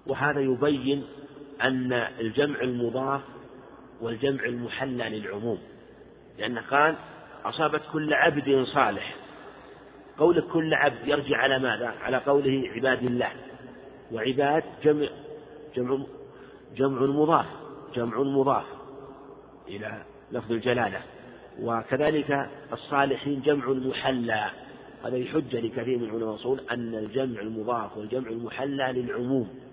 وهذا 0.08 0.40
يبين 0.40 1.04
أن 1.62 1.94
الجمع 1.94 2.62
المضاف 2.62 3.22
والجمع 4.02 4.44
المحلى 4.46 5.20
للعموم 5.20 5.60
لأنه 6.40 6.62
قال 6.62 6.96
أصابت 7.46 7.82
كل 7.94 8.14
عبد 8.14 8.64
صالح. 8.64 9.16
قول 10.18 10.42
كل 10.54 10.74
عبد 10.74 11.08
يرجع 11.08 11.38
على 11.38 11.60
ماذا؟ 11.60 11.88
على 11.88 12.18
قوله 12.18 12.70
عباد 12.76 13.04
الله. 13.04 13.32
وعباد 14.12 14.64
جمع 14.84 15.08
جمع 15.76 16.00
جمع 16.76 17.02
مضاف 17.02 17.46
جمع 17.96 18.20
مضاف 18.20 18.66
إلى 19.68 20.02
لفظ 20.32 20.52
الجلالة. 20.52 21.02
وكذلك 21.62 22.50
الصالحين 22.74 23.42
جمع 23.42 23.70
محلى. 23.70 24.50
هذا 25.04 25.26
حجة 25.34 25.60
لكثير 25.60 25.98
من 25.98 26.10
علماء 26.10 26.30
الأصول 26.30 26.60
أن 26.72 26.96
الجمع 26.96 27.42
المضاف 27.42 27.98
والجمع 27.98 28.30
المحلى 28.30 28.92
للعموم. 28.94 29.67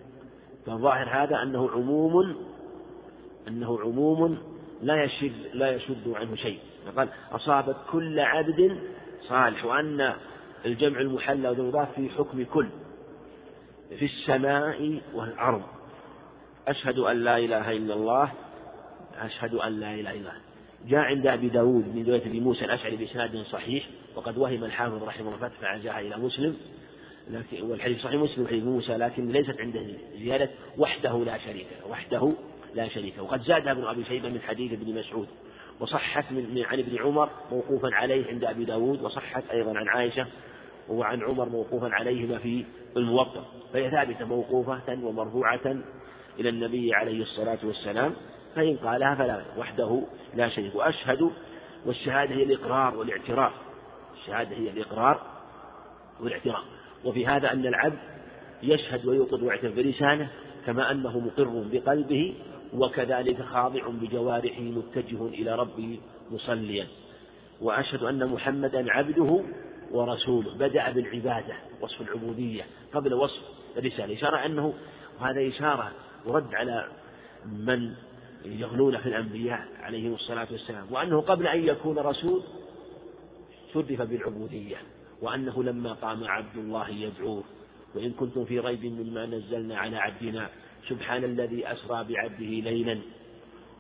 فظاهر 0.67 1.23
هذا 1.23 1.43
أنه 1.43 1.71
عموم 1.71 2.37
أنه 3.49 3.81
عموم 3.81 4.39
لا 4.83 5.05
يشد 5.05 5.33
لا 5.53 5.71
يشد 5.71 6.09
عنه 6.09 6.35
شيء. 6.35 6.59
قال 6.97 7.09
أصابت 7.33 7.77
كل 7.93 8.21
عبد 8.21 8.79
صالح 9.21 9.65
وأن 9.65 10.15
الجمع 10.67 11.01
المحلى 11.01 11.49
والمضاف 11.49 11.95
في 11.95 12.09
حكم 12.11 12.45
كل 12.45 12.69
في 13.99 14.05
السماء 14.05 15.01
والأرض. 15.15 15.63
أشهد 16.69 16.99
أن 16.99 17.17
لا 17.17 17.39
إله 17.39 17.73
إلا 17.73 17.95
الله 17.95 18.33
أشهد 19.21 19.55
أن 19.55 19.81
لا 19.81 19.95
إله 19.95 20.11
إلا 20.11 20.19
الله. 20.19 20.35
جاء 20.87 21.01
عند 21.01 21.27
أبي 21.27 21.49
داود 21.49 21.95
من 21.95 22.07
رواية 22.07 22.27
أبي 22.27 22.41
موسى 22.41 22.65
الأشعري 22.65 22.97
بإسناد 22.97 23.37
صحيح 23.37 23.89
وقد 24.17 24.39
وهم 24.39 24.65
الحافظ 24.65 25.03
رحمه 25.03 25.35
الله 25.35 25.49
فتح 25.49 25.99
إلى 25.99 26.17
مسلم. 26.17 26.57
لكن 27.31 27.63
والحديث 27.63 28.03
صحيح 28.03 28.21
مسلم 28.21 28.47
حديث 28.47 28.65
موسى 28.65 28.97
لكن 28.97 29.29
ليست 29.29 29.61
عنده 29.61 29.87
زيادة 30.19 30.51
وحده 30.79 31.25
لا 31.25 31.39
شريك 31.39 31.67
له 31.81 31.91
وحده 31.91 32.33
لا 32.75 32.89
شريك 32.89 33.15
وقد 33.19 33.43
زادها 33.43 33.73
ابن 33.73 33.85
أبي 33.85 34.05
شيبة 34.05 34.29
من 34.29 34.41
حديث 34.41 34.73
ابن 34.73 34.95
مسعود 34.95 35.29
وصحت 35.81 36.33
من 36.33 36.65
عن 36.65 36.79
ابن 36.79 36.99
عمر 37.03 37.31
موقوفا 37.51 37.89
عليه 37.93 38.27
عند 38.27 38.45
أبي 38.45 38.65
داود 38.65 39.03
وصحت 39.03 39.51
أيضا 39.51 39.79
عن 39.79 39.89
عائشة 39.89 40.27
وعن 40.89 41.23
عمر 41.23 41.49
موقوفا 41.49 41.89
عليهما 41.93 42.39
في 42.39 42.65
الموطأ. 42.97 43.45
فهي 43.73 43.91
ثابتة 43.91 44.25
موقوفة 44.25 44.99
ومرفوعة 45.03 45.77
إلى 46.41 46.49
النبي 46.49 46.95
عليه 46.95 47.23
الصلاة 47.23 47.59
والسلام 47.65 48.15
فإن 48.55 48.77
قالها 48.77 49.15
فلا 49.15 49.45
وحده 49.59 50.03
لا 50.35 50.49
شريك 50.49 50.75
وأشهد 50.75 51.31
والشهادة 51.87 52.35
هي 52.35 52.43
الإقرار 52.43 52.97
والإعتراف. 52.97 53.53
الشهادة 54.15 54.57
هي 54.57 54.71
الإقرار 54.71 55.23
والإعتراف. 56.21 56.65
وفي 57.05 57.27
هذا 57.27 57.53
أن 57.53 57.67
العبد 57.67 57.99
يشهد 58.63 59.07
ويوقظ 59.07 59.43
ويعترف 59.43 59.75
بلسانه 59.75 60.31
كما 60.67 60.91
أنه 60.91 61.19
مقر 61.19 61.65
بقلبه 61.73 62.35
وكذلك 62.75 63.43
خاضع 63.43 63.89
بجوارحه 63.89 64.63
متجه 64.63 65.27
إلى 65.27 65.55
ربه 65.55 66.01
مصليا. 66.31 66.87
وأشهد 67.61 68.03
أن 68.03 68.27
محمدا 68.27 68.93
عبده 68.93 69.45
ورسوله. 69.91 70.55
بدأ 70.55 70.91
بالعبادة 70.91 71.55
وصف 71.81 72.01
العبودية. 72.01 72.63
قبل 72.95 73.15
وصف 73.15 73.43
الرسالة 73.77 74.15
إشارة 74.15 74.47
أنه 74.47 74.75
وهذا 75.21 75.49
إشارة 75.49 75.93
ورد 76.27 76.55
على 76.55 76.89
من 77.47 77.95
يغلون 78.45 78.99
في 78.99 79.07
الأنبياء 79.07 79.69
عليهم 79.81 80.15
الصلاة 80.15 80.47
والسلام 80.51 80.87
وأنه 80.91 81.21
قبل 81.21 81.47
أن 81.47 81.65
يكون 81.65 81.99
رسول 81.99 82.43
شرف 83.75 84.03
بالعبودية. 84.03 84.77
وأنه 85.23 85.63
لما 85.63 85.93
قام 85.93 86.25
عبد 86.25 86.57
الله 86.57 86.89
يدعوه 86.89 87.45
وإن 87.95 88.13
كنتم 88.13 88.45
في 88.45 88.59
ريب 88.59 88.85
مما 88.85 89.27
نزلنا 89.27 89.79
على 89.79 89.97
عبدنا 89.97 90.49
سبحان 90.89 91.25
الذي 91.25 91.73
أسرى 91.73 92.05
بعبده 92.05 92.71
ليلا. 92.71 92.99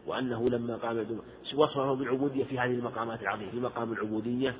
وأنه 0.06 0.48
لما 0.48 0.76
قام 0.76 1.20
وصفه 1.54 1.94
بالعبودية 1.94 2.44
في 2.44 2.58
هذه 2.58 2.70
المقامات 2.70 3.22
العظيمة 3.22 3.50
في 3.50 3.60
مقام 3.60 3.92
العبودية 3.92 4.54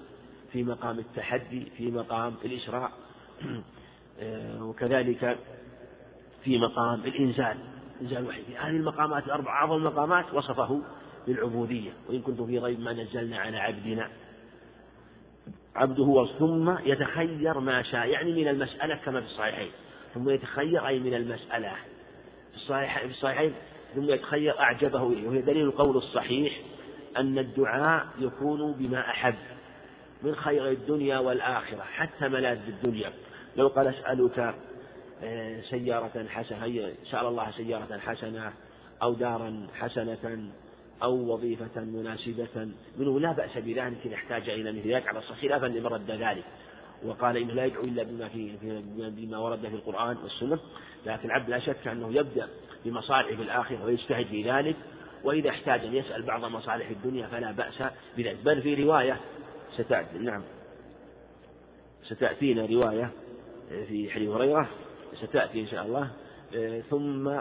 في 0.53 0.63
مقام 0.63 0.99
التحدي 0.99 1.71
في 1.77 1.91
مقام 1.91 2.35
الإسراء 2.45 2.93
وكذلك 4.69 5.39
في 6.45 6.59
مقام 6.59 7.01
الإنزال 7.01 7.57
إنزال 8.03 8.27
في 8.27 8.57
هذه 8.57 8.77
المقامات 8.77 9.27
الأربع 9.27 9.53
أعظم 9.53 9.77
المقامات 9.77 10.35
وصفه 10.35 10.83
بالعبودية. 11.27 11.93
وإن 12.09 12.23
كنتم 12.23 12.47
في 12.47 12.59
غيب 12.59 12.81
ما 12.81 12.93
نزلنا 12.93 13.39
على 13.39 13.57
عبدنا. 13.57 14.11
عبده 15.75 16.29
ثم 16.39 16.77
يتخير 16.85 17.61
ما 17.61 17.83
شاء 17.83 18.07
يعني 18.07 18.33
من 18.33 18.49
المسألة 18.49 18.97
كما 19.05 19.21
في 19.21 19.27
الصحيحين. 19.27 19.71
ثم 20.15 20.31
يتخير 20.31 20.87
أي 20.87 20.99
من 20.99 21.15
المسألة. 21.15 21.73
في 22.51 22.57
الصحيح 22.57 22.99
في 22.99 23.11
الصحيحين 23.11 23.55
ثم 23.95 24.11
يتخير 24.11 24.61
أعجبه 24.61 25.07
إليه. 25.07 25.29
وهي 25.29 25.41
دليل 25.41 25.65
القول 25.65 25.97
الصحيح 25.97 26.53
أن 27.17 27.39
الدعاء 27.39 28.07
يكون 28.19 28.73
بما 28.73 29.01
أحب 29.01 29.35
من 30.23 30.35
خير 30.35 30.71
الدنيا 30.71 31.19
والآخرة 31.19 31.83
حتى 31.83 32.29
ملاذ 32.29 32.59
الدنيا. 32.69 33.13
لو 33.57 33.69
قال 33.69 33.87
أسألك 33.87 34.55
آه، 35.23 35.61
سيارة 35.61 36.27
حسنة 36.29 36.93
سأل 37.11 37.27
الله 37.27 37.51
سيارة 37.51 37.99
حسنة 37.99 38.53
أو 39.03 39.13
دارا 39.13 39.67
حسنة 39.75 40.51
أو 41.05 41.33
وظيفة 41.33 41.81
مناسبة 41.81 42.69
منه. 42.99 43.21
لا 43.21 43.33
بأس 43.33 43.59
بذلك 43.59 44.07
إن 44.07 44.13
احتاج 44.13 44.51
إلى 44.51 44.73
مثل 44.73 44.89
ذلك 44.89 45.09
على 45.09 45.19
الصحيح 45.19 45.41
خلافا 45.41 45.67
لمن 45.67 45.87
رد 45.87 46.11
ذلك. 46.11 46.45
وقال 47.05 47.37
إنه 47.37 47.55
لا 47.55 47.65
يدعو 47.65 47.85
إلا 47.85 48.03
بما 48.03 48.29
في 48.29 48.53
بما 48.97 49.39
ورد 49.39 49.61
في 49.61 49.75
القرآن 49.75 50.17
والسنة. 50.17 50.59
لكن 51.07 51.29
العبد 51.29 51.51
لا 51.51 51.59
شك 51.59 51.89
أنه 51.89 52.15
يبدأ 52.15 52.49
بمصالحه 52.85 53.37
في 53.37 53.43
الآخرة 53.43 53.85
ويجتهد 53.85 54.27
في 54.27 54.51
ذلك. 54.51 54.77
وإذا 55.25 55.51
احتاج 55.51 55.81
أن 55.81 55.95
يسأل 55.95 56.23
بعض 56.23 56.45
مصالح 56.45 56.89
الدنيا 56.91 57.27
فلا 57.27 57.53
بأس 57.53 57.83
بذلك. 58.17 58.39
بل 58.45 58.63
في 58.63 58.85
رواية 58.85 59.21
ستأتي 59.77 60.19
نعم. 60.19 60.43
ستأتينا 62.03 62.67
رواية 62.67 63.11
في 63.89 64.11
حديث 64.11 64.31
هريرة 64.31 64.69
ستأتي 65.15 65.61
إن 65.61 65.67
شاء 65.67 65.87
الله. 65.87 66.11
ثم 66.91 67.41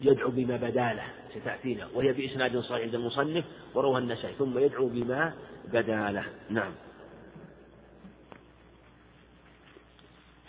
يدعو 0.00 0.30
بما 0.30 0.56
بدا 0.56 0.92
له 0.92 1.06
ستأتينا. 1.34 1.88
وهي 1.94 2.12
بإسناد 2.12 2.58
صحيح 2.58 2.82
عند 2.82 2.94
المصنف 2.94 3.44
وروها 3.74 3.98
النسائي 3.98 4.34
ثم 4.34 4.58
يدعو 4.58 4.88
بما 4.88 5.34
بدا 5.64 6.10
له 6.10 6.24
نعم. 6.50 6.72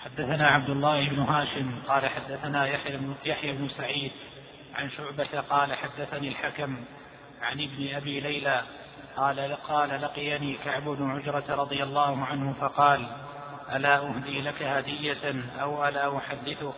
حدثنا 0.05 0.47
عبد 0.47 0.69
الله 0.69 1.09
بن 1.09 1.19
هاشم 1.19 1.71
قال 1.87 2.09
حدثنا 2.09 2.67
يحيى 2.67 2.97
بن, 2.97 3.13
يحيى 3.25 3.51
بن 3.51 3.67
سعيد 3.67 4.11
عن 4.75 4.89
شعبة 4.89 5.39
قال 5.49 5.73
حدثني 5.73 6.27
الحكم 6.27 6.75
عن 7.41 7.61
ابن 7.61 7.95
أبي 7.95 8.19
ليلى 8.19 8.61
قال 9.15 9.39
قال 9.55 10.01
لقيني 10.01 10.57
كعب 10.65 10.83
بن 10.83 11.09
عجرة 11.09 11.55
رضي 11.55 11.83
الله 11.83 12.25
عنه 12.25 12.53
فقال 12.53 13.07
ألا 13.75 13.97
أهدي 13.97 14.41
لك 14.41 14.63
هدية 14.63 15.43
أو 15.61 15.87
ألا 15.87 16.17
أحدثك؟ 16.17 16.75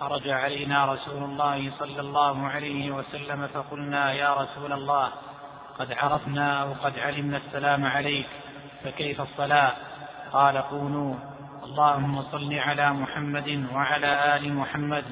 خرج 0.00 0.28
علينا 0.28 0.92
رسول 0.92 1.22
الله 1.24 1.70
صلى 1.78 2.00
الله 2.00 2.46
عليه 2.46 2.90
وسلم 2.90 3.46
فقلنا 3.46 4.12
يا 4.12 4.34
رسول 4.34 4.72
الله 4.72 5.12
قد 5.78 5.92
عرفنا 5.92 6.64
وقد 6.64 6.98
علمنا 6.98 7.36
السلام 7.36 7.84
عليك 7.86 8.26
فكيف 8.84 9.20
الصلاة؟ 9.20 9.72
قال 10.32 10.58
قولوا 10.58 11.14
اللهم 11.64 12.22
صل 12.22 12.54
على 12.54 12.92
محمد 12.92 13.66
وعلى 13.74 14.36
آل 14.36 14.54
محمد 14.54 15.04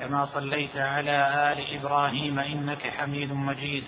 كما 0.00 0.28
صليت 0.34 0.76
على 0.76 1.52
آل 1.52 1.80
إبراهيم 1.80 2.38
إنك 2.38 2.86
حميد 2.86 3.32
مجيد 3.32 3.84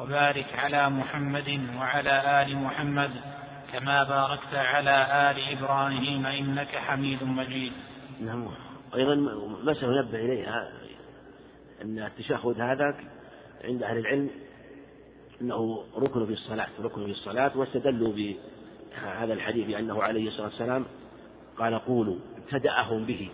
وبارك 0.00 0.46
على 0.58 0.90
محمد 0.90 1.68
وعلى 1.78 2.42
آل 2.42 2.58
محمد 2.58 3.10
كما 3.72 4.04
باركت 4.04 4.54
على 4.54 4.96
آل 5.30 5.58
إبراهيم 5.58 6.26
إنك 6.26 6.76
حميد 6.76 7.24
مجيد. 7.24 7.72
نعم. 8.20 8.71
أيضا 8.94 9.14
مسألة 9.64 10.00
نبه 10.00 10.18
إليها 10.18 10.72
أن 11.82 11.98
التشهد 11.98 12.60
هذا 12.60 12.96
عند 13.64 13.82
أهل 13.82 13.98
العلم 13.98 14.30
أنه 15.40 15.84
ركن 15.96 16.26
في 16.26 16.32
الصلاة 16.32 16.68
ركن 16.80 17.04
في 17.04 17.10
الصلاة 17.10 17.58
واستدلوا 17.58 18.12
بهذا 18.12 19.32
الحديث 19.32 19.66
بأنه 19.66 20.02
عليه 20.02 20.28
الصلاة 20.28 20.46
والسلام 20.46 20.84
قال 21.58 21.74
قولوا 21.74 22.16
ابتدأهم 22.36 23.04
به 23.04 23.28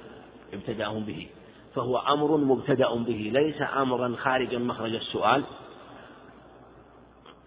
ابتدأهم 0.52 1.04
به 1.04 1.28
فهو 1.74 1.96
أمر 1.96 2.36
مبتدأ 2.36 2.94
به 2.94 3.30
ليس 3.34 3.62
أمرا 3.76 4.16
خارجا 4.16 4.58
مخرج 4.58 4.94
السؤال. 4.94 5.44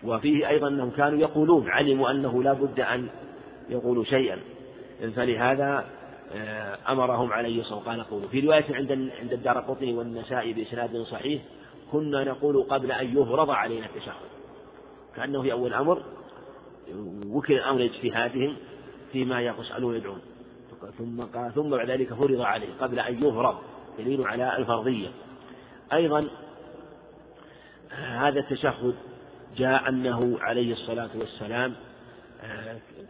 وفيه 0.03 0.49
أيضا 0.49 0.67
أنهم 0.67 0.89
كانوا 0.89 1.19
يقولون 1.19 1.69
علموا 1.69 2.11
أنه 2.11 2.43
لا 2.43 2.53
بد 2.53 2.79
أن 2.79 3.07
يقولوا 3.69 4.03
شيئا 4.03 4.39
فلهذا 5.15 5.85
أمرهم 6.89 7.33
عليه 7.33 7.61
الصلاة 7.61 7.79
قال 7.79 8.03
قولوا. 8.03 8.27
في 8.27 8.39
رواية 8.39 8.75
عند 8.75 8.91
عند 8.91 9.33
الدار 9.33 9.59
قطني 9.59 9.93
والنسائي 9.93 10.53
بإسناد 10.53 10.97
صحيح 10.97 11.41
كنا 11.91 12.23
نقول 12.23 12.63
قبل 12.63 12.91
أن 12.91 13.17
يفرض 13.17 13.49
علينا 13.49 13.85
التشهد. 13.85 14.31
كأنه 15.15 15.41
في 15.41 15.51
أول 15.51 15.73
أمر 15.73 16.03
وكل 17.25 17.53
الأمر 17.53 17.79
لاجتهادهم 17.79 18.57
فيما 19.11 19.41
يسألون 19.41 19.95
يدعون. 19.95 20.21
ثم 20.97 21.21
قال 21.21 21.53
ثم 21.53 21.69
بعد 21.69 21.89
ذلك 21.89 22.13
فرض 22.13 22.41
عليه 22.41 22.67
قبل 22.81 22.99
أن 22.99 23.17
يفرض 23.23 23.55
دليل 23.97 24.27
على 24.27 24.57
الفرضية. 24.57 25.09
أيضا 25.93 26.27
هذا 27.91 28.39
التشهد 28.39 28.95
جاء 29.57 29.89
أنه 29.89 30.37
عليه 30.39 30.71
الصلاة 30.71 31.09
والسلام 31.15 31.71
آه، 31.71 31.90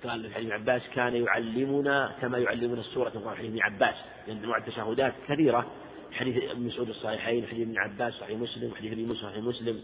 قال 0.04 0.30
في 0.30 0.38
ابن 0.38 0.52
عباس 0.52 0.82
كان 0.96 1.16
يعلمنا 1.16 2.16
كما 2.22 2.38
يعلمنا 2.38 2.80
السورة 2.80 3.10
في 3.10 3.30
حديث 3.38 3.50
ابن 3.50 3.62
عباس 3.62 3.96
لأن 4.28 4.38
أنواع 4.38 4.58
التشهدات 4.58 5.14
كثيرة. 5.28 5.66
حديث 6.12 6.52
ابن 6.52 6.62
مسعود 6.64 6.90
الصحيحين 6.90 7.48
حديث 7.48 7.68
ابن 7.68 7.78
عباس 7.78 8.14
صحيح 8.14 8.40
مسلم 8.40 8.72
حديث 8.76 8.92
ابن 8.92 9.06
موسى 9.06 9.22
صحيح 9.22 9.38
مسلم 9.44 9.80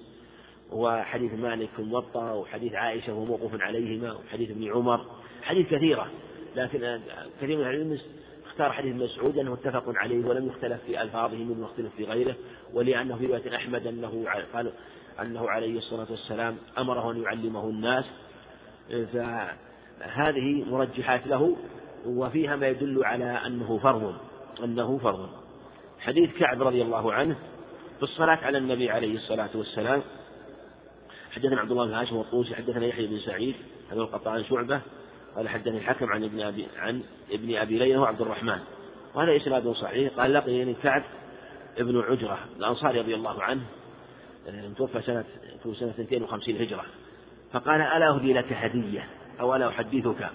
وحديث 0.72 1.34
مالك 1.34 1.70
في 1.76 1.80
الموطأ 1.80 2.32
وحديث 2.32 2.74
عائشة 2.74 3.14
وهو 3.14 3.26
موقوف 3.26 3.62
عليهما 3.62 4.14
وحديث 4.14 4.50
ابن 4.50 4.72
عمر. 4.72 5.06
حديث 5.41 5.68
كثيرة 5.68 6.12
لكن 6.56 7.00
كثير 7.41 7.58
من 7.58 7.64
العلم 7.64 7.98
اختار 8.45 8.72
حديث 8.72 8.95
مسعود 8.95 9.38
أنه 9.38 9.52
متفق 9.52 9.84
عليه 9.88 10.26
ولم 10.26 10.48
يختلف 10.48 10.82
في 10.86 11.02
ألفاظه 11.02 11.38
منه 11.38 11.62
واختلف 11.62 11.95
في 11.95 12.04
غيره 12.04 12.36
ولأنه 12.74 13.18
في 13.18 13.26
رواية 13.26 13.56
أحمد 13.56 13.88
أنه 13.88 14.26
قال 14.54 14.72
أنه 15.22 15.50
عليه 15.50 15.78
الصلاة 15.78 16.08
والسلام 16.10 16.58
أمره 16.78 17.12
أن 17.12 17.24
يعلمه 17.24 17.70
الناس 17.70 18.06
فهذه 18.90 20.64
مرجحات 20.70 21.28
له 21.28 21.58
وفيها 22.06 22.56
ما 22.56 22.68
يدل 22.68 23.06
على 23.06 23.26
أنه 23.46 23.78
فرض 23.78 24.16
أنه 24.64 24.98
فرض. 24.98 25.30
حديث 26.00 26.38
كعب 26.38 26.62
رضي 26.62 26.82
الله 26.82 27.14
عنه 27.14 27.36
في 27.98 28.04
الصلاة 28.04 28.36
على 28.36 28.58
النبي 28.58 28.90
عليه 28.90 29.16
الصلاة 29.16 29.50
والسلام. 29.56 30.02
حدثنا 31.32 31.60
عبد 31.62 31.72
الله 31.72 31.86
بن 31.86 31.94
هاشم 31.94 32.16
والطوسي 32.16 32.56
حدثنا 32.56 32.86
يحيى 32.86 33.08
بن 33.08 33.20
سعيد 33.20 33.56
عن 33.92 33.98
القطان 33.98 34.44
شعبة 34.44 34.82
قال 35.36 35.50
حدثني 35.50 35.78
الحكم 35.78 36.06
عن 36.06 36.24
ابن 36.24 36.42
أبي 36.42 36.68
عن 36.78 37.02
ابن 37.32 37.56
أبي 37.56 37.78
ليلى 37.80 37.98
وعبد 37.98 38.22
الرحمن. 38.22 38.60
وهذا 39.16 39.38
إسناد 39.38 39.70
صحيح. 39.70 40.14
قال 40.14 40.34
لقيني 40.34 40.74
كعب 40.74 41.04
ابن 41.78 42.00
عجرة 42.00 42.40
الأنصاري 42.60 43.00
رضي 43.00 43.16
الله 43.16 43.44
عنه 43.44 43.62
توفى 44.78 45.02
سنة 45.02 45.26
سنة 45.74 45.90
52 45.90 46.62
هجرة. 46.62 46.86
فقال 47.52 47.82
ألا 47.82 48.16
أهدي 48.16 48.34
لك 48.34 48.54
هدية 48.54 49.10
أو 49.39 49.56
ألا 49.56 49.68
أحدثك. 49.68 50.30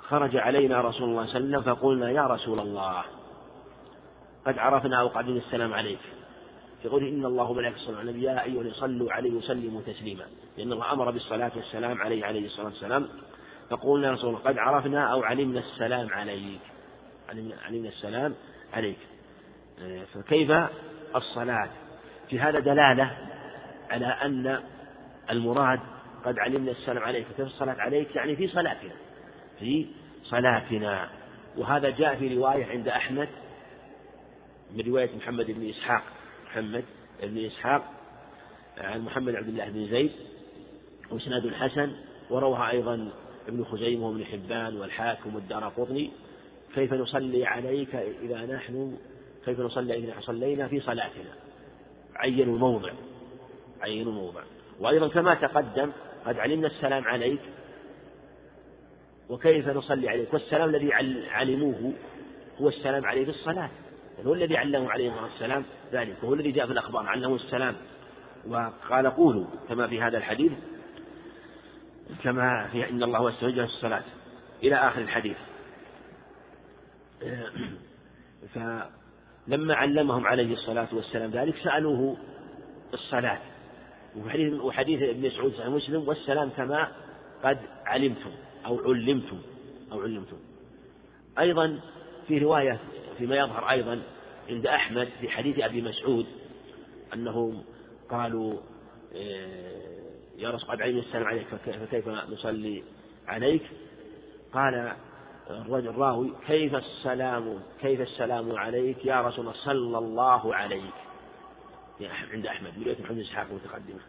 خرج 0.00 0.36
علينا 0.36 0.80
رسول 0.80 1.08
الله 1.08 1.26
صلى 1.26 1.36
الله 1.36 1.58
عليه 1.58 1.58
وسلم 1.58 1.74
فقلنا 1.74 2.10
يا 2.10 2.26
رسول 2.26 2.60
الله 2.60 3.02
قد 4.46 4.58
عرفنا 4.58 5.00
أو 5.00 5.20
السلام 5.20 5.74
عليك. 5.74 5.98
يقول 6.84 7.04
إن 7.04 7.24
الله 7.24 7.68
يصلون 7.68 7.98
على 7.98 8.10
النبي 8.10 8.22
يا 8.22 8.44
أيها 8.44 8.72
صلوا 8.72 9.12
عليه 9.12 9.30
وسلموا 9.30 9.80
تسليما. 9.86 10.24
لأن 10.58 10.72
الله 10.72 10.92
أمر 10.92 11.10
بالصلاة 11.10 11.52
والسلام 11.56 11.98
عليه 12.02 12.24
عليه 12.24 12.44
الصلاة 12.44 12.66
والسلام. 12.66 13.08
فقلنا 13.70 14.06
يا 14.06 14.12
رسول 14.12 14.28
الله 14.28 14.40
قد 14.40 14.58
عرفنا 14.58 15.12
أو 15.12 15.22
علمنا 15.22 15.58
السلام 15.58 16.08
عليك. 16.10 16.60
علمنا, 17.28 17.54
علمنا 17.64 17.88
السلام 17.88 18.34
عليك. 18.72 18.98
فكيف 20.14 20.52
الصلاة؟ 21.16 21.68
في 22.28 22.40
هذا 22.40 22.58
دلالة 22.58 23.16
على 23.90 24.06
أن 24.06 24.62
المراد 25.32 25.80
قد 26.24 26.38
علمنا 26.38 26.70
السلام 26.70 27.02
عليك 27.02 27.26
فكيف 27.26 27.46
الصلاة 27.46 27.74
عليك 27.74 28.16
يعني 28.16 28.36
في 28.36 28.48
صلاتنا 28.48 28.94
في 29.58 29.86
صلاتنا. 30.22 31.10
وهذا 31.56 31.90
جاء 31.90 32.16
في 32.16 32.36
رواية 32.36 32.64
عند 32.64 32.88
أحمد 32.88 33.28
من 34.74 34.84
رواية 34.86 35.16
محمد 35.16 35.50
بن 35.50 35.68
إسحاق 35.68 36.02
محمد 36.46 36.84
بن 37.22 37.38
إسحاق 37.38 37.92
عن 38.78 39.00
محمد 39.00 39.34
عبد 39.34 39.48
الله 39.48 39.68
بن 39.68 39.86
زيد 39.86 40.12
وإسناد 41.10 41.44
الحسن 41.44 41.92
وروها 42.30 42.70
أيضا 42.70 43.10
ابن 43.48 43.64
خزيمة 43.64 44.06
وابن 44.06 44.24
حبان 44.24 44.76
والحاكم 44.76 45.34
والدار 45.34 45.68
قطني. 45.68 46.10
كيف 46.74 46.92
نصلي 46.92 47.46
عليك 47.46 47.94
إذا 47.94 48.46
نحن 48.46 48.96
كيف 49.44 49.60
نصلي 49.60 49.94
إذا 49.94 50.20
صلينا 50.20 50.68
في 50.68 50.80
صلاتنا؟ 50.80 51.34
عينوا 52.16 52.54
الموضع 52.54 52.92
عينوا 53.80 54.12
الموضع. 54.12 54.42
وأيضا 54.82 55.08
كما 55.08 55.34
تقدم 55.34 55.92
قد 56.26 56.38
علمنا 56.38 56.66
السلام 56.66 57.04
عليك 57.04 57.40
وكيف 59.28 59.68
نصلي 59.68 60.08
عليك 60.08 60.32
والسلام 60.32 60.68
الذي 60.68 60.92
علموه 61.30 61.92
هو 62.60 62.68
السلام 62.68 63.06
عليه 63.06 63.24
في 63.24 63.30
الصلاة 63.30 63.70
يعني 64.16 64.28
هو 64.28 64.34
الذي 64.34 64.56
علمه 64.56 64.90
عليه 64.90 65.22
والسلام 65.22 65.64
ذلك 65.92 66.16
وهو 66.22 66.34
الذي 66.34 66.52
جاء 66.52 66.66
في 66.66 66.72
الأخبار 66.72 67.06
علمه 67.06 67.34
السلام. 67.34 67.74
وقال 68.48 69.06
قولوا 69.06 69.46
كما 69.68 69.86
في 69.86 70.02
هذا 70.02 70.18
الحديث 70.18 70.52
كما 72.22 72.68
في 72.72 72.90
إن 72.90 73.02
الله 73.02 73.30
في 73.30 73.62
الصلاة. 73.62 74.02
إلى 74.62 74.74
آخر 74.74 75.00
الحديث. 75.00 75.36
فلما 78.54 79.74
علمهم 79.74 80.26
عليه 80.26 80.52
الصلاة 80.52 80.88
والسلام 80.92 81.30
ذلك 81.30 81.56
سألوه 81.56 82.16
الصلاة. 82.94 83.38
وحديث 84.16 84.60
وحديث 84.60 85.02
ابن 85.02 85.26
مسعود 85.26 85.52
صحيح 85.52 85.66
مسلم 85.68 86.08
والسلام 86.08 86.50
كما 86.50 86.88
قد 87.44 87.58
علمتم 87.86 88.30
أو 88.66 88.80
علمتم 88.80 89.38
أو 89.92 90.00
علمتم. 90.00 90.36
أيضا 91.38 91.80
في 92.28 92.38
رواية 92.38 92.78
فيما 93.18 93.36
يظهر 93.36 93.70
أيضا 93.70 94.02
عند 94.48 94.66
أحمد 94.66 95.08
في 95.20 95.28
حديث 95.28 95.58
أبي 95.60 95.82
مسعود 95.82 96.26
أنهم 97.14 97.62
قالوا 98.10 98.58
إيه، 99.14 99.92
يا 100.38 100.50
رسول 100.50 100.70
قد 100.70 100.82
علمنا 100.82 101.02
السلام 101.02 101.24
عليك 101.24 101.46
فكيف 101.46 102.08
نصلي 102.08 102.82
عليك؟ 103.26 103.62
قال 104.52 104.92
الرجل 105.50 105.88
الراوي 105.88 106.32
كيف 106.46 106.74
السلام 106.74 107.62
كيف 107.80 108.00
السلام 108.00 108.52
عليك 108.56 109.04
يا 109.04 109.20
رسول 109.20 109.40
الله؟ 109.40 109.52
صلى 109.64 109.98
الله 109.98 110.54
عليك. 110.54 110.94
عند 112.32 112.46
أحمد 112.46 112.78
من 112.78 112.84
رواية 112.84 113.02
محمد 113.02 113.18
إسحاق 113.18 113.46
المتقدمة 113.50 114.00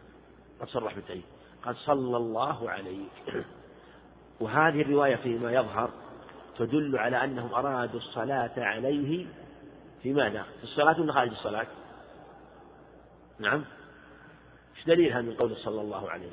قد 0.62 0.68
صرح 0.68 0.96
بالتأييد. 0.96 1.24
قد 1.64 1.76
صلى 1.76 2.18
الله 2.18 2.70
عليك 2.70 3.46
وهذه 4.40 4.82
الرواية 4.82 5.16
فيما 5.16 5.52
يظهر 5.52 5.90
تدل 6.58 6.98
على 6.98 7.24
أنهم 7.24 7.54
أرادوا 7.54 8.00
الصلاة 8.00 8.52
عليه 8.58 9.28
في 10.04 10.14
ماذا؟ 10.14 10.44
في 10.44 10.64
الصلاة 10.64 11.02
ولا 11.02 11.14
خارج 11.14 11.30
الصلاة؟ 11.30 11.68
نعم. 13.40 13.66
إيش 14.78 14.86
دليلها 14.86 15.22
من 15.22 15.34
قوله 15.34 15.56
صلى 15.56 15.82
الله 15.82 16.10
عليه؟ 16.10 16.32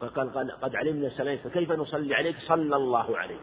فقال 0.00 0.50
قد 0.50 0.76
علمنا 0.76 1.06
السلام 1.06 1.38
فكيف 1.38 1.72
نصلي 1.72 2.14
عليك؟ 2.14 2.36
صلى 2.38 2.76
الله 2.76 3.18
عليك 3.18 3.40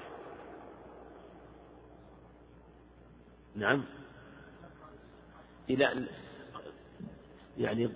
نعم. 3.55 3.83
إلى 5.69 6.05
يعني 7.57 7.89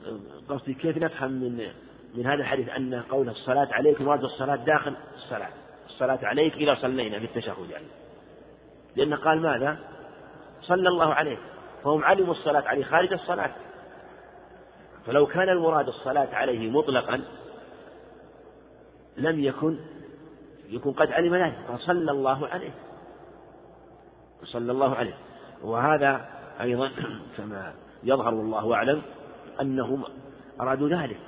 قصدي 0.49 0.73
كيف 0.73 0.97
نفهم 0.97 1.31
من 1.31 1.71
من 2.15 2.25
هذا 2.25 2.41
الحديث 2.41 2.69
أن 2.69 3.01
قول 3.01 3.29
الصلاة 3.29 3.67
عليك 3.71 4.01
مراد 4.01 4.23
الصلاة 4.23 4.55
داخل 4.55 4.95
الصلاة؟ 5.15 5.49
الصلاة 5.85 6.19
عليك 6.23 6.53
إذا 6.53 6.75
صلينا 6.75 7.19
في 7.19 7.25
التشهد 7.25 7.69
يعني. 7.69 7.85
لأنه 8.95 9.15
قال 9.15 9.41
ماذا؟ 9.41 9.79
صلى 10.61 10.89
الله 10.89 11.13
عليه. 11.13 11.37
فهم 11.83 12.03
علموا 12.03 12.31
الصلاة 12.31 12.63
عليه 12.67 12.83
خارج 12.83 13.13
الصلاة. 13.13 13.51
فلو 15.05 15.25
كان 15.25 15.49
المراد 15.49 15.87
الصلاة 15.87 16.35
عليه 16.35 16.69
مطلقا 16.69 17.21
لم 19.17 19.39
يكن 19.39 19.79
يكون 20.69 20.93
قد 20.93 21.11
علم 21.11 21.35
ذلك. 21.35 21.57
فصلى 21.67 22.11
الله 22.11 22.47
عليه. 22.47 22.71
صلى 24.43 24.71
الله 24.71 24.95
عليه. 24.95 25.17
وهذا 25.63 26.34
أيضا 26.61 26.91
كما 27.37 27.73
يظهر 28.03 28.33
والله 28.33 28.73
أعلم 28.73 29.01
أنهم 29.61 30.03
أرادوا 30.61 30.89
ذلك. 30.89 31.19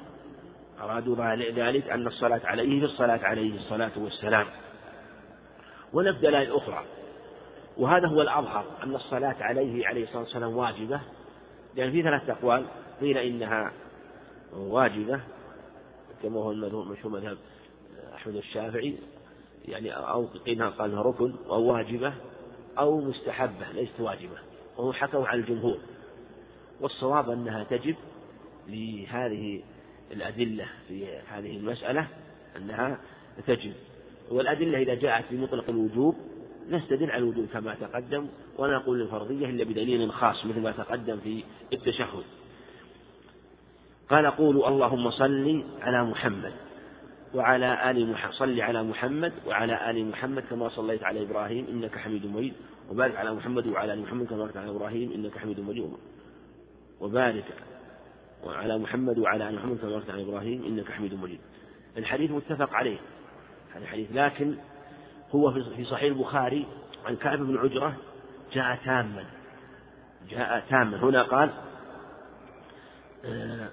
أرادوا 0.82 1.16
ذلك 1.56 1.90
أن 1.90 2.08
الصلاة 2.08 2.42
عليه 2.44 2.80
في 2.80 2.86
الصلاة 2.86 3.20
عليه 3.24 3.56
الصلاة 3.56 3.92
والسلام. 3.98 4.46
ونبدأ 5.94 6.30
دلائل 6.30 6.52
أخرى. 6.52 6.84
وهذا 7.78 8.08
هو 8.08 8.22
الأظهر 8.22 8.66
أن 8.84 8.96
الصلاة 8.96 9.36
عليه 9.40 9.88
عليه 9.88 10.04
الصلاة 10.04 10.20
والسلام 10.20 10.58
واجبة. 10.58 11.02
لأن 11.76 11.92
في 11.92 12.04
ثلاثة 12.04 12.34
أقوال. 12.34 12.66
قيل 13.02 13.18
إنها 13.18 13.72
واجبة. 14.54 15.22
كما 16.24 16.40
هو 16.40 16.52
المشهور 16.52 17.14
مذهب 17.14 17.38
أحمد 18.16 18.36
الشافعي. 18.36 18.98
يعني 19.66 19.92
أو 19.92 20.26
قيل 20.46 20.64
قال 20.64 20.92
انها 20.92 21.04
ركن. 21.04 21.36
أو 21.50 21.64
واجبة. 21.64 22.14
أو 22.80 23.02
مستحبة. 23.02 23.72
ليست 23.74 24.00
واجبة. 24.00 24.47
وهو 24.78 24.94
حكوا 24.94 25.28
على 25.28 25.42
الجمهور. 25.42 25.78
والصواب 26.82 27.30
أنها 27.30 27.64
تجب 27.64 27.96
لهذه 28.68 29.64
الأدلة 30.12 30.66
في 30.88 31.18
هذه 31.28 31.58
المسألة 31.58 32.08
أنها 32.58 33.00
تجب. 33.48 33.74
والأدلة 34.32 34.82
إذا 34.82 34.94
جاءت 34.94 35.26
بمطلق 35.32 35.70
الوجوب 35.70 36.16
نستدل 36.70 37.12
على 37.12 37.18
الوجوب 37.18 37.46
كما 37.54 37.76
تقدم 37.76 38.28
ولا 38.58 38.78
نقول 38.78 39.02
الفرضية 39.02 39.46
إلا 39.46 39.64
بدليل 39.64 40.12
خاص 40.12 40.46
مثل 40.46 40.60
ما 40.60 40.72
تقدم 40.72 41.20
في 41.20 41.44
التشهد. 41.74 42.24
قال 44.10 44.26
قولوا 44.26 44.68
اللهم 44.68 45.10
صل 45.10 45.64
على 45.82 46.04
محمد 46.04 46.54
وعلى 47.34 47.92
آل 47.92 48.12
محمد 48.12 48.34
صل 48.34 48.62
على 48.62 48.84
محمد 48.84 49.34
وعلى 49.48 49.90
آل 49.90 50.06
محمد 50.06 50.44
كما 50.50 50.70
صليت 50.70 51.04
على 51.04 51.24
إبراهيم 51.24 51.68
إنك 51.70 51.98
حميد 51.98 52.26
مجيد. 52.26 52.54
وبارك 52.90 53.16
على 53.16 53.34
محمد 53.34 53.68
وعلى 53.68 53.94
آل 53.94 54.02
محمد 54.02 54.28
كما 54.28 54.38
باركت 54.38 54.58
على 54.58 54.70
إبراهيم 54.70 55.12
إنك 55.12 55.38
حميد 55.38 55.60
مجيد. 55.60 55.92
وبارك 57.02 57.46
وعلى 58.44 58.78
محمد 58.78 59.20
وعلى 59.20 59.50
آل 59.50 59.56
محمد 59.56 59.78
كما 59.78 59.90
باركت 59.90 60.10
على 60.10 60.22
إبراهيم 60.22 60.64
إنك 60.66 60.92
حميد 60.92 61.14
مجيد. 61.14 61.40
الحديث 61.98 62.32
متفق 62.32 62.74
عليه. 62.74 62.98
هذا 63.74 63.84
الحديث 63.84 64.08
لكن 64.14 64.56
هو 65.32 65.52
في 65.52 65.84
صحيح 65.84 66.04
البخاري 66.04 66.68
عن 67.06 67.16
كعب 67.16 67.40
بن 67.40 67.58
عجرة 67.58 67.98
جاء 68.54 68.80
تاما. 68.86 69.26
جاء 70.30 70.66
تاما. 70.70 70.98
هنا 70.98 71.24
قال 71.24 71.50
آه، 73.26 73.70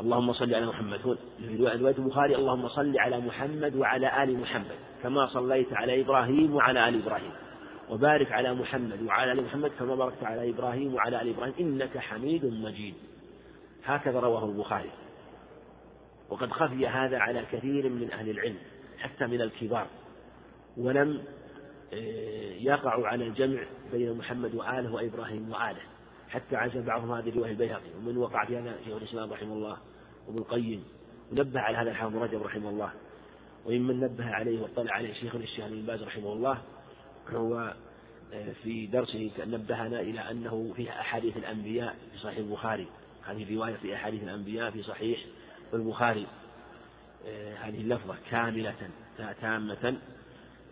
اللهم 0.00 0.32
صل 0.32 0.54
على 0.54 0.66
محمد. 0.66 1.18
في 1.38 1.56
رواية 1.56 1.96
البخاري 1.98 2.36
اللهم 2.36 2.68
صل 2.68 2.98
على 2.98 3.20
محمد 3.20 3.76
وعلى 3.76 4.22
آل 4.22 4.40
محمد 4.40 4.76
كما 5.02 5.26
صليت 5.26 5.72
على 5.72 6.00
إبراهيم 6.00 6.54
وعلى 6.54 6.88
آل 6.88 7.02
إبراهيم. 7.02 7.32
وبارك 7.90 8.32
على 8.32 8.54
محمد 8.54 9.02
وعلى 9.02 9.32
آل 9.32 9.44
محمد 9.44 9.70
كما 9.78 9.94
باركت 9.94 10.24
على 10.24 10.50
إبراهيم 10.50 10.94
وعلى 10.94 11.22
آل 11.22 11.28
إبراهيم 11.28 11.54
إنك 11.60 11.98
حميد 11.98 12.44
مجيد. 12.44 12.94
هكذا 13.84 14.20
رواه 14.20 14.44
البخاري. 14.44 14.90
وقد 16.28 16.50
خفي 16.50 16.86
هذا 16.86 17.18
على 17.18 17.44
كثير 17.52 17.88
من 17.88 18.10
أهل 18.12 18.30
العلم 18.30 18.56
حتى 18.98 19.26
من 19.26 19.40
الكبار. 19.40 19.86
ولم 20.76 21.22
آه، 21.92 22.52
يقع 22.52 23.06
على 23.06 23.26
الجمع 23.26 23.62
بين 23.92 24.12
محمد 24.18 24.54
وآله 24.54 24.92
وإبراهيم 24.92 25.50
وآله 25.50 25.80
حتى 26.28 26.56
عزى 26.56 26.80
بعضهم 26.80 27.12
هذه 27.12 27.28
الرواية 27.28 27.50
البيهقي. 27.50 27.90
ومن 27.98 28.16
وقع 28.16 28.44
في 28.44 28.58
هذا 28.58 28.76
شيخ 28.84 28.96
الإسلام 28.96 29.32
رحمه 29.32 29.52
الله 29.52 29.76
وابن 30.26 30.38
القيم. 30.38 30.84
ونبه 31.32 31.60
على 31.60 31.76
هذا 31.76 31.90
الحافظ 31.90 32.16
رجب 32.16 32.42
رحمه 32.42 32.68
الله. 32.68 32.92
وممن 33.66 34.00
نبه 34.00 34.24
عليه 34.24 34.62
واطلع 34.62 34.92
عليه 34.92 35.12
شيخ 35.12 35.34
الشيخ 35.34 35.66
بن 35.66 35.82
باز 35.82 36.02
رحمه 36.02 36.32
الله 36.32 36.62
هو 37.34 37.74
آه، 38.32 38.52
في 38.62 38.86
درسه 38.86 39.30
نبهنا 39.38 40.00
إلى 40.00 40.30
أنه 40.30 40.72
فيها 40.76 41.00
أحاديث 41.00 41.36
الأنبياء 41.36 41.96
في 42.12 42.18
صحيح 42.18 42.38
البخاري. 42.38 42.86
هذه 43.26 43.42
الرواية 43.42 43.74
في 43.74 43.94
أحاديث 43.94 44.22
الأنبياء 44.22 44.70
في 44.70 44.82
صحيح 44.82 45.20
البخاري. 45.74 46.26
آه، 47.26 47.54
هذه 47.54 47.80
اللفظة 47.80 48.14
كاملة 48.30 48.74
تامة. 49.40 49.98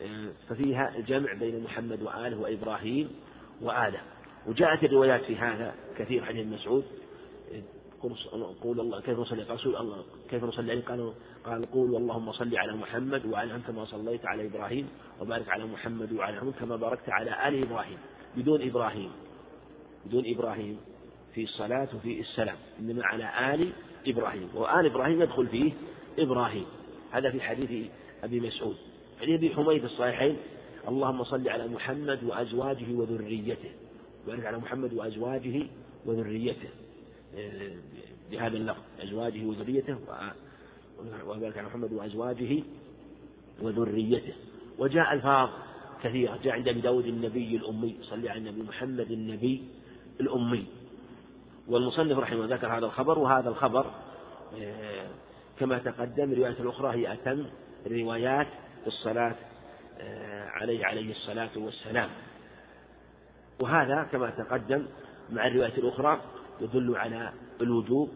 آه، 0.02 0.30
ففيها 0.48 0.96
الجمع 0.96 1.32
بين 1.32 1.62
محمد 1.62 2.02
وآله 2.02 2.38
وإبراهيم 2.38 3.10
وآله 3.60 4.00
وجاءت 4.46 4.84
الروايات 4.84 5.24
في 5.24 5.36
هذا 5.36 5.74
كثير 5.98 6.24
حديث 6.24 6.46
مسعود. 6.46 6.84
قول 8.62 8.80
الله 8.80 9.00
كيف 9.00 9.18
نصلي 9.18 9.42
رسول 9.42 9.76
الله. 9.76 10.04
كيف 10.30 10.44
نصلي؟ 10.44 10.72
عليه 10.72 10.84
قالوا 10.84 11.12
قال 11.44 11.70
قولوا 11.70 11.98
اللهم 11.98 12.32
صل 12.32 12.56
على 12.56 12.76
محمد 12.76 13.26
وعلى 13.26 13.54
أنت 13.54 13.66
كما 13.66 13.84
صليت 13.84 14.26
على 14.26 14.46
إبراهيم 14.46 14.88
وبارك 15.20 15.48
على 15.48 15.66
محمد 15.66 16.12
وعلى 16.12 16.36
محمد 16.36 16.52
كما 16.52 16.76
باركت 16.76 17.08
على 17.08 17.48
آل 17.48 17.62
إبراهيم. 17.62 17.98
بدون 18.36 18.62
إبراهيم. 18.62 19.10
بدون 20.06 20.22
إبراهيم 20.26 20.76
في 21.34 21.42
الصلاة 21.42 21.88
وفي 21.96 22.20
السلام 22.20 22.56
إنما 22.78 23.04
على 23.04 23.54
آل 23.54 23.72
إبراهيم. 24.06 24.48
وآل 24.54 24.86
إبراهيم 24.86 25.22
يدخل 25.22 25.46
فيه 25.46 25.72
إبراهيم. 26.18 26.66
هذا 27.12 27.30
في 27.30 27.40
حديث 27.40 27.90
أبي 28.24 28.40
مسعود. 28.40 28.76
حديث 29.20 29.34
أبي 29.34 29.54
حميد 29.54 29.84
الصحيحين 29.84 30.36
اللهم 30.88 31.24
صل 31.24 31.48
على 31.48 31.66
محمد 31.68 32.24
وأزواجه 32.24 32.92
وذريته. 32.92 33.70
وبارك 34.26 34.46
على 34.46 34.58
محمد 34.58 34.92
وأزواجه 34.92 35.66
وذريته. 36.06 36.68
بهذا 38.30 38.56
اللفظ 38.56 38.82
أزواجه 39.02 39.44
وذريته 39.44 39.98
وبارك 41.26 41.58
على 41.58 41.66
محمد 41.66 41.92
وأزواجه 41.92 42.62
وذريته. 43.62 44.34
وجاء 44.78 45.12
ألفاظ 45.12 45.48
كثيرة 46.02 46.38
جاء 46.42 46.54
عند 46.54 46.68
أبي 46.68 46.80
داود 46.80 47.06
النبي 47.06 47.56
الأمي 47.56 47.96
صلى 48.02 48.30
على 48.30 48.38
النبي 48.38 48.62
محمد 48.62 49.10
النبي 49.10 49.64
الأمي. 50.20 50.66
والمصنف 51.68 52.18
رحمه 52.18 52.44
الله 52.44 52.56
ذكر 52.56 52.66
هذا 52.66 52.86
الخبر 52.86 53.18
وهذا 53.18 53.48
الخبر 53.48 53.86
آه، 54.60 55.06
كما 55.58 55.78
تقدم 55.78 56.32
الرواية 56.32 56.60
الأخرى 56.60 56.96
هي 56.96 57.12
أتم 57.12 57.46
الروايات 57.86 58.46
في 58.80 58.86
الصلاة 58.86 59.34
آه، 60.00 60.48
عليه 60.48 60.84
عليه 60.86 61.10
الصلاة 61.10 61.50
والسلام. 61.56 62.10
وهذا 63.60 64.08
كما 64.12 64.30
تقدم 64.30 64.86
مع 65.30 65.46
الرواية 65.46 65.78
الأخرى 65.78 66.20
يدل 66.60 66.96
على 66.96 67.32
الوجوب 67.60 68.10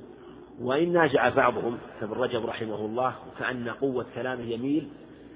وإن 0.61 0.93
ناجع 0.93 1.29
بعضهم 1.29 1.79
كابن 2.01 2.13
رجب 2.13 2.47
رحمه 2.47 2.85
الله 2.87 3.15
وكأن 3.29 3.69
قوة 3.69 4.07
كلامه 4.15 4.43
يميل 4.43 4.89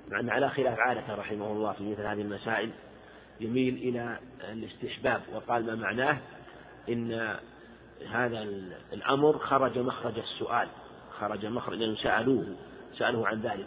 مع 0.09 0.21
أن 0.21 0.31
على 0.31 0.51
خلاف 0.51 0.79
عادة 0.79 1.15
رحمه 1.15 1.53
الله 1.53 1.73
في 1.73 1.91
مثل 1.91 2.03
هذه 2.03 2.21
المسائل 2.21 2.71
يميل 3.41 3.75
إلى 3.75 4.19
الاستحباب 4.53 5.21
وقال 5.35 5.67
ما 5.67 5.75
معناه؟ 5.75 6.19
إن 6.89 7.37
هذا 8.11 8.43
الأمر 8.93 9.39
خرج 9.39 9.79
مخرج 9.79 10.19
السؤال 10.19 10.69
خرج 11.21 11.47
مخرج 11.47 11.79
لأنه 11.79 11.95
سألوه 11.95 12.47
سألوه 12.99 13.29
عن 13.29 13.41
ذلك 13.41 13.67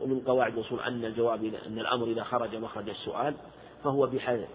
ومن 0.00 0.20
قواعد 0.20 0.58
الأصول 0.58 0.80
أن 0.80 1.04
الجواب 1.04 1.44
أن 1.44 1.78
الأمر 1.78 2.06
إذا 2.06 2.22
خرج 2.22 2.56
مخرج 2.56 2.88
السؤال 2.88 3.34
فهو 3.84 4.06
بحيث 4.06 4.46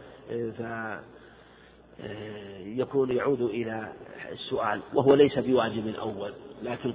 يكون 2.60 3.12
يعود 3.12 3.42
إلى 3.42 3.94
السؤال 4.32 4.82
وهو 4.94 5.14
ليس 5.14 5.40
بواجب 5.40 5.96
أول 5.96 6.34
لكن 6.62 6.94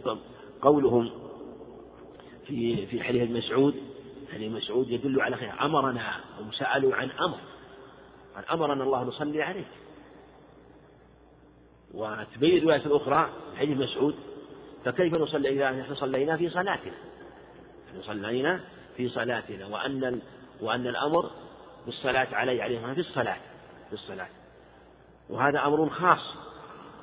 قولهم 0.63 1.11
في 2.47 2.87
في 2.87 3.03
حديث 3.03 3.31
مسعود 3.31 3.75
حديث 4.33 4.53
مسعود 4.53 4.91
يدل 4.91 5.21
على 5.21 5.37
خير. 5.37 5.53
أمرنا 5.63 6.21
هم 6.41 6.53
سألوا 6.53 6.95
عن 6.95 7.11
أمر 7.11 7.39
قال 8.35 8.49
أمرنا 8.51 8.85
الله 8.85 9.05
نصلي 9.05 9.43
عليك. 9.43 9.69
وتبين 11.95 12.59
الرواية 12.59 12.87
الأخرى 12.87 13.31
حديث 13.57 13.79
مسعود 13.79 14.15
فكيف 14.85 15.15
نصلي 15.15 15.49
إذا 15.49 15.71
نحن 15.71 15.95
صلينا 15.95 16.37
في 16.37 16.49
صلاتنا؟ 16.49 16.95
نحن 17.89 18.03
صلينا 18.03 18.61
في 18.97 19.09
صلاتنا 19.09 19.67
وأن 19.67 20.21
وأن 20.61 20.87
الأمر 20.87 21.31
بالصلاة 21.87 22.29
عليه 22.35 22.63
عليه 22.63 22.95
في 22.95 23.01
الصلاة 23.01 23.39
في 23.89 23.93
الصلاة. 23.93 24.29
وهذا 25.31 25.67
أمر 25.67 25.89
خاص. 25.89 26.35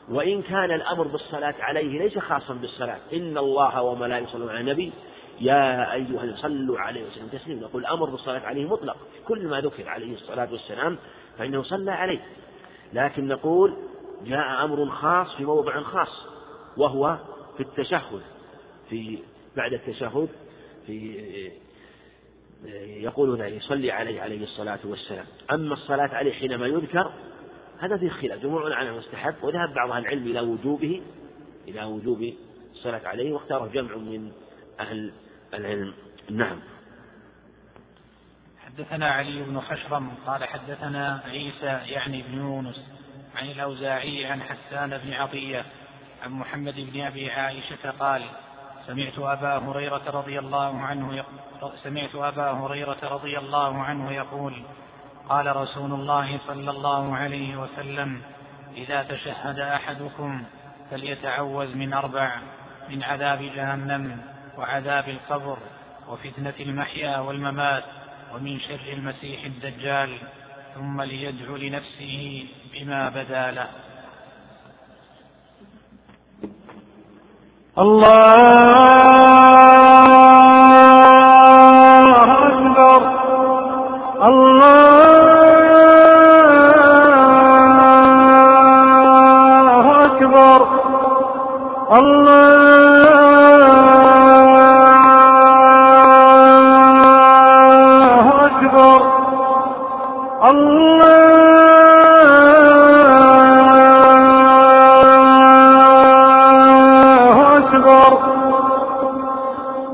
وإن 0.10 0.42
كان 0.42 0.72
الأمر 0.72 1.08
بالصلاة 1.08 1.56
عليه 1.60 2.00
ليس 2.00 2.18
خاصا 2.18 2.54
بالصلاة. 2.54 3.00
إن 3.14 3.38
الله 3.38 3.82
وملائكته 3.82 4.30
يصلون 4.30 4.50
على 4.50 4.60
النبي. 4.60 4.92
يا 5.42 5.94
أيها 5.94 6.36
صلوا 6.36 6.80
عليه 6.80 7.08
وسلم 7.08 7.28
تسليما 7.28 7.62
نقول 7.62 7.82
الأمر 7.82 8.10
بالصلاة 8.10 8.40
عليه 8.40 8.66
مطلق. 8.68 8.98
كل 9.28 9.48
ما 9.48 9.62
ذكر 9.62 9.90
عليه 9.90 10.14
الصلاة 10.14 10.52
والسلام 10.52 10.98
فإنه 11.38 11.64
صلى 11.64 11.92
عليه. 11.92 12.26
لكن 12.94 13.28
نقول 13.28 13.78
جاء 14.26 14.64
أمر 14.64 14.90
خاص 14.90 15.36
في 15.36 15.46
موضع 15.46 15.82
خاص 15.82 16.28
وهو 16.78 17.18
في 17.58 17.64
التشهد. 17.64 18.22
في 18.90 19.20
بعد 19.56 19.74
التشهد 19.74 20.30
في 20.88 21.52
يقول 22.86 23.42
يصلي 23.42 23.92
عليه 23.92 24.22
عليه 24.22 24.44
الصلاة 24.44 24.80
والسلام. 24.86 25.26
أما 25.52 25.74
الصلاة 25.74 26.10
عليه 26.16 26.34
حينما 26.34 26.68
يذكر 26.68 27.12
هذا 27.80 27.98
فيه 27.98 28.10
خلاف. 28.10 28.42
جمهور 28.42 28.74
على 28.74 28.92
مستحب 28.92 29.36
وذهب 29.44 29.74
بعض 29.74 29.92
أهل 29.92 30.02
العلم 30.02 30.28
إلى 30.28 30.40
وجوبه 30.40 31.02
إلى 31.68 31.84
وجوب 31.84 32.34
الصلاة 32.72 33.08
عليه 33.08 33.34
واختاره 33.34 33.68
جمع 33.68 33.96
من 33.96 34.32
أهل 34.80 35.14
العلم. 35.54 35.94
نعم. 36.30 36.60
حدثنا 38.66 39.12
علي 39.12 39.44
بن 39.44 39.60
خشرم 39.60 40.12
قال 40.28 40.44
حدثنا 40.44 41.22
عيسى 41.26 41.94
يعني 41.94 42.22
بن 42.22 42.38
يونس 42.38 42.86
عن 43.36 43.48
الأوزاعي 43.52 44.26
عن 44.26 44.42
حسان 44.42 44.98
بن 44.98 45.14
عطية 45.14 45.66
عن 46.24 46.32
محمد 46.32 46.76
بن 46.94 47.02
أبي 47.02 47.32
عائشة 47.32 47.92
قال 48.00 48.24
سمعت 48.88 49.20
أبا 49.20 49.58
هريرة 49.58 50.10
رضي 50.10 50.40
الله 50.40 50.80
عنه 50.80 51.24
سمعت 51.84 52.16
أبا 52.16 52.52
هريرة 52.52 52.98
رضي 53.04 53.38
الله 53.38 53.78
عنه 53.78 54.12
يقول 54.12 54.64
قال 55.30 55.56
رسول 55.56 55.94
الله 55.94 56.40
صلى 56.48 56.72
الله 56.72 57.16
عليه 57.16 57.58
وسلم 57.58 58.22
إذا 58.78 59.04
تشهد 59.04 59.60
أحدكم 59.60 60.44
فليتعوذ 60.92 61.76
من 61.76 61.94
أربع 61.94 62.32
من 62.90 63.04
عذاب 63.04 63.42
جهنم 63.42 64.18
وعذاب 64.58 65.10
القبر 65.10 65.58
وفتنة 66.08 66.54
المحيا 66.60 67.18
والممات 67.18 67.84
ومن 68.34 68.60
شر 68.60 68.94
المسيح 68.94 69.44
الدجال 69.44 70.18
ثم 70.76 71.02
ليدعو 71.02 71.56
لنفسه 71.56 72.46
بما 72.74 73.10
بدا 73.10 73.52
له. 73.52 73.70
الله 77.78 79.83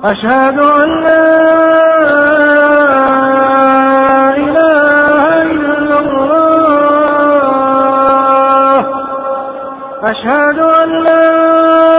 أشهد 0.04 0.60
أن 0.60 0.90
لا 1.04 1.30
إله 4.38 5.42
إلا 5.42 6.00
الله. 6.00 6.40
أشهد 10.04 10.60
أن 10.60 10.90
لا 11.04 11.99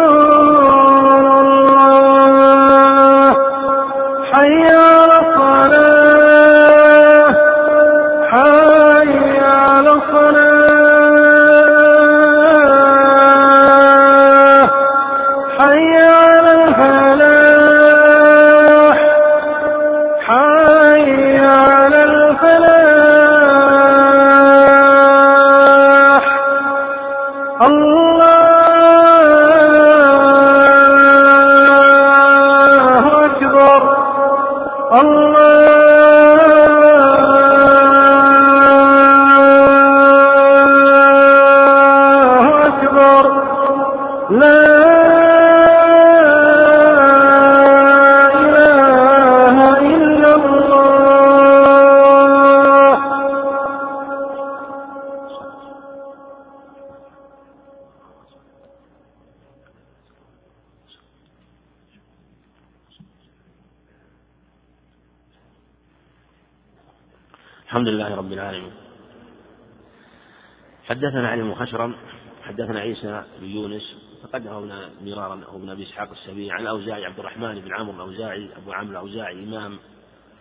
خشرم 71.61 71.95
حدثنا 72.43 72.79
عيسى 72.79 73.23
بن 73.39 73.47
يونس 73.47 73.95
تقدم 74.23 74.47
هنا 74.47 74.89
مرارا 75.01 75.41
هو 75.45 75.57
ابن 75.57 75.69
أبي 75.69 75.83
إسحاق 75.83 76.09
السبيعي 76.11 76.51
عن 76.51 76.61
الأوزاعي 76.61 77.05
عبد 77.05 77.19
الرحمن 77.19 77.59
بن 77.59 77.73
عمرو 77.73 77.95
الأوزاعي 77.95 78.49
أبو 78.57 78.71
عمرو 78.71 78.91
الأوزاعي 78.91 79.43
إمام 79.43 79.79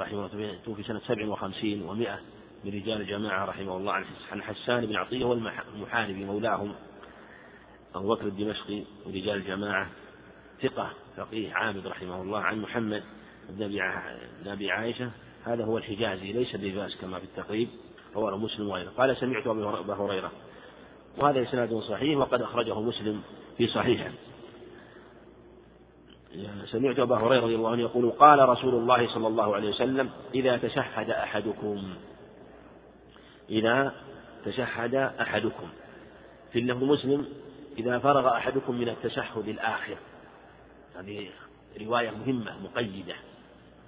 رحمه 0.00 0.26
الله 0.26 0.58
توفي 0.64 0.82
سنة 0.82 0.98
57 0.98 1.80
و100 1.80 2.08
من 2.64 2.72
رجال 2.72 3.00
الجماعة 3.00 3.44
رحمه 3.44 3.76
الله 3.76 3.92
عن 4.32 4.42
حسان 4.42 4.86
بن 4.86 4.96
عطية 4.96 5.24
والمحاربي 5.24 6.24
مولاهم 6.24 6.74
أبو 7.94 8.14
بكر 8.14 8.26
الدمشقي 8.26 8.82
ورجال 9.06 9.36
الجماعة 9.36 9.90
ثقة 10.62 10.90
فقيه 11.16 11.54
عابد 11.54 11.86
رحمه 11.86 12.22
الله 12.22 12.40
عن 12.40 12.60
محمد 12.60 13.02
بن 13.48 13.80
أبي 14.46 14.70
عائشة 14.70 15.10
هذا 15.44 15.64
هو 15.64 15.78
الحجازي 15.78 16.32
ليس 16.32 16.56
بفاس 16.56 16.96
كما 16.96 17.18
في 17.18 17.24
التقريب 17.24 17.68
رواه 18.14 18.36
مسلم 18.36 18.68
وغيره 18.68 18.90
قال 18.90 19.16
سمعت 19.16 19.46
أبا 19.46 19.94
هريرة 19.94 20.32
وهذا 21.18 21.42
إسناد 21.42 21.74
صحيح 21.74 22.18
وقد 22.18 22.42
أخرجه 22.42 22.80
مسلم 22.80 23.22
في 23.56 23.66
صحيحه. 23.66 24.10
سمعت 26.64 26.98
أبا 26.98 27.16
هريرة 27.16 27.40
رضي 27.40 27.54
الله 27.54 27.70
عنه 27.70 27.82
يقول 27.82 28.10
قال 28.10 28.48
رسول 28.48 28.74
الله 28.74 29.14
صلى 29.14 29.26
الله 29.26 29.54
عليه 29.54 29.68
وسلم 29.68 30.10
إذا 30.34 30.56
تشهد 30.56 31.10
أحدكم 31.10 31.94
إذا 33.50 33.94
تشهد 34.44 34.94
أحدكم. 34.94 35.68
في 36.52 36.58
اللفظ 36.58 36.84
مسلم 36.84 37.28
إذا 37.78 37.98
فرغ 37.98 38.36
أحدكم 38.36 38.74
من 38.74 38.88
التشهد 38.88 39.48
الآخر. 39.48 39.96
هذه 40.96 41.28
رواية 41.80 42.10
مهمة 42.10 42.62
مقيدة 42.62 43.14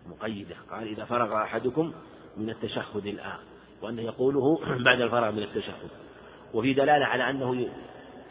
مقيدة. 0.06 0.56
قال 0.70 0.88
إذا 0.88 1.04
فرغ 1.04 1.42
أحدكم 1.42 1.92
من 2.36 2.50
التشهد 2.50 3.06
الآن 3.06 3.38
وأنه 3.82 4.02
يقوله 4.02 4.60
بعد 4.84 5.00
الفرغ 5.00 5.30
من 5.30 5.42
التشهد. 5.42 5.90
وفي 6.54 6.72
دلالة 6.72 7.06
على 7.06 7.30
أنه 7.30 7.68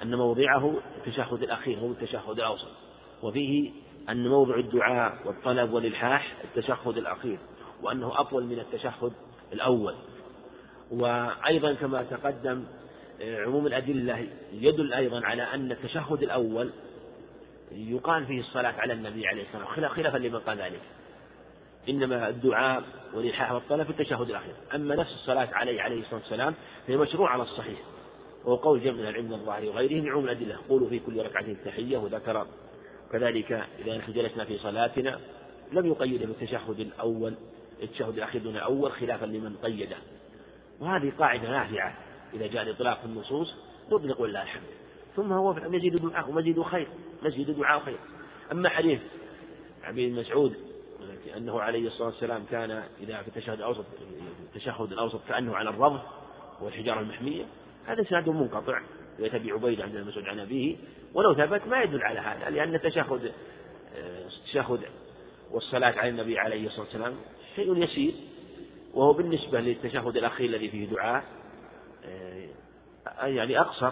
أن 0.04 0.16
موضعه 0.16 0.74
التشهد 0.98 1.44
الأخير 1.44 1.80
هو 1.80 1.92
التشهد 1.92 2.40
الأوسط. 2.40 2.72
وفيه 3.24 3.72
أن 4.10 4.28
موضع 4.28 4.56
الدعاء 4.56 5.18
والطلب 5.26 5.74
والإلحاح 5.74 6.34
التشهد 6.44 6.98
الأخير 6.98 7.40
وأنه 7.82 8.20
أطول 8.20 8.44
من 8.44 8.60
التشهد 8.60 9.14
الأول. 9.54 9.96
وأيضا 10.92 11.74
كما 11.74 12.04
تقدم 12.04 12.64
عموم 13.22 13.68
الأدلة 13.68 14.28
يدل 14.54 14.94
أيضا 14.94 15.26
على 15.26 15.44
أن 15.44 15.72
التشهد 15.72 16.24
الأول 16.24 16.72
يقال 17.72 18.26
فيه 18.26 18.40
الصلاة 18.40 18.74
على 18.78 18.94
النبي 18.94 19.28
عليه 19.28 19.44
الصلاة 19.44 19.68
والسلام 19.68 19.92
خلافا 19.92 20.18
لمن 20.18 20.40
قال 20.40 20.58
ذلك. 20.58 20.82
إنما 21.90 22.30
الدعاء 22.30 22.84
والإلحاح 23.14 23.52
والطلب 23.52 23.84
في 23.84 23.90
التشهد 23.90 24.30
الأخير. 24.30 24.54
أما 24.76 24.96
نفس 24.96 25.14
الصلاة 25.14 25.50
عليه 25.54 25.82
عليه 25.82 26.00
الصلاة 26.00 26.20
والسلام 26.20 26.54
فهي 26.88 26.98
مشروع 26.98 27.30
على 27.30 27.44
الصحيح. 27.44 27.80
وهو 28.46 28.56
قول 28.56 28.82
جمع 28.84 28.94
من 28.94 29.08
العلم 29.08 29.34
الظاهر 29.34 29.66
وغيره 29.66 30.12
عموم 30.12 30.24
الأدلة. 30.26 30.58
قولوا 30.70 30.90
في 30.90 31.00
كل 31.00 31.26
ركعة 31.26 31.54
تحية 31.66 31.98
وذكر. 31.98 32.48
كذلك 33.12 33.52
إذا 33.80 33.98
نحن 33.98 34.12
جلسنا 34.12 34.46
في 34.46 34.58
صلاتنا 34.58 35.20
لم 35.72 35.86
يقيده 35.86 36.26
بالتشهد 36.26 36.80
الأول 36.80 37.34
التشهد 37.84 38.18
الأخير 38.18 38.42
دون 38.42 38.56
الأول 38.56 38.92
خلافا 38.92 39.26
لمن 39.26 39.56
قيده. 39.64 39.98
وهذه 40.80 41.12
قاعدة 41.20 41.50
نافعة 41.50 41.98
إذا 42.34 42.48
جاء 42.48 42.64
الإطلاق 42.64 43.00
في 43.00 43.06
النصوص 43.06 43.56
نطلق 43.92 44.22
ولله 44.22 44.42
الحمد 44.42 44.64
ثم 45.16 45.32
هو 45.32 45.54
مزيد 45.54 45.96
دعاء 45.96 46.30
ومزيد 46.30 46.62
خير 46.62 46.88
مزيد 47.24 47.52
دعاء 47.52 47.78
وخير 47.78 47.98
أما 48.52 48.70
حديث 48.70 49.00
عبد 49.84 50.00
مسعود 50.00 50.56
أنه 51.38 51.62
عليه 51.62 51.88
الصلاة 51.88 52.08
والسلام 52.08 52.44
كان 52.52 52.84
إذا 53.02 53.22
في 53.22 53.28
التشهد 53.28 53.58
الأوسط 53.58 53.86
التشهد 54.46 54.92
الأوسط 54.92 55.22
كأنه 55.28 55.56
على 55.56 55.70
الرض 55.70 56.00
والحجارة 56.62 57.00
المحمية 57.00 57.46
هذا 57.92 58.02
إسناد 58.02 58.30
منقطع 58.30 58.82
ويتبع 59.20 59.54
عبيد 59.54 59.82
عند 59.82 59.96
المسعود 59.96 60.26
عن 60.26 60.40
أبيه 60.40 60.76
ولو 61.14 61.34
ثبت 61.34 61.68
ما 61.68 61.82
يدل 61.82 62.02
على 62.02 62.20
هذا 62.20 62.50
لأن 62.50 62.76
التشهد 62.76 63.32
التشهد 64.38 64.82
والصلاة 65.52 66.00
على 66.00 66.10
النبي 66.10 66.40
عليه 66.40 66.66
الصلاة 66.66 66.86
والسلام 66.86 67.16
شيء 67.56 67.78
يسير 67.78 68.14
وهو 68.94 69.14
بالنسبة 69.14 69.60
للتشهد 69.60 70.18
الأخير 70.18 70.50
الذي 70.50 70.70
فيه 70.70 70.86
دعاء 70.88 71.24
يعني 73.22 73.60
أقصر 73.60 73.92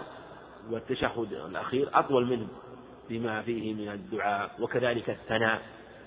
والتشهد 0.70 1.32
الأخير 1.32 1.88
أطول 1.92 2.26
منه 2.26 2.48
بما 3.08 3.42
فيه 3.42 3.74
من 3.74 3.88
الدعاء 3.88 4.50
وكذلك 4.60 5.10
الثناء 5.10 5.62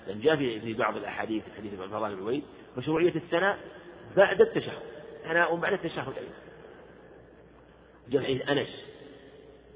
لأن 0.06 0.20
جاء 0.20 0.36
في 0.36 0.74
بعض 0.74 0.96
الأحاديث 0.96 1.42
حديث 1.56 1.72
ابن 1.74 1.88
فضال 1.88 2.16
بن 2.16 2.22
عبيد 2.22 2.42
مشروعية 2.76 3.14
الثناء 3.14 3.58
بعد 4.16 4.40
التشهد 4.40 4.82
ثناء 5.24 5.56
بعد 5.56 5.72
التشهد 5.72 6.18
أيضا. 6.18 6.43
حديث 8.08 8.50
أنس. 8.50 8.84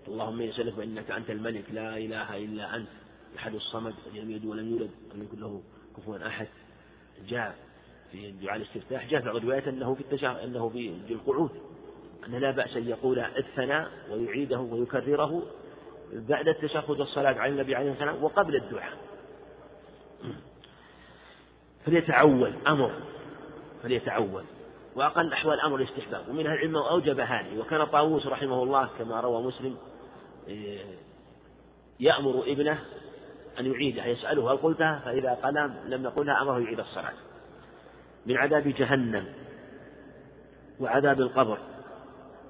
اللهم 0.09 0.41
إني 0.41 0.51
أسألك 0.51 0.75
بأنك 0.75 1.11
أنت 1.11 1.31
الملك. 1.31 1.65
لا 1.73 1.97
إله 1.97 2.37
إلا 2.37 2.77
أنت. 2.77 2.89
الأحد 3.33 3.55
الصمد. 3.55 3.95
لم 4.15 4.31
يلد 4.31 4.45
ولم 4.45 4.71
يولد. 4.71 4.91
ولم 5.11 5.23
يكن 5.23 5.41
له 5.41 5.63
كفوا 5.97 6.27
أحد. 6.27 6.49
جاء 7.29 7.55
في 8.13 8.31
دعاء 8.31 8.57
الاستفتاح. 8.57 9.07
جاء 9.07 9.21
في 9.21 9.31
الروايات 9.31 9.69
أنه 9.69 9.95
في 9.95 10.01
التشهد. 10.01 10.37
أنه 10.37 10.69
في 10.69 11.13
القعود. 11.13 11.51
أن 12.27 12.35
لا 12.35 12.51
بأس 12.51 12.77
أن 12.77 12.89
يقول 12.89 13.19
الثناء 13.19 13.91
ويعيده 14.11 14.61
ويكرره 14.61 15.43
بعد 16.13 16.49
التشهد 16.49 16.91
والصلاة 16.91 17.35
على 17.35 17.53
النبي 17.53 17.75
عليه 17.75 17.93
الصلاة 17.93 18.13
والسلام 18.13 18.25
وقبل 18.25 18.57
الدعاء. 18.57 18.99
فليتعول. 21.87 22.55
أمر. 22.67 22.93
فليتعول. 23.83 24.45
وأقل 24.95 25.33
أحوال 25.33 25.55
الأمر 25.55 25.77
الاستحباب. 25.77 26.29
ومن 26.29 26.47
أهل 26.47 26.55
العلم 26.55 26.77
أوجب 26.77 27.21
هذه. 27.21 27.59
وكان 27.59 27.85
طاووس 27.85 28.27
رحمه 28.27 28.63
الله 28.63 28.89
كما 28.99 29.21
روى 29.21 29.43
مسلم 29.43 29.77
يأمر 32.01 32.43
ابنه 32.47 32.85
أن 33.61 33.67
يعيدها 33.67 34.07
يسأله 34.07 34.53
هل 34.53 34.57
قلتها 34.57 34.99
فإذا 35.05 35.35
قال 35.35 35.55
لم 35.87 36.05
يقلها 36.05 36.43
أمره 36.43 36.61
يعيد 36.61 36.81
الصلاة. 36.81 37.13
من 38.27 38.37
عذاب 38.37 38.69
جهنم 38.69 39.27
وعذاب 40.81 41.21
القبر 41.21 41.59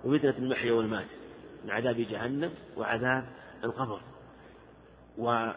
وفتنة 0.04 0.34
المحيا 0.38 0.72
والمات 0.72 1.06
من 1.64 1.70
عذاب 1.70 1.96
جهنم 1.96 2.50
وعذاب 2.76 3.28
القبر. 3.64 4.00
وعذاب 5.18 5.54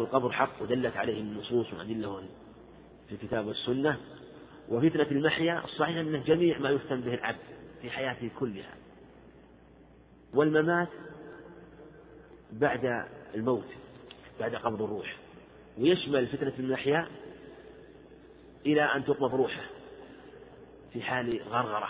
القبر 0.00 0.32
حق 0.32 0.62
ودلت 0.62 0.96
عليه 0.96 1.20
النصوص 1.20 1.72
وأدلة 1.72 2.22
في 3.08 3.14
الكتاب 3.14 3.46
والسنة. 3.46 4.00
وفتنة 4.68 5.06
المحيا 5.10 5.64
الصحيح 5.64 5.96
أنه 5.96 6.18
جميع 6.18 6.58
ما 6.58 6.70
يفتن 6.70 7.00
به 7.00 7.14
العبد 7.14 7.38
في 7.82 7.90
حياته 7.90 8.30
كلها. 8.38 8.74
والممات 10.34 10.88
بعد 12.52 13.06
الموت 13.34 13.68
بعد 14.40 14.54
قبض 14.54 14.82
الروح. 14.82 15.16
ويشمل 15.78 16.26
فتنة 16.26 16.52
المحيا 16.58 17.08
إلى 18.66 18.82
أن 18.82 19.04
تقبض 19.04 19.34
روحه 19.34 19.64
في 20.92 21.02
حال 21.02 21.42
غرغرة. 21.42 21.88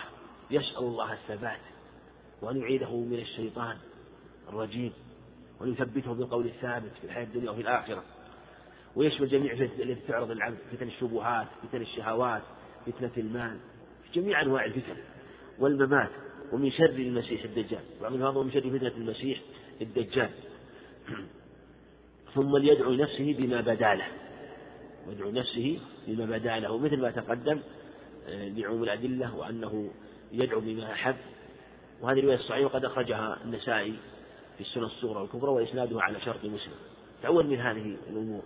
يسأل 0.51 0.83
الله 0.83 1.13
الثبات 1.13 1.59
وأن 2.41 2.57
يعيده 2.57 2.95
من 2.95 3.19
الشيطان 3.19 3.77
الرجيم 4.49 4.93
وأن 5.59 5.71
يثبته 5.71 6.13
بالقول 6.13 6.45
الثابت 6.45 6.91
في 7.01 7.03
الحياة 7.03 7.23
الدنيا 7.23 7.51
وفي 7.51 7.61
الآخرة. 7.61 8.03
ويشمل 8.95 9.27
جميع 9.27 9.53
التي 9.53 10.07
تعرض 10.07 10.31
العبد 10.31 10.57
فتن 10.71 10.87
الشبهات 10.87 11.47
فتن 11.63 11.81
الشهوات 11.81 12.41
فتنة 12.85 13.11
المال 13.17 13.57
في 14.03 14.21
جميع 14.21 14.41
أنواع 14.41 14.65
الفتن 14.65 14.95
والممات 15.59 16.09
ومن 16.51 16.71
شر 16.71 16.89
المسيح 16.89 17.43
الدجال. 17.43 17.83
ومن 18.01 18.21
هذا 18.21 18.37
ومن 18.37 18.51
شر 18.51 18.61
فتنة 18.61 18.91
المسيح 18.97 19.41
الدجال. 19.81 20.29
ثم 22.35 22.57
ليدعو 22.57 22.93
نفسه 22.93 23.35
بما 23.37 23.61
بدا 23.61 23.95
له 23.95 24.07
ويدعو 25.07 25.31
نفسه 25.31 25.79
بما 26.07 26.25
بدا 26.25 26.59
له 26.59 26.77
مثل 26.77 26.97
ما 27.01 27.11
تقدم 27.11 27.59
آه، 28.27 28.49
لعموم 28.49 28.83
الأدلة 28.83 29.35
وأنه 29.35 29.91
يدعو 30.31 30.59
بما 30.59 30.91
أحب. 30.91 31.15
وهذه 32.01 32.19
الرواية 32.19 32.37
الصحيحة 32.37 32.65
وقد 32.65 32.85
أخرجها 32.85 33.37
النسائي 33.43 33.95
في 34.55 34.61
السنة 34.61 34.85
الصغرى 34.85 35.21
والكبرى 35.21 35.51
وإسنادها 35.51 36.01
على 36.01 36.19
شرط 36.19 36.45
مسلم. 36.45 36.73
تعود 37.23 37.45
من 37.45 37.59
هذه 37.59 37.97
الأمور. 38.09 38.43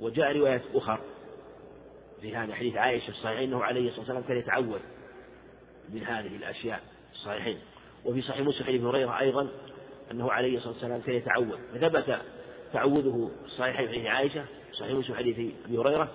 وجاء 0.00 0.36
رواية 0.36 0.62
أخرى. 0.74 1.00
في 2.22 2.36
هذا 2.36 2.54
حديث 2.54 2.76
عائشة 2.76 3.08
الصحيح 3.08 3.38
أنه 3.40 3.64
عليه 3.64 3.88
الصلاة 3.88 4.00
والسلام 4.00 4.22
كان 4.22 4.36
يتعود 4.36 4.80
من 5.88 6.04
هذه 6.04 6.36
الأشياء 6.36 6.80
الصحيحين. 7.12 7.58
وفي 8.04 8.22
صحيح 8.22 8.46
مسلم 8.46 8.66
حديث 8.66 8.82
هريرة 8.82 9.20
أيضا 9.20 9.48
أنه 10.10 10.32
عليه 10.32 10.56
الصلاة 10.56 10.72
والسلام 10.72 11.00
كان 11.00 11.14
يتعود 11.14 11.58
فثبت 11.74 12.20
تعوذه 12.72 13.30
الصحيحين 13.44 13.88
حديث 13.88 14.06
عائشة 14.06 14.44
صحيح 14.72 14.92
مسلم 14.92 15.14
حديث 15.14 15.38
أبي 15.66 15.78
هريرة 15.78 16.12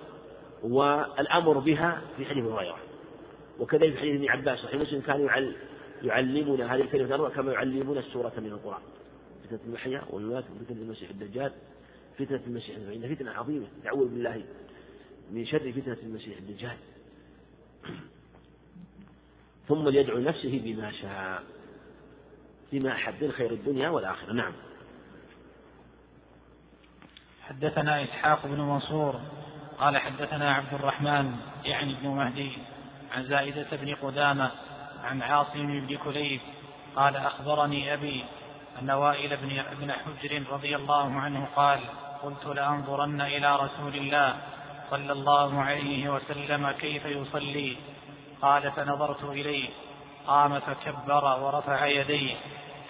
والأمر 0.62 1.58
بها 1.58 2.02
في 2.16 2.26
حديث 2.26 2.44
هريرة. 2.44 2.78
وكذلك 3.58 3.92
في 3.92 3.98
حديث 3.98 4.14
ابن 4.14 4.28
عباس 4.28 4.58
صحيح 4.58 4.80
مسلم 4.80 5.00
كان 5.00 5.52
يعلمنا 6.02 6.74
هذه 6.74 6.80
الكلمة 6.80 7.06
الأربعة 7.06 7.30
كما 7.30 7.52
يعلمون 7.52 7.98
السورة 7.98 8.32
من 8.38 8.46
القرآن. 8.52 8.82
فتنة 9.44 9.60
المحيا 9.66 10.02
والممات 10.10 10.44
وفتنة 10.50 10.82
المسيح 10.82 11.10
الدجال 11.10 11.52
فتنة 12.18 12.40
المسيح 12.46 12.76
فإن 12.76 13.14
فتنة 13.14 13.30
عظيمة. 13.30 13.66
تعوذ 13.84 14.08
بالله 14.08 14.44
من 15.30 15.46
شر 15.46 15.72
فتنة 15.72 15.96
المسيح 16.02 16.38
الدجال 16.38 16.76
ثم 19.68 19.88
ليدعو 19.88 20.18
نفسه 20.18 20.60
بما 20.64 20.92
شاء 20.92 21.42
بما 22.72 22.92
أحب 22.92 23.30
خير 23.30 23.52
الدنيا 23.52 23.88
والآخرة. 23.88 24.32
نعم. 24.32 24.52
حدثنا 27.42 28.02
إسحاق 28.04 28.46
بن 28.46 28.60
منصور 28.60 29.20
قال 29.78 29.98
حدثنا 29.98 30.54
عبد 30.54 30.74
الرحمن 30.74 31.36
يعني 31.64 31.94
بن 31.94 32.08
مهدي 32.08 32.52
عن 33.12 33.24
زائدة 33.24 33.66
بن 33.72 33.94
قدامة 33.94 34.50
عن 35.04 35.22
عاصم 35.22 35.86
بن 35.86 35.96
كليب 35.96 36.40
قال 36.96 37.16
أخبرني 37.16 37.94
أبي 37.94 38.24
أن 38.82 38.90
وائل 38.90 39.36
بن 39.36 39.58
ابن 39.58 39.92
حجر 39.92 40.42
رضي 40.50 40.76
الله 40.76 41.12
عنه 41.12 41.48
قال 41.56 41.80
قلت 42.22 42.46
لأنظرن 42.46 43.20
إلى 43.20 43.56
رسول 43.56 43.96
الله 43.96 44.36
صلى 44.90 45.12
الله 45.12 45.62
عليه 45.62 46.08
وسلم 46.08 46.70
كيف 46.70 47.04
يصلي؟ 47.04 47.76
قال 48.42 48.72
فنظرت 48.72 49.24
إليه. 49.24 49.68
قام 50.28 50.60
فكبر 50.60 51.40
ورفع 51.40 51.86
يديه 51.86 52.34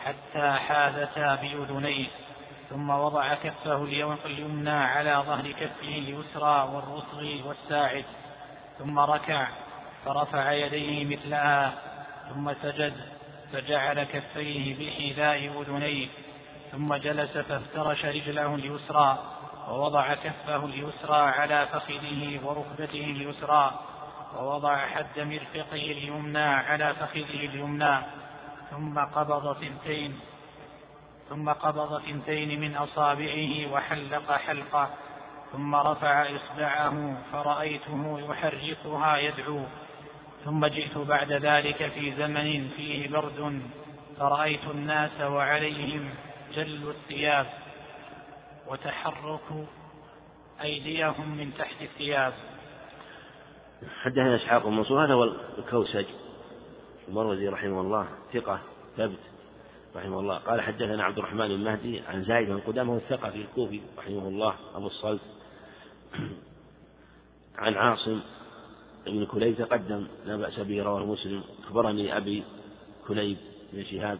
حتى 0.04 0.50
حادثا 0.50 1.34
بأذنيه 1.34 2.06
ثم 2.70 2.90
وضع 2.90 3.34
كفه 3.34 3.84
اليمنى 4.24 4.70
على 4.70 5.22
ظهر 5.26 5.52
كفه 5.52 5.88
اليسرى 5.88 6.68
والرسغ 6.72 7.48
والساعد 7.48 8.04
ثم 8.78 8.98
ركع 8.98 9.48
فرفع 10.04 10.52
يديه 10.52 11.16
مثلها 11.16 11.72
ثم 12.28 12.52
سجد 12.62 12.94
فجعل 13.52 14.04
كفيه 14.04 14.76
بحذاء 14.78 15.62
أذنيه 15.62 16.06
ثم 16.72 16.94
جلس 16.94 17.38
فافترش 17.38 18.04
رجله 18.04 18.54
اليسرى 18.54 19.18
ووضع 19.68 20.14
كفه 20.14 20.64
اليسرى 20.64 21.16
على 21.16 21.66
فخذه 21.66 22.40
وركبته 22.44 23.04
اليسرى 23.04 23.80
ووضع 24.36 24.76
حد 24.76 25.20
مرفقه 25.20 25.72
اليمنى 25.72 26.38
على 26.38 26.94
فخذه 26.94 27.46
اليمنى 27.46 27.98
ثم 28.70 28.98
قبض 28.98 29.56
ثنتين 29.56 30.20
ثم 31.28 31.50
قبض 31.50 32.02
ثنتين 32.02 32.60
من 32.60 32.76
أصابعه 32.76 33.72
وحلق 33.72 34.32
حلقة 34.32 34.90
ثم 35.52 35.74
رفع 35.74 36.26
إصبعه 36.36 37.16
فرأيته 37.32 38.18
يحركها 38.30 39.16
يدعو 39.16 39.62
ثم 40.44 40.66
جئت 40.66 40.98
بعد 40.98 41.32
ذلك 41.32 41.92
في 41.94 42.14
زمن 42.14 42.68
فيه 42.76 43.08
برد 43.08 43.62
فرأيت 44.18 44.64
الناس 44.70 45.20
وعليهم 45.20 46.10
جل 46.54 46.90
الثياب. 46.90 47.46
وتحرك 48.68 49.66
أيديهم 50.62 51.36
من 51.36 51.54
تحت 51.54 51.82
الثياب. 51.82 52.32
حدثنا 54.02 54.36
إسحاق 54.36 54.66
بن 54.66 54.72
منصور 54.72 55.04
هذا 55.04 55.14
هو 55.14 55.24
الكوسج. 55.58 56.04
المروزي 57.08 57.48
رحمه 57.48 57.80
الله 57.80 58.08
ثقة 58.32 58.60
ثبت 58.96 59.18
رحمه 59.96 60.20
الله. 60.20 60.38
قال 60.38 60.60
حدثنا 60.60 61.04
عبد 61.04 61.18
الرحمن 61.18 61.50
المهدي 61.50 62.00
عن 62.00 62.24
زايد 62.24 62.48
بن 62.48 62.60
قدامة 62.60 62.96
الثقة 62.96 63.30
في 63.30 63.42
الكوفي 63.42 63.80
رحمه 63.98 64.28
الله 64.28 64.54
أبو 64.74 64.86
الصلت. 64.86 65.20
عن 67.56 67.74
عاصم 67.74 68.20
بن 69.06 69.26
كليب 69.26 69.56
تقدم 69.58 70.06
لا 70.24 70.36
بأس 70.36 70.60
به 70.60 70.82
رواه 70.82 71.04
مسلم. 71.04 71.42
أخبرني 71.64 72.16
أبي 72.16 72.44
كليب 73.08 73.36
بن 73.72 73.84
شهاب 73.84 74.18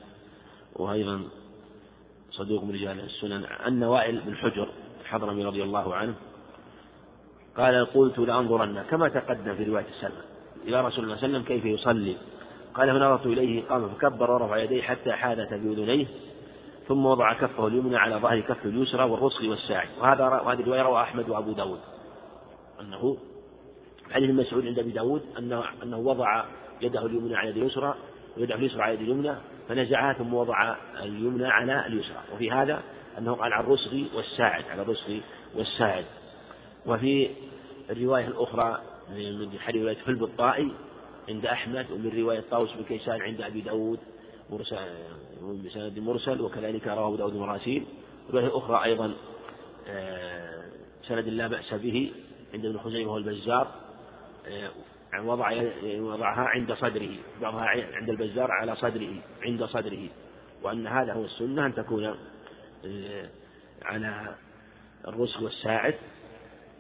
وأيضا 0.76 1.28
صدوق 2.30 2.64
من 2.64 2.70
رجال 2.70 3.00
السنن 3.00 3.44
أن 3.44 3.84
وائل 3.84 4.20
بن 4.20 4.36
حجر 4.36 4.68
الحضرمي 5.00 5.44
رضي 5.44 5.62
الله 5.62 5.94
عنه 5.94 6.14
قال 7.56 7.86
قلت 7.86 8.18
لأنظرن 8.18 8.82
كما 8.90 9.08
تقدم 9.08 9.54
في 9.54 9.64
رواية 9.64 9.86
السلمة 9.88 10.22
إلى 10.66 10.80
رسول 10.80 11.04
الله 11.04 11.16
صلى 11.16 11.26
الله 11.26 11.38
عليه 11.38 11.38
وسلم 11.38 11.42
كيف 11.42 11.64
يصلي؟ 11.64 12.16
قال 12.74 12.88
فنظرت 12.88 13.26
إليه 13.26 13.64
قام 13.64 13.88
فكبر 13.88 14.30
ورفع 14.30 14.56
يديه 14.56 14.82
حتى 14.82 15.12
حادث 15.12 15.48
بأذنيه 15.48 16.06
ثم 16.88 17.06
وضع 17.06 17.32
كفه 17.32 17.66
اليمنى 17.66 17.96
على 17.96 18.16
ظهر 18.16 18.40
كفه 18.40 18.68
اليسرى 18.68 19.04
والرسغ 19.04 19.50
والساعد 19.50 19.88
وهذا 20.00 20.24
وهذه 20.24 20.60
الرواية 20.60 20.82
رواه 20.82 21.02
أحمد 21.02 21.28
وأبو 21.28 21.52
داود. 21.52 21.80
أنه 22.80 23.16
حديث 24.10 24.30
مسعود 24.30 24.66
عند 24.66 24.78
أبي 24.78 24.90
داود 24.90 25.22
أنه, 25.38 25.64
أنه 25.82 25.98
وضع 25.98 26.44
يده 26.82 27.06
اليمنى 27.06 27.36
على 27.36 27.50
يد 27.50 27.56
اليسرى 27.56 27.94
ويده 28.36 28.54
اليسرى 28.54 28.82
على 28.82 28.94
يد 28.94 29.00
اليمنى 29.00 29.34
فنزعها 29.68 30.12
ثم 30.12 30.34
وضع 30.34 30.76
اليمنى 31.02 31.46
على 31.46 31.86
اليسرى. 31.86 32.22
وفي 32.34 32.50
هذا 32.50 32.82
أنه 33.18 33.34
قال 33.34 33.52
على 33.52 33.64
الرسغ 33.64 34.16
والساعد 34.16 34.64
على 34.70 34.82
الرسغ 34.82 35.18
والساعد. 35.54 36.04
وفي 36.86 37.30
الرواية 37.90 38.26
الأخرى 38.26 38.82
من 39.10 39.58
حديث 39.58 39.82
رواية 39.82 39.96
فلب 39.96 40.24
الطائي 40.24 40.72
عند 41.28 41.46
أحمد 41.46 41.90
ومن 41.90 42.20
رواية 42.20 42.44
طاووس 42.50 42.72
بن 42.72 42.84
كيسان 42.84 43.22
عند 43.22 43.40
أبي 43.40 43.60
داود 43.60 43.98
مرسل 44.50 44.76
بسند 45.64 45.98
مرسل 45.98 46.40
وكذلك 46.40 46.86
رواه 46.86 47.06
أبو 47.06 47.16
داود 47.16 47.34
مراسيل 47.34 47.84
رواية 48.30 48.58
أخرى 48.58 48.84
أيضا 48.84 49.14
آه، 49.88 50.64
سند 51.02 51.28
لا 51.28 51.46
بأس 51.46 51.74
به 51.74 52.12
عند 52.54 52.66
ابن 52.66 52.78
خزيمة 52.78 53.12
والبزار 53.12 53.74
آه، 54.46 54.70
وضع 55.16 55.62
وضعها 55.84 56.40
عند 56.40 56.72
صدره 56.72 57.16
بعضها 57.40 57.66
عند 57.94 58.10
البزار 58.10 58.50
على 58.50 58.76
صدره 58.76 59.14
عند 59.42 59.64
صدره. 59.64 60.08
وأن 60.62 60.86
هذا 60.86 61.12
هو 61.12 61.24
السنة 61.24 61.66
أن 61.66 61.74
تكون 61.74 62.04
آه، 62.84 63.28
على 63.82 64.34
الرسل 65.08 65.44
والساعد 65.44 65.94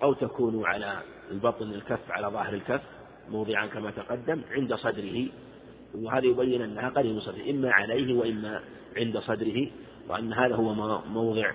أو 0.02 0.12
تكون 0.12 0.66
على 0.66 1.02
البطن 1.30 1.74
الكف 1.74 2.10
على 2.10 2.26
ظاهر 2.26 2.54
الكف 2.54 2.82
موضعا 3.28 3.66
كما 3.66 3.90
تقدم 3.90 4.42
عند 4.50 4.74
صدره. 4.74 5.26
وهذا 5.94 6.26
يبين 6.26 6.62
أنها 6.62 6.88
قريب 6.88 7.12
من 7.12 7.20
صدره 7.20 7.50
إما 7.50 7.72
عليه 7.72 8.14
وإما 8.14 8.62
عند 8.96 9.18
صدره 9.18 9.70
وأن 10.08 10.32
هذا 10.32 10.54
هو 10.54 10.74
موضع 11.06 11.52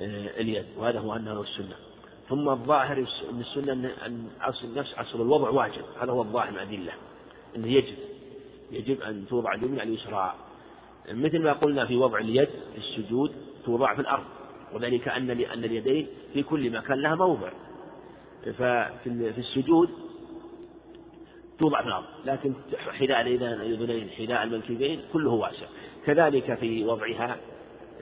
آه، 0.00 0.40
اليد 0.40 0.66
وهذا 0.76 0.98
هو 0.98 1.16
أنه 1.16 1.40
السنة. 1.40 1.93
ثم 2.28 2.48
الظاهر 2.48 3.06
من 3.32 3.40
السنة 3.40 3.92
أن 4.06 4.28
أصل 4.40 4.74
نفس 4.74 4.94
أصل 4.94 5.20
الوضع 5.20 5.48
واجب. 5.48 5.82
هذا 6.00 6.12
هو 6.12 6.22
الظاهر 6.22 6.50
من 6.50 6.56
الأدلة. 6.56 6.92
أنه 7.56 7.68
يجب 7.68 7.96
يجب 8.70 9.00
أن 9.02 9.24
توضع 9.28 9.54
اليمنى 9.54 9.80
على 9.80 9.90
اليسرى. 9.90 10.34
مثل 11.10 11.42
ما 11.42 11.52
قلنا 11.52 11.86
في 11.86 11.96
وضع 11.96 12.18
اليد 12.18 12.48
في 12.48 12.78
السجود 12.78 13.32
توضع 13.64 13.94
في 13.94 14.00
الأرض. 14.00 14.24
وذلك 14.72 15.08
أن 15.08 15.30
أن 15.30 15.64
اليدين 15.64 16.06
في 16.32 16.42
كل 16.42 16.70
مكان 16.70 17.00
لها 17.00 17.14
موضع. 17.14 17.50
ففي 18.44 19.32
السجود 19.38 19.90
توضع 21.58 21.82
في 21.82 21.88
الأرض. 21.88 22.06
لكن 22.24 22.54
حذاء 22.90 23.20
الأذنين 23.20 24.10
حذاء 24.10 24.42
المنكبين 24.42 25.00
كله 25.12 25.30
واسع. 25.30 25.66
كذلك 26.06 26.54
في 26.54 26.84
وضعها 26.84 27.36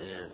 آه، 0.01 0.29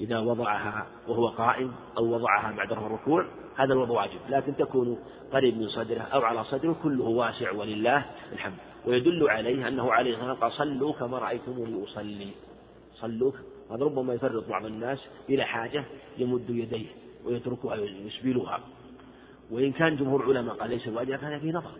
إذا 0.00 0.18
وضعها 0.18 0.86
وهو 1.08 1.28
قائم 1.28 1.72
أو 1.98 2.14
وضعها 2.14 2.52
بعد 2.56 2.72
الركوع 2.72 3.26
هذا 3.56 3.72
الوضع 3.72 3.94
واجب. 3.94 4.20
لكن 4.28 4.56
تكون 4.56 4.98
قريب 5.32 5.58
من 5.58 5.68
صدره 5.68 6.00
أو 6.00 6.20
على 6.20 6.44
صدره 6.44 6.76
كله 6.82 7.04
واسع 7.04 7.52
ولله 7.52 8.06
الحمد. 8.32 8.56
ويدل 8.86 9.30
عليه 9.30 9.68
أنه 9.68 9.92
عليه 9.92 10.14
الصلاة 10.14 10.34
قال 10.34 10.52
صلوا 10.52 10.92
كما 10.92 11.18
رأيتموني 11.18 11.84
أصلي. 11.84 12.30
صلوا 12.94 13.32
هذا 13.70 13.84
ربما 13.84 14.14
يفرط 14.14 14.48
بعض 14.48 14.64
الناس 14.66 15.08
إلى 15.30 15.44
حاجة 15.44 15.84
يمد 16.18 16.50
يديه 16.50 16.86
ويتركها 17.24 17.74
يسبلها 17.76 18.60
وإن 19.50 19.72
كان 19.72 19.96
جمهور 19.96 20.24
العلماء 20.24 20.54
قال 20.54 20.70
ليس 20.70 20.88
واجبا 20.88 21.16
فهذا 21.16 21.38
فيه 21.38 21.52
نظر. 21.52 21.72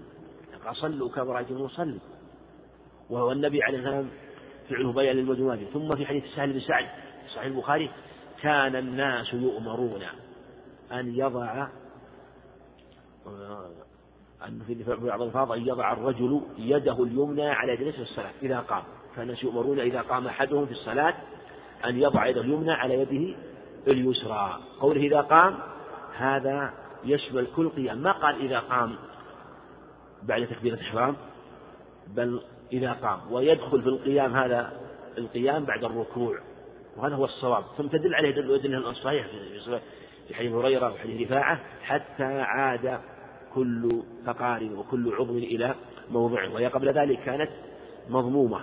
قال 0.66 0.76
صلوا 0.76 1.08
كما 1.08 1.32
رأيتموني 1.32 1.66
أصلي. 1.66 1.98
وهو 3.10 3.32
النبي 3.32 3.62
عليه 3.62 3.78
والسلام 3.78 4.08
فعله 4.70 4.92
بيان 4.92 5.16
للمجموعة 5.16 5.58
ثم 5.72 5.96
في 5.96 6.06
حديث 6.06 6.24
سهل 6.24 6.52
بن 6.52 6.60
سعد 6.60 6.86
صحيح 7.28 7.46
البخاري 7.46 7.90
كان 8.42 8.76
الناس 8.76 9.32
يؤمرون 9.32 10.02
أن 10.92 11.14
يضع 11.14 11.68
أن 14.44 14.62
في 14.66 14.84
بعض 15.06 15.20
الألفاظ 15.20 15.52
أن 15.52 15.66
يضع 15.66 15.92
الرجل 15.92 16.42
يده 16.58 17.02
اليمنى 17.02 17.48
على 17.48 17.76
في 17.76 18.02
الصلاة 18.02 18.32
إذا 18.42 18.60
قام. 18.60 18.82
فالناس 19.16 19.44
يؤمرون 19.44 19.80
إذا 19.80 20.00
قام 20.00 20.26
أحدهم 20.26 20.66
في 20.66 20.72
الصلاة 20.72 21.14
أن 21.84 22.02
يضع 22.02 22.26
يده 22.26 22.40
اليمنى 22.40 22.72
على 22.72 22.94
يده 22.94 23.36
اليسرى. 23.86 24.60
قوله 24.80 25.00
إذا 25.00 25.20
قام 25.20 25.58
هذا 26.16 26.72
يشمل 27.04 27.46
كل 27.56 27.68
قيام. 27.68 27.98
ما 27.98 28.12
قال 28.12 28.40
إذا 28.40 28.58
قام 28.58 28.96
بعد 30.22 30.46
تكبيرة 30.46 30.74
الإحرام؟ 30.74 31.16
بل 32.06 32.42
إذا 32.72 32.92
قام. 32.92 33.32
ويدخل 33.32 33.82
في 33.82 33.88
القيام 33.88 34.36
هذا 34.36 34.72
القيام 35.18 35.64
بعد 35.64 35.84
الركوع. 35.84 36.38
وهذا 36.96 37.14
هو 37.14 37.24
الصواب. 37.24 37.64
ثم 37.76 37.86
تدل 37.86 38.14
عليه 38.14 38.30
دل 38.30 38.74
الصحيح 38.74 39.26
في 40.28 40.34
حديث 40.34 40.52
هريرة 40.52 40.92
وحديث 40.92 41.30
رفاعة 41.30 41.60
حتى 41.82 42.24
عاد 42.24 43.00
كل 43.54 44.02
فقار 44.26 44.64
وكل 44.76 45.14
عضو 45.14 45.38
إلى 45.38 45.74
موضعه 46.10 46.54
وهي 46.54 46.66
قبل 46.66 46.88
ذلك 46.88 47.20
كانت 47.24 47.50
مضمومة. 48.08 48.60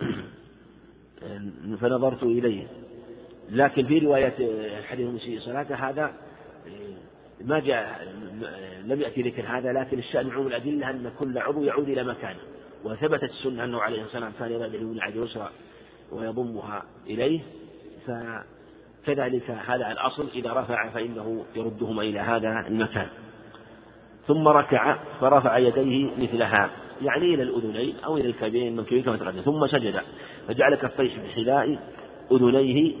فنظرت 1.80 2.22
إليه. 2.22 2.66
لكن 3.50 3.86
في 3.86 3.98
رواية 3.98 4.34
حديث 4.82 5.06
المسيء 5.06 5.40
صلاته 5.40 5.74
هذا 5.74 6.12
ما 7.40 7.60
جاء 7.60 8.14
لم 8.84 9.00
يأتي 9.00 9.22
ذكر 9.22 9.46
هذا 9.46 9.72
لكن 9.72 9.98
الشأن 9.98 10.30
عموم 10.30 10.46
الأدلة 10.46 10.90
أن 10.90 11.12
كل 11.18 11.38
عضو 11.38 11.64
يعود 11.64 11.88
إلى 11.88 12.04
مكانه. 12.04 12.40
وثبتت 12.84 13.30
السنة 13.30 13.64
أنه 13.64 13.80
عليه 13.80 14.02
الصلاة 14.02 14.24
والسلام 14.24 14.32
كان 14.38 14.52
يضع 14.52 14.64
اليمين 14.64 15.00
على 15.00 15.14
اليسرى 15.14 15.50
ويضمها 16.12 16.82
إليه 17.06 17.40
فكذلك 18.06 19.50
هذا 19.50 19.92
الأصل. 19.92 20.28
إذا 20.34 20.52
رفع 20.52 20.88
فإنه 20.88 21.44
يردهما 21.56 22.02
إلى 22.02 22.18
هذا 22.18 22.64
المكان. 22.66 23.08
ثم 24.26 24.48
ركع 24.48 24.98
فرفع 25.20 25.58
يديه 25.58 26.10
مثلها 26.18 26.70
يعني 27.02 27.34
إلى 27.34 27.42
الأذنين 27.42 27.96
أو 28.04 28.16
إلى 28.16 28.28
الكعبين 28.28 28.68
المنكبين 28.68 29.02
كما 29.02 29.16
تقدم. 29.16 29.40
ثم 29.40 29.66
سجد 29.66 30.00
فجعل 30.48 30.74
كفيه 30.74 31.22
بحذاء 31.22 31.78
أذنيه 32.32 32.96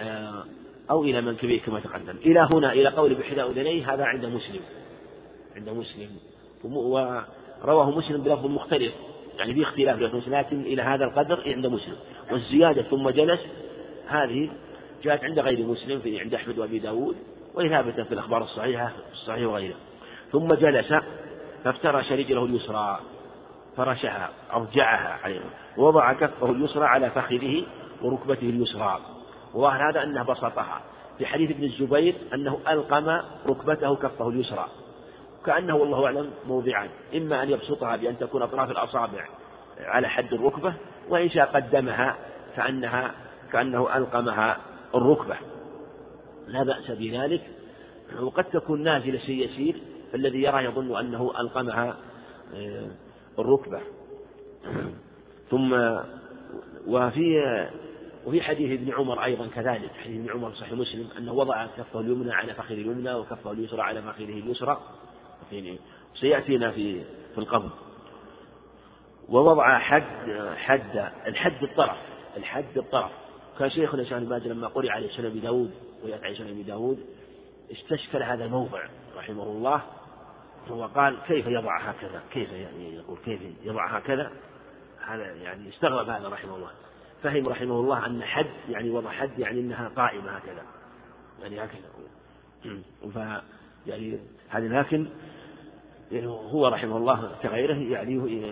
آه، 0.00 0.44
أو 0.90 1.04
إلى 1.04 1.20
منكبيه 1.20 1.60
كما 1.60 1.80
تقدم. 1.80 2.16
إلى 2.16 2.48
هنا 2.52 2.72
إلى 2.72 2.88
قول 2.88 3.14
بحذاء 3.14 3.50
أذنيه 3.50 3.94
هذا 3.94 4.04
عند 4.04 4.26
مسلم 4.26 4.60
عند 5.56 5.68
مسلم. 5.68 6.08
ورواه 6.64 7.90
مسلم 7.90 8.22
بلفظ 8.22 8.46
مختلف. 8.46 8.92
يعني 9.40 9.54
في 9.54 9.62
اختلاف 9.62 9.98
لكن 9.98 10.30
لكن 10.30 10.60
إلى 10.60 10.82
هذا 10.82 11.04
القدر 11.04 11.42
عند 11.46 11.66
مسلم. 11.66 11.96
والزيادة 12.32 12.82
ثم 12.82 13.10
جلس 13.10 13.40
هذه 14.08 14.50
جاءت 15.02 15.24
عند 15.24 15.38
غير 15.38 15.66
مسلم 15.66 16.00
في 16.00 16.20
عند 16.20 16.34
أحمد 16.34 16.58
وأبي 16.58 16.78
داود 16.78 17.16
وهي 17.54 17.68
ثابتة 17.68 18.04
في 18.04 18.14
الأخبار 18.14 18.42
الصحيحة 18.42 18.92
الصحيح 19.12 19.48
وغيره. 19.48 19.74
ثم 20.32 20.54
جلس 20.54 20.94
فافترش 21.64 22.12
رجله 22.12 22.44
اليسرى 22.44 23.00
فرشها 23.76 24.30
أرجعها 24.52 25.18
عليه 25.24 25.40
ووضع 25.76 26.12
كفه 26.12 26.50
اليسرى 26.50 26.84
على 26.84 27.10
فخذه 27.10 27.66
وركبته 28.02 28.48
اليسرى. 28.48 29.00
وظاهر 29.54 29.90
هذا 29.90 30.02
أنه 30.02 30.22
بسطها. 30.22 30.80
في 31.18 31.26
حديث 31.26 31.50
ابن 31.50 31.64
الزبير 31.64 32.14
أنه 32.34 32.58
ألقم 32.68 33.20
ركبته 33.46 33.96
كفه 33.96 34.28
اليسرى. 34.28 34.66
كأنه 35.46 35.76
والله 35.76 36.06
أعلم 36.06 36.30
موضعان. 36.46 36.88
إما 37.14 37.42
أن 37.42 37.50
يبسطها 37.50 37.96
بأن 37.96 38.18
تكون 38.18 38.42
أطراف 38.42 38.70
الأصابع 38.70 39.28
على 39.80 40.08
حد 40.08 40.32
الركبة 40.32 40.74
وإن 41.08 41.28
شاء 41.28 41.46
قدمها 41.46 42.16
كأنها 42.56 43.14
كأنه 43.52 43.96
ألقمها 43.96 44.56
الركبة. 44.94 45.36
لا 46.46 46.62
بأس 46.62 46.90
بذلك. 46.90 47.42
وقد 48.20 48.44
تكون 48.44 48.82
نازلة 48.82 49.18
شيء 49.18 49.44
يسير 49.44 49.82
فالذي 50.12 50.42
يرى 50.42 50.64
يظن 50.64 50.98
أنه 50.98 51.32
ألقمها 51.40 51.96
آه، 52.54 52.90
الركبة. 53.38 53.80
ثم 55.50 55.98
وفي 56.86 57.68
وفي 58.26 58.42
حديث 58.42 58.80
ابن 58.80 58.92
عمر 58.92 59.24
أيضا 59.24 59.46
كذلك. 59.46 59.90
حديث 60.04 60.20
ابن 60.20 60.30
عمر 60.30 60.52
صحيح 60.52 60.72
مسلم 60.72 61.08
أنه 61.18 61.32
وضع 61.32 61.66
كفه 61.66 62.00
اليمنى 62.00 62.32
على 62.32 62.54
فخذ 62.54 62.72
اليمنى 62.72 63.14
وكفه 63.14 63.52
اليسرى 63.52 63.82
على 63.82 64.02
فخذه 64.02 64.38
اليسرى. 64.38 64.80
سيأتينا 66.14 66.70
في 66.70 67.04
في 67.34 67.38
القبر. 67.38 67.70
ووضع 69.28 69.78
حد 69.78 70.54
حد 70.56 71.10
الحد 71.26 71.62
الطرف 71.62 71.96
الحد 72.36 72.78
الطرف. 72.78 73.10
كان 73.58 73.70
شيخنا 73.70 74.04
شيخ 74.04 74.12
الماجد 74.12 74.46
لما 74.46 74.68
قرئ 74.68 74.90
عليه 74.90 75.08
سنن 75.08 75.26
أبي 75.26 75.40
داود 75.40 75.70
ويأتي 76.04 76.24
عليه 76.24 76.38
سنن 76.38 76.48
أبي 76.48 76.62
داود 76.62 77.06
استشكل 77.72 78.22
هذا 78.22 78.44
الموضع 78.44 78.82
رحمه 79.16 79.42
الله. 79.42 79.82
هو 80.68 80.86
قال 80.86 81.18
كيف 81.26 81.46
يضع 81.46 81.80
هكذا؟ 81.80 82.22
كيف 82.32 82.52
يعني 82.52 82.94
يقول 82.94 83.18
كيف 83.24 83.40
يضع 83.62 83.96
هكذا؟ 83.96 84.30
هذا 85.06 85.24
يعني 85.24 85.68
استغرب 85.68 86.08
هذا 86.08 86.28
رحمه 86.28 86.56
الله. 86.56 86.70
فهم 87.22 87.48
رحمه 87.48 87.80
الله 87.80 88.06
أن 88.06 88.22
حد 88.22 88.50
يعني 88.68 88.90
وضع 88.90 89.10
حد 89.10 89.38
يعني 89.38 89.60
أنها 89.60 89.88
قائمة 89.96 90.30
هكذا. 90.30 90.62
يعني 91.42 91.64
هكذا. 91.64 91.88
ف 93.14 93.42
يعني 93.86 94.18
هذا 94.48 94.68
لكن 94.68 94.96
يعني 94.96 95.08
هو 96.50 96.68
رحمه 96.68 96.96
الله 96.96 97.30
كغيره 97.42 97.74
يعني 97.74 98.42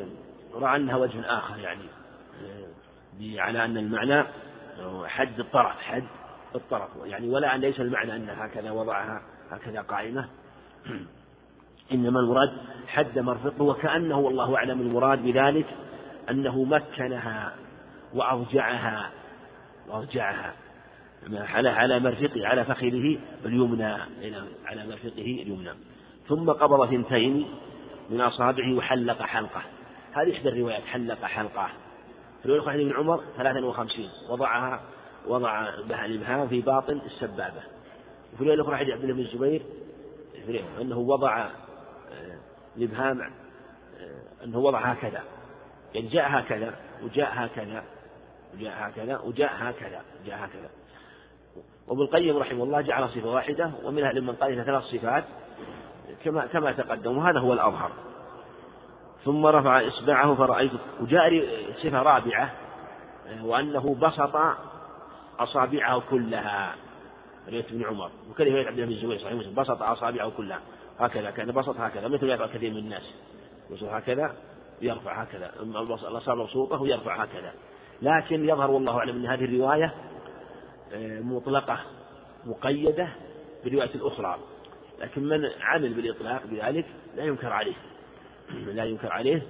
رأى 0.54 0.76
أنها 0.76 0.96
وجه 0.96 1.20
آخر 1.26 1.58
يعني 1.58 1.82
على 3.40 3.64
أن 3.64 3.76
المعنى 3.76 4.24
حد 5.06 5.40
الطرف 5.40 5.82
حد 5.82 6.04
الطرف 6.54 6.88
يعني 7.04 7.28
ولا 7.28 7.54
أن 7.54 7.60
ليس 7.60 7.80
المعنى 7.80 8.16
أن 8.16 8.30
هكذا 8.30 8.70
وضعها 8.70 9.22
هكذا 9.50 9.80
قائمة. 9.80 10.28
إنما 11.92 12.20
المراد 12.20 12.52
حد 12.86 13.18
مرفقه 13.18 13.62
وكأنه 13.62 14.18
والله 14.18 14.56
أعلم 14.56 14.80
المراد 14.80 15.22
بذلك 15.22 15.66
أنه 16.30 16.64
مكنها 16.64 17.54
وأرجعها 18.14 19.10
وأرجعها 19.88 20.54
على 21.32 21.68
على 21.68 21.98
مرفقه 21.98 22.46
على 22.46 22.64
فخذه 22.64 23.18
اليمنى 23.44 23.96
على 24.66 24.86
مرفقه 24.86 25.42
اليمنى. 25.42 25.70
ثم 26.28 26.50
قبض 26.50 26.90
ثنتين 26.90 27.46
من 28.10 28.20
أصابعه 28.20 28.76
وحلق 28.76 29.22
حلقة. 29.22 29.62
هذه 30.12 30.32
إحدى 30.32 30.48
الروايات 30.48 30.82
حلق 30.82 31.24
حلقة. 31.24 31.68
في 32.42 32.48
رواية 32.48 32.74
ابن 32.74 32.96
عمر 32.96 33.20
ثلاثا 33.36 33.66
وخمسين. 33.66 34.10
وضعها 34.30 34.80
وضع 35.26 35.68
الإبهام 36.04 36.48
في 36.48 36.60
باطن 36.60 37.00
السبابة. 37.06 37.62
وفي 38.34 38.44
رواية 38.44 38.62
أخرى 38.62 38.76
حديث 38.76 38.94
عبد 38.94 39.02
الله 39.02 39.14
بن 39.14 39.20
الزبير 39.20 39.62
أنه 40.80 40.98
وضع 40.98 41.38
آه، 41.38 41.50
الإبهام 42.76 43.20
آه، 43.20 44.44
أنه 44.44 44.58
وضع 44.58 44.80
هكذا. 44.80 45.22
يعني 45.94 46.08
جاء 46.08 46.24
هكذا 46.28 46.74
وجاء 47.02 47.30
هكذا 47.32 47.84
وجاء 48.54 48.72
هكذا 48.76 49.18
وجاء 49.18 49.52
هكذا 49.54 50.02
وجاء 50.22 50.36
هكذا. 50.36 50.70
وابن 51.88 52.02
القيم 52.02 52.36
رحمه 52.36 52.64
الله 52.64 52.80
جعل 52.80 53.08
صفة 53.08 53.30
واحدة 53.30 53.70
ومنها 53.84 54.12
لمن 54.12 54.34
قال 54.34 54.64
ثلاث 54.64 54.82
صفات 54.82 55.24
كما 56.24 56.46
كما 56.46 56.72
تقدم 56.72 57.18
وهذا 57.18 57.40
هو 57.40 57.52
الأظهر. 57.52 57.90
ثم 59.24 59.46
رفع 59.46 59.86
إصبعه 59.86 60.34
فرأيت 60.34 60.72
وجاء 61.00 61.46
صفة 61.82 62.02
رابعة 62.02 62.52
وأنه 63.42 63.94
بسط 63.94 64.36
أصابعه 65.38 66.02
كلها. 66.10 66.74
رواية 67.48 67.64
ابن 67.70 67.84
عمر 67.84 68.10
رواية 68.40 68.66
عبد 68.66 68.78
الله 68.78 68.86
بن 68.86 68.92
الزبير 68.92 69.18
صحيح 69.18 69.32
مسلم 69.32 69.54
بسط 69.54 69.82
أصابعه 69.82 70.30
كلها. 70.30 70.60
هكذا 70.98 71.30
كان 71.30 71.52
بسط 71.52 71.80
هكذا 71.80 72.08
مثل 72.08 72.26
ما 72.26 72.32
يفعل 72.32 72.48
كثير 72.48 72.70
من 72.70 72.78
الناس. 72.78 73.14
يبسط 73.70 73.84
هكذا 73.88 74.32
يرفع 74.80 75.22
هكذا 75.22 75.50
الأصابع 76.08 76.42
مبسوطة 76.42 76.82
ويرفع 76.82 77.22
هكذا. 77.22 77.52
لكن 78.02 78.48
يظهر 78.48 78.70
والله 78.70 78.98
أعلم 78.98 79.16
أن 79.16 79.26
هذه 79.26 79.44
الرواية 79.44 79.94
آه، 80.92 81.20
مطلقة 81.20 81.78
مقيدة 82.46 83.08
بالرواية 83.64 83.94
الأخرى. 83.94 84.38
لكن 85.00 85.24
من 85.24 85.50
عمل 85.60 85.94
بالإطلاق 85.94 86.46
بذلك 86.46 86.86
لا 87.16 87.24
ينكر 87.24 87.52
عليه. 87.52 87.76
لا 88.66 88.84
ينكر 88.84 89.12
عليه. 89.12 89.42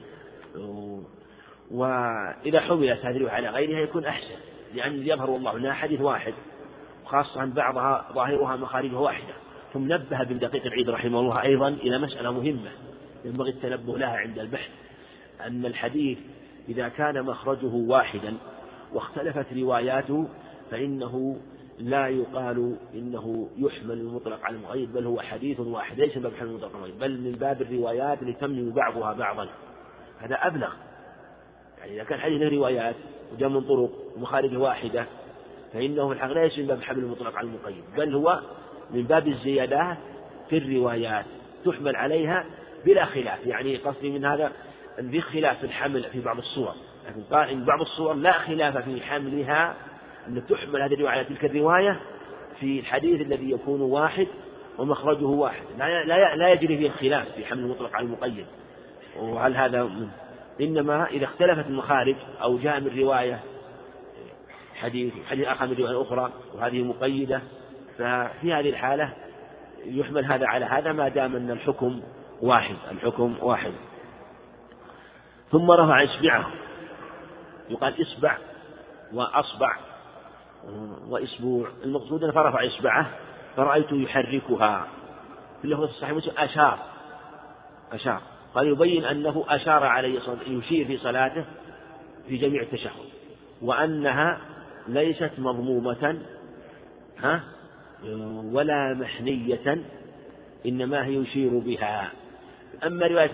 وإذا 1.70 2.60
حملت 2.60 3.04
هذه 3.04 3.16
الرواية 3.16 3.32
على 3.32 3.48
غيرها 3.48 3.80
يكون 3.80 4.04
أحسن 4.04 4.34
لأن 4.74 5.06
يظهر 5.06 5.30
والله 5.30 5.56
أنها 5.56 5.72
حديث 5.72 6.00
واحد 6.00 6.34
وخاصة 7.04 7.42
أن 7.42 7.50
بعضها 7.52 8.08
ظاهرها 8.12 8.56
مخارجها 8.56 8.98
واحدة. 8.98 9.34
ثم 9.72 9.92
نبه 9.92 10.22
ابن 10.22 10.38
دقيق 10.38 10.66
العيد 10.66 10.90
رحمه 10.90 11.20
الله 11.20 11.42
أيضا 11.42 11.68
إلى 11.68 11.98
مسألة 11.98 12.32
مهمة 12.32 12.70
ينبغي 13.24 13.50
التنبه 13.50 13.98
لها 13.98 14.16
عند 14.16 14.38
البحث 14.38 14.70
أن 15.40 15.66
الحديث 15.66 16.18
إذا 16.68 16.88
كان 16.88 17.22
مخرجه 17.22 17.74
واحدا 17.74 18.34
واختلفت 18.92 19.46
رواياته 19.52 20.28
فإنه 20.70 21.40
لا 21.78 22.08
يقال 22.08 22.76
إنه 22.94 23.48
يحمل 23.56 23.92
المطلق 23.92 24.44
على 24.44 24.56
المقيد 24.56 24.92
بل 24.92 25.06
هو 25.06 25.20
حديث 25.20 25.60
واحد 25.60 26.00
ليس 26.00 26.16
من 26.16 26.22
باب 26.22 26.34
حمل 26.34 26.48
المطلق 26.48 26.76
على 26.76 26.84
المقيد 26.84 26.98
بل 26.98 27.20
من 27.20 27.32
باب 27.32 27.62
الروايات 27.62 28.22
لتمني 28.22 28.70
بعضها 28.70 29.12
بعضا. 29.12 29.48
هذا 30.18 30.34
أبلغ. 30.34 30.72
يعني 31.78 31.94
إذا 31.94 32.04
كان 32.04 32.20
حديث 32.20 32.52
روايات 32.52 32.94
وجاء 33.32 33.48
من 33.48 33.60
طرق 33.60 33.90
ومخارج 34.16 34.56
واحدة 34.56 35.06
فإنه 35.72 36.08
في 36.08 36.14
الحقيقة 36.14 36.42
ليس 36.42 36.58
من 36.58 36.66
باب 36.66 36.82
حمل 36.82 36.98
المطلق 36.98 37.36
على 37.36 37.48
المقيد 37.48 37.84
بل 37.96 38.14
هو 38.14 38.40
من 38.90 39.02
باب 39.02 39.28
الزيادات 39.28 39.98
في 40.50 40.58
الروايات 40.58 41.24
تحمل 41.64 41.96
عليها 41.96 42.44
بلا 42.84 43.04
خلاف. 43.04 43.46
يعني 43.46 43.76
قصدي 43.76 44.10
من 44.10 44.24
هذا 44.24 44.52
أن 44.98 45.10
في 45.10 45.20
خلاف 45.20 45.58
في 45.58 45.64
الحمل 45.64 46.02
في 46.02 46.20
بعض 46.20 46.38
الصور 46.38 46.74
لكن 47.08 47.22
قال 47.22 47.48
إن 47.48 47.64
بعض 47.64 47.80
الصور 47.80 48.14
لا 48.14 48.32
خلاف 48.32 48.78
في 48.78 49.00
حملها 49.00 49.74
أن 50.28 50.46
تحمل 50.46 50.82
هذه 50.82 50.94
الرواية 50.94 51.10
على 51.10 51.24
تلك 51.24 51.44
الرواية 51.44 52.00
في 52.60 52.80
الحديث 52.80 53.20
الذي 53.20 53.50
يكون 53.50 53.80
واحد 53.80 54.26
ومخرجه 54.78 55.26
واحد. 55.26 55.62
لا 55.78 56.36
لا 56.36 56.52
يجري 56.52 56.78
فيه 56.78 56.86
الخلاف 56.86 57.28
في 57.32 57.44
حمل 57.44 57.58
المطلق 57.58 57.96
على 57.96 58.06
المقيد. 58.06 58.46
وهل 59.16 59.56
هذا 59.56 59.82
من 59.84 60.08
إنما 60.60 61.06
إذا 61.06 61.24
اختلفت 61.24 61.66
المخارج 61.66 62.16
أو 62.42 62.58
جاء 62.58 62.80
من 62.80 63.00
رواية 63.00 63.40
حديث 64.74 65.12
حديث 65.30 65.48
آخر 65.48 65.66
من 65.66 65.74
رواية 65.74 66.02
أخرى 66.02 66.32
وهذه 66.54 66.82
مقيدة 66.82 67.42
ففي 67.98 68.52
هذه 68.52 68.70
الحالة 68.70 69.12
يحمل 69.84 70.24
هذا 70.24 70.46
على 70.46 70.64
هذا 70.64 70.92
ما 70.92 71.08
دام 71.08 71.36
أن 71.36 71.50
الحكم 71.50 72.02
واحد 72.42 72.76
الحكم 72.90 73.36
واحد. 73.42 73.72
ثم 75.50 75.70
رفع 75.70 76.04
إصبعه. 76.04 76.50
يقال 77.70 78.02
إصبع 78.02 78.38
وأصبع. 79.12 79.76
وإسبوع 81.08 81.68
المقصود 81.84 82.24
أنه 82.24 82.32
فرفع 82.32 82.66
إصبعه. 82.66 83.06
فرأيت 83.56 83.92
يحركها. 83.92 84.86
في 85.58 85.64
اللفظ 85.64 85.82
الصحيح 85.82 86.12
مسلم 86.12 86.34
أشار. 86.38 86.78
أشار. 87.92 88.22
قال 88.54 88.66
يبين 88.66 89.04
أنه 89.04 89.44
أشار 89.48 89.84
عليه 89.84 90.20
يشير 90.46 90.86
في 90.86 90.96
صلاته 90.96 91.44
في 92.28 92.36
جميع 92.36 92.62
التشهد. 92.62 93.08
وأنها 93.62 94.38
ليست 94.88 95.32
مضمومة. 95.38 96.18
ها؟ 97.18 97.40
ولا 98.52 98.94
محنية. 98.94 99.84
إنما 100.66 101.04
هي 101.04 101.14
يشير 101.14 101.58
بها. 101.58 102.10
أما 102.86 103.06
رواية 103.06 103.30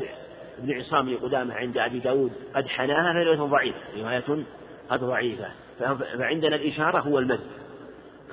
ابن 0.59 0.72
عصام 0.72 1.06
بن 1.06 1.16
قدامة 1.16 1.55
عند 1.55 1.78
أبي 1.78 1.98
داود 1.98 2.32
قد 2.55 2.68
حناها 2.68 3.12
فهي 3.12 3.24
رواية 3.24 3.51
ضعيفة. 3.51 3.78
رواية 3.96 4.44
قد 4.90 5.01
ضعيفة. 5.01 5.48
فعندنا 5.78 6.56
الإشارة 6.56 7.01
هو 7.01 7.18
المد 7.18 7.40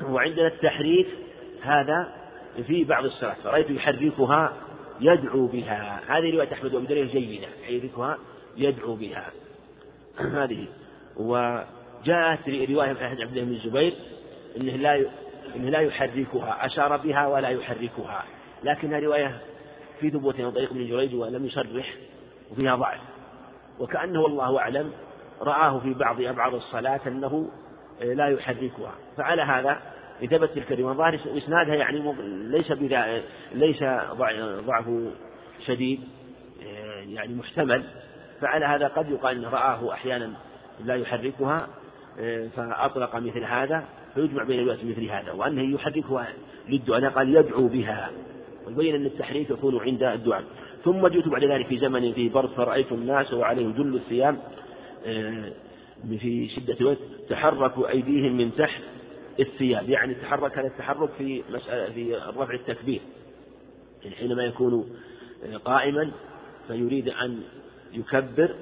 وعندنا 0.01 0.47
التحريك 0.47 1.07
هذا 1.61 2.21
في 2.67 2.83
بعض 2.83 3.05
الصلاة. 3.05 3.35
رأيت 3.45 3.69
يحركها 3.69 4.53
يدعو 5.01 5.47
بها. 5.47 6.01
هذه 6.07 6.33
رواية 6.35 6.53
أحمد 6.53 6.73
وأبو 6.73 6.85
داود 6.85 7.07
جيدة. 7.07 7.47
يحركها 7.67 8.17
يدعو 8.57 8.95
بها. 8.95 9.31
هذه. 10.43 10.67
وجاءت 11.15 12.49
رواية 12.49 12.89
عن 12.89 13.21
عبد 13.21 13.37
الله 13.37 13.43
بن 13.43 13.53
الزبير 13.53 13.93
إنه 14.57 14.75
لا 14.75 15.05
إنه 15.55 15.69
لا 15.69 15.79
يحركها 15.79 16.65
أشار 16.65 16.97
بها 16.97 17.27
ولا 17.27 17.49
يحركها 17.49 18.23
لكنها 18.63 18.99
رواية 18.99 19.41
في 19.99 20.09
ثبوت 20.09 20.39
من 20.39 20.51
طريق 20.51 20.69
ابن 20.69 20.87
جريج 20.87 21.15
ولم 21.15 21.45
يصرح 21.45 21.93
وفيها 22.51 22.75
ضعف. 22.75 22.99
وكأنه 23.79 24.21
والله 24.21 24.59
أعلم 24.59 24.91
رآه 25.41 25.79
في 25.79 25.93
بعض 25.93 26.21
أبعاد 26.21 26.53
الصلاة 26.53 26.99
أنه 27.07 27.49
لا 28.01 28.27
يحركها. 28.27 28.91
فعلى 29.17 29.41
هذا 29.41 29.79
ثبت 30.21 30.71
الرواية. 30.71 30.97
ظاهر 30.97 31.19
إسنادها 31.37 31.75
يعني 31.75 32.13
ليس 32.21 32.71
ليس 33.51 33.83
ضعف 34.67 34.85
شديد 35.65 35.99
يعني 37.07 37.33
محتمل. 37.33 37.83
فعلى 38.41 38.65
هذا 38.65 38.87
قد 38.87 39.09
يقال 39.09 39.37
أنه 39.37 39.49
رآه 39.49 39.93
أحيانا 39.93 40.31
لا 40.85 40.95
يحركها 40.95 41.67
فأطلق 42.55 43.15
مثل 43.15 43.43
هذا 43.43 43.83
فيجمع 44.15 44.43
بين 44.43 44.59
الروايات 44.59 44.85
مثل 44.85 45.05
هذا 45.05 45.31
وأنه 45.31 45.75
يحركها 45.75 46.27
للدعاء. 46.69 47.09
قال 47.09 47.35
يدعو 47.35 47.67
بها. 47.67 48.09
ويبين 48.67 48.95
أن 48.95 49.05
التحريك 49.05 49.49
يكون 49.49 49.79
عند 49.79 50.03
الدعاء. 50.03 50.43
ثم 50.83 51.07
جئت 51.07 51.27
بعد 51.27 51.43
ذلك 51.43 51.67
في 51.67 51.77
زمن 51.77 52.13
فيه 52.13 52.31
برد 52.31 52.49
فرأيت 52.49 52.91
الناس 52.91 53.33
وعليهم 53.33 53.71
جل 53.71 53.95
الثياب 53.95 54.35
آه، 54.35 54.70
في 56.19 56.49
شدة 56.55 56.73
الوقت 56.81 56.97
تحركوا 57.29 57.89
أيديهم 57.89 58.37
من 58.37 58.55
تحت 58.55 58.81
الثياب. 59.39 59.89
يعني 59.89 60.13
تحرك 60.13 60.57
هذا 60.57 60.67
التحرك 60.67 61.09
في 61.17 61.43
مسألة 61.49 61.93
في 61.93 62.15
رفع 62.15 62.53
التكبير. 62.53 63.01
يعني 64.03 64.15
حينما 64.15 64.43
يكون 64.43 64.95
آه، 65.45 65.57
قائما 65.57 66.11
فيريد 66.67 67.09
أن 67.09 67.43
يكبر 67.93 68.55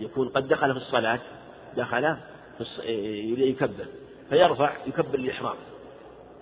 يكون 0.00 0.28
قد 0.28 0.48
دخل 0.48 0.72
في 0.72 0.76
الصلاة 0.76 1.20
دخل 1.76 2.16
في 2.58 2.64
آه، 2.82 2.90
يريد 3.30 3.48
يكبر 3.48 3.86
فيرفع 4.30 4.76
يكبر 4.86 5.14
الإحرام 5.14 5.56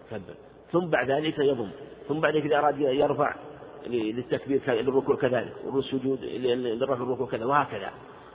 يكبر. 0.06 0.35
ثم 0.73 0.86
بعد 0.86 1.10
ذلك 1.10 1.39
يضم. 1.39 1.70
ثم 2.09 2.20
بعد 2.20 2.35
ذلك 2.35 2.44
إذا 2.47 2.59
أراد 2.59 2.78
يرفع 2.78 3.36
للتكبير 3.86 4.60
للركوع 4.68 5.16
كذلك 5.16 5.52
والسجود 5.64 6.24
لرفع 6.24 6.94
الركوع 6.94 7.27
كذا 7.27 7.44
وهكذا. 7.44 7.90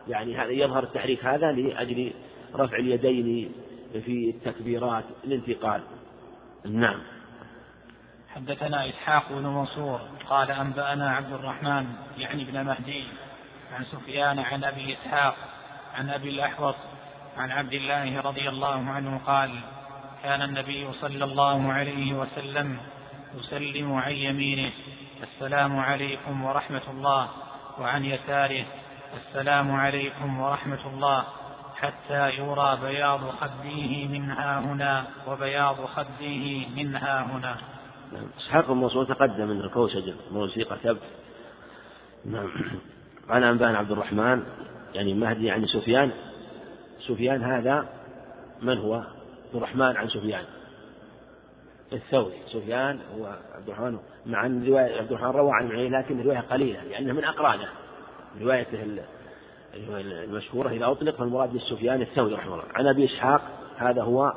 يعني 0.07 0.38
هذا 0.38 0.52
يظهر 0.52 0.84
التحريك 0.84 1.26
هذا 1.26 1.52
لأجل 1.52 2.14
رفع 2.56 2.78
اليدين 2.78 3.52
في 3.94 4.30
التكبيرات 4.30 5.03
الانتقال. 5.23 5.82
نعم. 6.65 7.02
حدثنا 8.36 8.90
إسحاق 8.90 9.30
بن 9.30 9.44
منصور 9.44 10.02
قال 10.30 10.52
أنبأنا 10.52 11.11
عبد 11.11 11.34
الرحمن 11.34 11.86
يعني 12.18 12.44
ابن 12.44 12.65
مهدي 12.65 13.03
عن 13.73 13.84
سفيان 13.84 14.40
عن 14.40 14.64
أبي 14.64 14.94
إسحاق 14.94 15.36
عن 15.95 16.10
أبي 16.10 16.30
الأحوص 16.30 16.76
عن 17.38 17.52
عبد 17.52 17.73
الله 17.73 18.22
رضي 18.22 18.49
الله 18.49 18.90
عنه 18.90 19.22
قال 19.26 19.52
كان 20.23 20.41
النبي 20.41 20.94
صلى 20.94 21.23
الله 21.23 21.72
عليه 21.72 22.14
وسلم 22.14 22.78
يسلم 23.38 23.94
عن 23.94 24.11
يمينه 24.11 24.72
السلام 25.23 25.80
عليكم 25.80 26.44
ورحمة 26.45 26.82
الله 26.90 27.30
وعن 27.80 28.06
يساره. 28.06 28.65
السلام 29.14 29.72
عليكم 29.72 30.40
ورحمة 30.40 30.88
الله. 30.94 31.24
حتى 31.76 32.30
يرى 32.38 32.78
بياض 32.82 33.20
خديه 33.20 34.08
منها 34.08 34.60
هنا 34.60 35.06
وبياض 35.28 35.86
خديه 35.86 36.68
منها 36.76 37.22
هنا. 37.24 37.56
نعم. 38.14 38.28
إسحاق 38.38 38.70
الموصول 38.70 39.08
تقدم 39.08 39.48
من 39.48 39.62
الكوسج 39.62 40.14
موسيقى 40.32 40.78
كبت 40.84 41.02
نعم. 42.26 42.50
قال 43.30 43.44
أنبان 43.44 43.76
عبد 43.76 43.92
الرحمن 43.92 44.44
يعني 44.96 45.14
مهدي 45.14 45.46
يعني 45.46 45.68
سفيان. 45.68 46.12
سفيان 47.08 47.44
هذا 47.44 47.90
من 48.62 48.78
هو؟ 48.78 48.94
عبد 48.96 49.56
الرحمن 49.56 49.98
عن 49.98 50.08
سفيان. 50.08 50.44
الثوري. 51.94 52.42
سفيان 52.48 53.00
هو 53.18 53.26
عبد 53.56 53.68
الرحمن 53.68 54.00
مع 54.26 54.46
أن 54.46 54.68
رواية 54.68 55.00
عبد 55.00 55.12
الرحمن 55.12 55.32
روى 55.32 55.52
عن 55.54 55.68
معين 55.68 55.94
لكن 55.94 56.20
الرواية 56.20 56.40
قليلة 56.40 56.84
لأنه 56.84 57.14
من 57.14 57.24
أقرانه. 57.24 57.68
روايته 58.41 58.80
المشهورة 59.74 60.70
إذا 60.70 60.91
أطلق 60.91 61.16
فالمراد 61.16 61.53
بالسفيان 61.53 62.02
الثوري 62.02 62.34
رحمه 62.34 62.53
الله. 62.53 62.66
عن 62.76 62.88
أبي 62.88 63.06
إسحاق 63.06 63.41
هذا 63.78 64.02
هو 64.02 64.34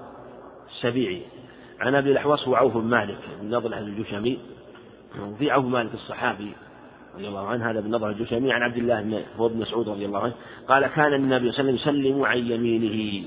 السبيعي. 0.68 1.22
عن 1.80 1.94
أبي 1.94 2.12
الأحوص 2.12 2.48
هو 2.48 2.54
عوف 2.54 2.76
بن 2.76 2.84
مالك 2.84 3.18
بن 3.40 3.56
نضلة 3.56 3.78
الجشمي. 3.78 4.38
وفي 5.20 5.50
عوف 5.50 5.64
مالك 5.64 5.94
الصحابي 5.94 6.52
رضي 7.14 7.28
الله 7.28 7.46
عنه 7.46 7.70
هذا 7.70 7.80
بن 7.80 7.90
نضلة 7.90 8.10
الجشمي. 8.10 8.52
عن 8.52 8.62
عبد 8.62 8.76
الله 8.76 9.24
هو 9.36 9.46
ابن 9.46 9.58
مسعود 9.60 9.88
رضي 9.88 10.06
الله 10.06 10.20
عنه. 10.20 10.34
قال 10.68 10.86
كان 10.86 11.14
النبي 11.14 11.52
صلى 11.52 11.60
الله 11.60 11.80
عليه 11.80 11.82
وسلم 11.82 12.04
يسلم 12.04 12.24
عن 12.24 12.38
يمينه. 12.38 13.26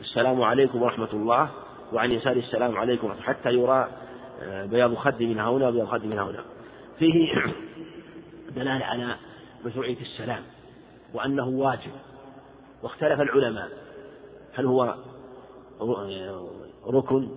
السلام 0.00 0.42
عليكم 0.42 0.82
ورحمة 0.82 1.12
الله. 1.12 1.50
وعن 1.92 2.12
يسار 2.12 2.36
السلام 2.36 2.76
عليكم 2.76 3.12
حتى 3.22 3.50
يرى 3.50 3.88
آه، 4.42 4.66
بياض 4.66 4.94
خد 4.94 5.22
من 5.22 5.40
هنا 5.40 5.68
وبياض 5.68 5.88
خد 5.88 6.04
من 6.04 6.18
هنا. 6.18 6.44
فيه 6.98 7.32
دلالة 8.56 8.84
على 8.84 9.16
مشروعية 9.64 10.00
السلام 10.00 10.42
وأنه 11.14 11.48
واجب 11.48 11.92
واختلف 12.82 13.20
العلماء. 13.20 13.68
هل 14.54 14.66
هو 14.66 14.94
ركن 16.86 17.28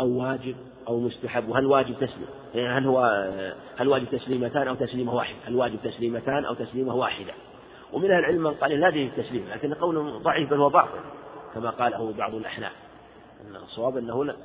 أو 0.00 0.08
واجب 0.08 0.56
أو 0.88 1.00
مستحب؟ 1.00 1.48
وهل 1.48 1.66
واجب 1.66 1.94
تسليم؟ 1.94 2.26
هل 2.54 2.86
هو 2.86 3.00
هل 3.76 3.88
واجب 3.88 4.06
تسليمتان 4.12 4.68
أو 4.68 4.74
تسليمة 4.74 5.14
واحدة؟ 5.14 5.38
هل 5.44 5.56
واجب 5.56 5.78
تسليمتان 5.84 6.44
أو 6.44 6.54
تسليمة 6.54 6.94
واحدة؟ 6.94 7.32
ومن 7.92 8.10
أهل 8.10 8.18
العلم 8.18 8.42
من 8.42 8.54
قال 8.54 8.80
لا 8.80 8.88
يجب 8.88 9.18
التسليم 9.18 9.48
لكن 9.50 9.74
قول 9.74 10.22
ضعيف 10.22 10.50
بل 10.50 10.56
هو 10.56 10.68
باطل 10.68 11.00
كما 11.54 11.70
قاله 11.70 12.12
بعض 12.12 12.34
الأحناف. 12.34 12.72
الصواب 13.64 13.96
أنه 13.96 14.24
لا 14.24 14.36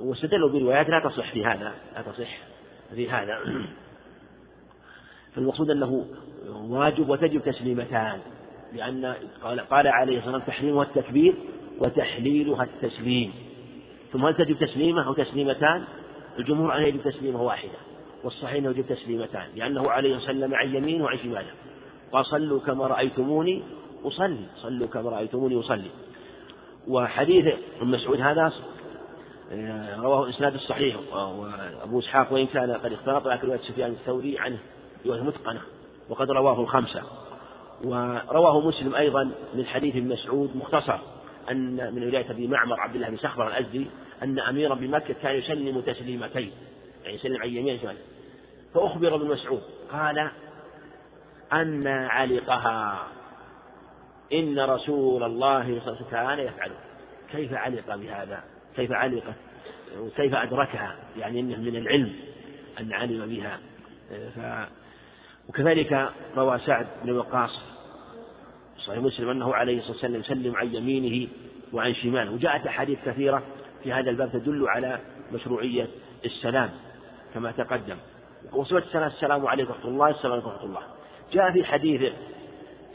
واستدلوا 0.00 0.50
بروايات 0.50 0.88
لا 0.88 1.08
تصح 1.08 1.32
في 1.32 1.44
هذا 1.44 1.72
لا 1.94 2.02
تصح 2.02 2.38
في 2.94 3.10
هذا. 3.10 3.38
فالمقصود 5.34 5.70
أنه 5.70 6.06
واجب 6.46 7.08
وتجب 7.08 7.42
تسليمتان 7.42 8.18
لأن 8.72 9.14
قال, 9.42 9.60
قال 9.60 9.88
عليه 9.88 10.18
الصلاة 10.18 10.34
والسلام 10.34 10.56
تحريمها 10.56 10.82
التكبير 10.82 11.34
وتحليلها 11.78 12.64
التسليم. 12.64 13.32
ثم 14.12 14.24
هل 14.24 14.34
تجب 14.34 14.58
تسليمة 14.58 15.06
أو 15.06 15.14
تسليمتان؟ 15.14 15.84
الجمهور 16.38 16.70
عليه 16.70 16.86
يجب 16.86 17.02
تسليمة 17.02 17.42
واحدة 17.42 17.78
والصحيح 18.24 18.54
أنه 18.54 18.70
يجب 18.70 18.86
تسليمتان 18.86 19.46
لأنه 19.56 19.90
عليه 19.90 20.16
وسلم 20.16 20.54
عن 20.54 20.74
يمين 20.74 21.02
وعن 21.02 21.18
شماله. 21.18 21.50
قال 22.12 22.26
صلوا 22.26 22.60
كما 22.60 22.86
رأيتموني 22.86 23.62
أصلي 24.04 24.46
صلوا 24.56 24.86
كما 24.86 25.10
رأيتموني 25.10 25.60
أصلي. 25.60 25.90
وحديث 26.88 27.54
ابن 27.80 27.90
مسعود 27.90 28.20
هذا 28.20 28.52
آه، 29.52 29.96
رواه 29.96 30.28
إسناد 30.28 30.54
الصحيح 30.54 30.96
وأبو 31.12 31.98
إسحاق 31.98 32.32
وإن 32.32 32.46
كان 32.46 32.72
قد 32.72 32.92
اختلط 32.92 33.26
لكن 33.26 33.46
رواية 33.46 33.60
سفيان 33.60 33.90
الثوري 33.90 34.38
عنه 34.38 34.58
رواية 35.06 35.22
متقنة. 35.22 35.60
وقد 36.08 36.30
رواه 36.30 36.60
الخمسة. 36.60 37.02
ورواه 37.84 38.60
مسلم 38.60 38.94
أيضا 38.94 39.30
من 39.54 39.66
حديث 39.66 39.96
مسعود 39.96 40.56
مختصر 40.56 40.98
أن 41.50 41.94
من 41.94 42.06
ولاية 42.06 42.30
أبي 42.30 42.46
معمر 42.46 42.80
عبد 42.80 42.94
الله 42.94 43.08
بن 43.08 43.16
سخبر 43.16 43.48
الأزدي 43.48 43.86
أن 44.22 44.38
أميرا 44.38 44.74
بمكة 44.74 45.14
كان 45.22 45.34
يسلم 45.34 45.80
تسليمتين 45.80 46.52
يعني 47.04 47.14
يسلم 47.14 47.42
عن 47.42 47.48
يمين 47.48 47.78
شمال. 47.78 47.96
فأخبر 48.74 49.14
ابن 49.14 49.26
مسعود 49.26 49.62
قال 49.92 50.30
أن 51.52 51.86
علقها. 51.86 53.06
إن 54.32 54.60
رسول 54.60 55.22
الله 55.22 55.62
صلى 55.62 55.70
الله 55.70 55.78
عليه 55.80 55.92
وسلم 55.92 56.06
كان 56.10 56.38
يفعله 56.38 56.74
كيف 57.32 57.52
علق 57.52 57.96
بهذا؟ 57.96 58.44
كيف 58.76 58.92
علق 58.92 59.34
وكيف 59.98 60.34
أدركها؟ 60.34 60.96
يعني 61.16 61.40
إنه 61.40 61.56
من 61.56 61.76
العلم 61.76 62.12
أن 62.80 62.92
علم 62.92 63.26
بها. 63.26 63.58
ف 64.08 64.68
وكذلك 65.48 66.10
روى 66.36 66.58
سعد 66.58 66.86
بن 67.04 67.10
وقاص 67.10 67.60
صحيح 68.78 68.98
مسلم 68.98 69.30
أنه 69.30 69.54
عليه 69.54 69.78
الصلاة 69.78 69.92
والسلام 69.92 70.22
سلم 70.22 70.56
عن 70.56 70.74
يمينه 70.74 71.28
وعن 71.72 71.94
شماله. 71.94 72.32
وجاءت 72.32 72.66
أحاديث 72.66 72.98
كثيرة 73.04 73.42
في 73.82 73.92
هذا 73.92 74.10
الباب 74.10 74.32
تدل 74.32 74.68
على 74.68 75.00
مشروعية 75.32 75.86
السلام 76.24 76.70
كما 77.34 77.52
تقدم. 77.52 77.96
وصفة 78.52 78.78
السلام 78.78 79.06
السلام 79.06 79.46
عليكم 79.46 79.70
ورحمة 79.70 79.90
الله 79.90 80.08
السلام 80.08 80.32
عليكم 80.32 80.48
ورحمة 80.48 80.64
الله. 80.64 80.82
جاء 81.32 81.52
في 81.52 81.64
حديث 81.64 82.12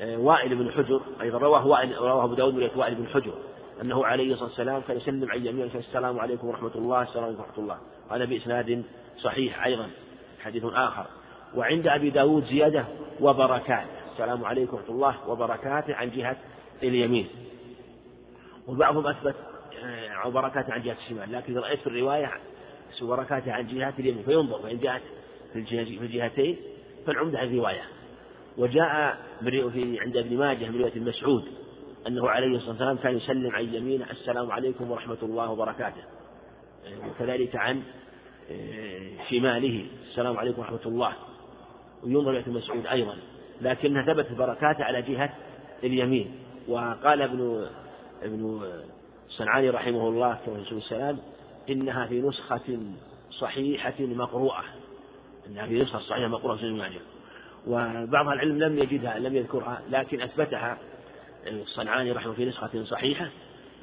آه، 0.01 0.17
وائل 0.17 0.55
بن 0.55 0.71
حجر 0.71 1.01
أيضا 1.21 1.38
رواه 1.38 1.67
وائل 1.67 1.97
رواه 1.97 2.23
أبو 2.23 2.34
داود 2.34 2.71
وائل 2.75 2.95
بن 2.95 3.07
حجر 3.07 3.34
أنه 3.81 4.05
عليه 4.05 4.34
الصلاة 4.34 4.49
والسلام 4.49 4.81
كان 4.81 4.97
يسلم 4.97 5.31
عن 5.31 5.45
يمينه 5.45 5.75
السلام 5.75 6.19
عليكم 6.19 6.47
ورحمة 6.47 6.75
الله 6.75 7.01
السلام 7.01 7.23
عليكم 7.23 7.41
ورحمة 7.41 7.57
الله. 7.57 7.77
هذا 8.11 8.25
بإسناد 8.25 8.84
صحيح 9.17 9.65
أيضا 9.65 9.89
حديث 10.43 10.65
آخر. 10.65 11.05
وعند 11.55 11.88
أبي 11.88 12.09
داود 12.09 12.45
زيادة 12.45 12.85
وبركات 13.21 13.88
السلام 14.13 14.45
عليكم 14.45 14.77
ورحمة 14.77 14.89
الله 14.89 15.30
وبركاته. 15.30 15.95
عن 15.95 16.11
جهة 16.11 16.38
اليمين. 16.84 17.27
وبعضهم 18.67 19.07
أثبت 19.07 19.35
آه، 19.84 20.27
وبركاته 20.27 20.73
عن 20.73 20.81
جهة 20.81 20.97
الشمال 21.05 21.31
لكن 21.31 21.57
رأيت 21.57 21.80
في 21.80 21.88
الرواية 21.88 22.31
وبركاته 23.01 23.51
عن 23.51 23.67
جهة 23.67 23.93
اليمين 23.99 24.23
فينظر 24.23 24.59
فإن 24.59 24.80
جاءت 24.80 25.01
في 25.53 25.59
الجهتين 26.01 26.57
فالعمدة 27.05 27.43
الرواية. 27.43 27.81
وجاء 28.57 29.17
في 29.41 29.99
عند 29.99 30.17
ابن 30.17 30.38
ماجه 30.38 30.69
من 30.69 30.81
رواية 30.81 30.99
مسعود 30.99 31.43
أنه 32.07 32.30
عليه 32.30 32.47
الصلاة 32.47 32.69
والسلام 32.69 32.97
كان 32.97 33.15
يسلم 33.17 33.51
عن 33.51 33.73
يمينه 33.73 34.11
السلام 34.11 34.51
عليكم 34.51 34.91
ورحمة 34.91 35.17
الله 35.23 35.49
وبركاته. 35.49 36.03
وكذلك 37.07 37.55
عن 37.55 37.84
آه، 38.51 39.09
شماله 39.30 39.85
السلام 40.09 40.38
عليكم 40.38 40.61
ورحمة 40.61 40.85
الله. 40.85 41.13
وينظر 42.03 42.31
رواية 42.31 42.49
مسعود 42.49 42.88
أيضا 42.88 43.17
لكنها 43.61 44.13
ثبت 44.13 44.31
بركاته 44.31 44.84
على 44.84 45.01
جهة 45.01 45.34
اليمين. 45.84 46.35
وقال 46.67 47.21
ابن 47.21 47.67
ابن 48.23 48.61
صنعاني 49.30 49.69
رحمه 49.69 50.09
الله 50.09 50.38
كما 50.45 50.57
السلام 50.71 51.17
إنها 51.69 52.05
في 52.07 52.21
نسخة 52.21 52.80
صحيحة 53.30 53.93
مقروءة. 53.99 54.63
إنها 55.47 55.65
في 55.65 55.81
نسخة 55.81 55.99
صحيحة 55.99 56.27
مقروءة 56.27 56.55
في 56.55 56.63
المعجم. 56.63 57.01
وبعض 57.67 58.27
العلم 58.27 58.59
لم 58.59 58.77
يجدها 58.77 59.19
لم 59.19 59.35
يذكرها 59.35 59.81
لكن 59.89 60.21
أثبتها. 60.21 60.77
الصنعاني 61.47 62.11
رحمه 62.11 62.34
في 62.34 62.45
نسخة 62.45 62.84
صحيحة 62.84 63.30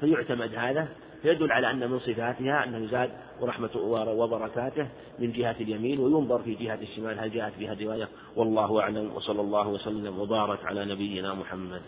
فيعتمد 0.01 0.55
هذا 0.55 0.89
فيدل 1.23 1.53
على 1.53 1.71
أن 1.71 1.91
من 1.91 1.99
صفاتها 1.99 2.65
أنه 2.65 2.79
يزاد 2.79 3.11
ورحمة 3.41 3.71
وبركاته 4.09 4.89
من 5.19 5.33
جهة 5.33 5.57
اليمين 5.61 6.01
وينظر 6.01 6.39
في 6.43 6.55
جهة 6.55 6.79
الشمال. 6.83 7.19
هل 7.19 7.31
جاءت 7.31 7.53
بها 7.59 7.73
الرواية 7.73 8.09
والله 8.37 8.81
أعلم 8.81 9.11
وصلى 9.15 9.41
الله 9.41 9.69
وسلم 9.69 10.19
وبارك 10.19 10.65
على 10.65 10.85
نبينا 10.85 11.35
محمد. 11.35 11.83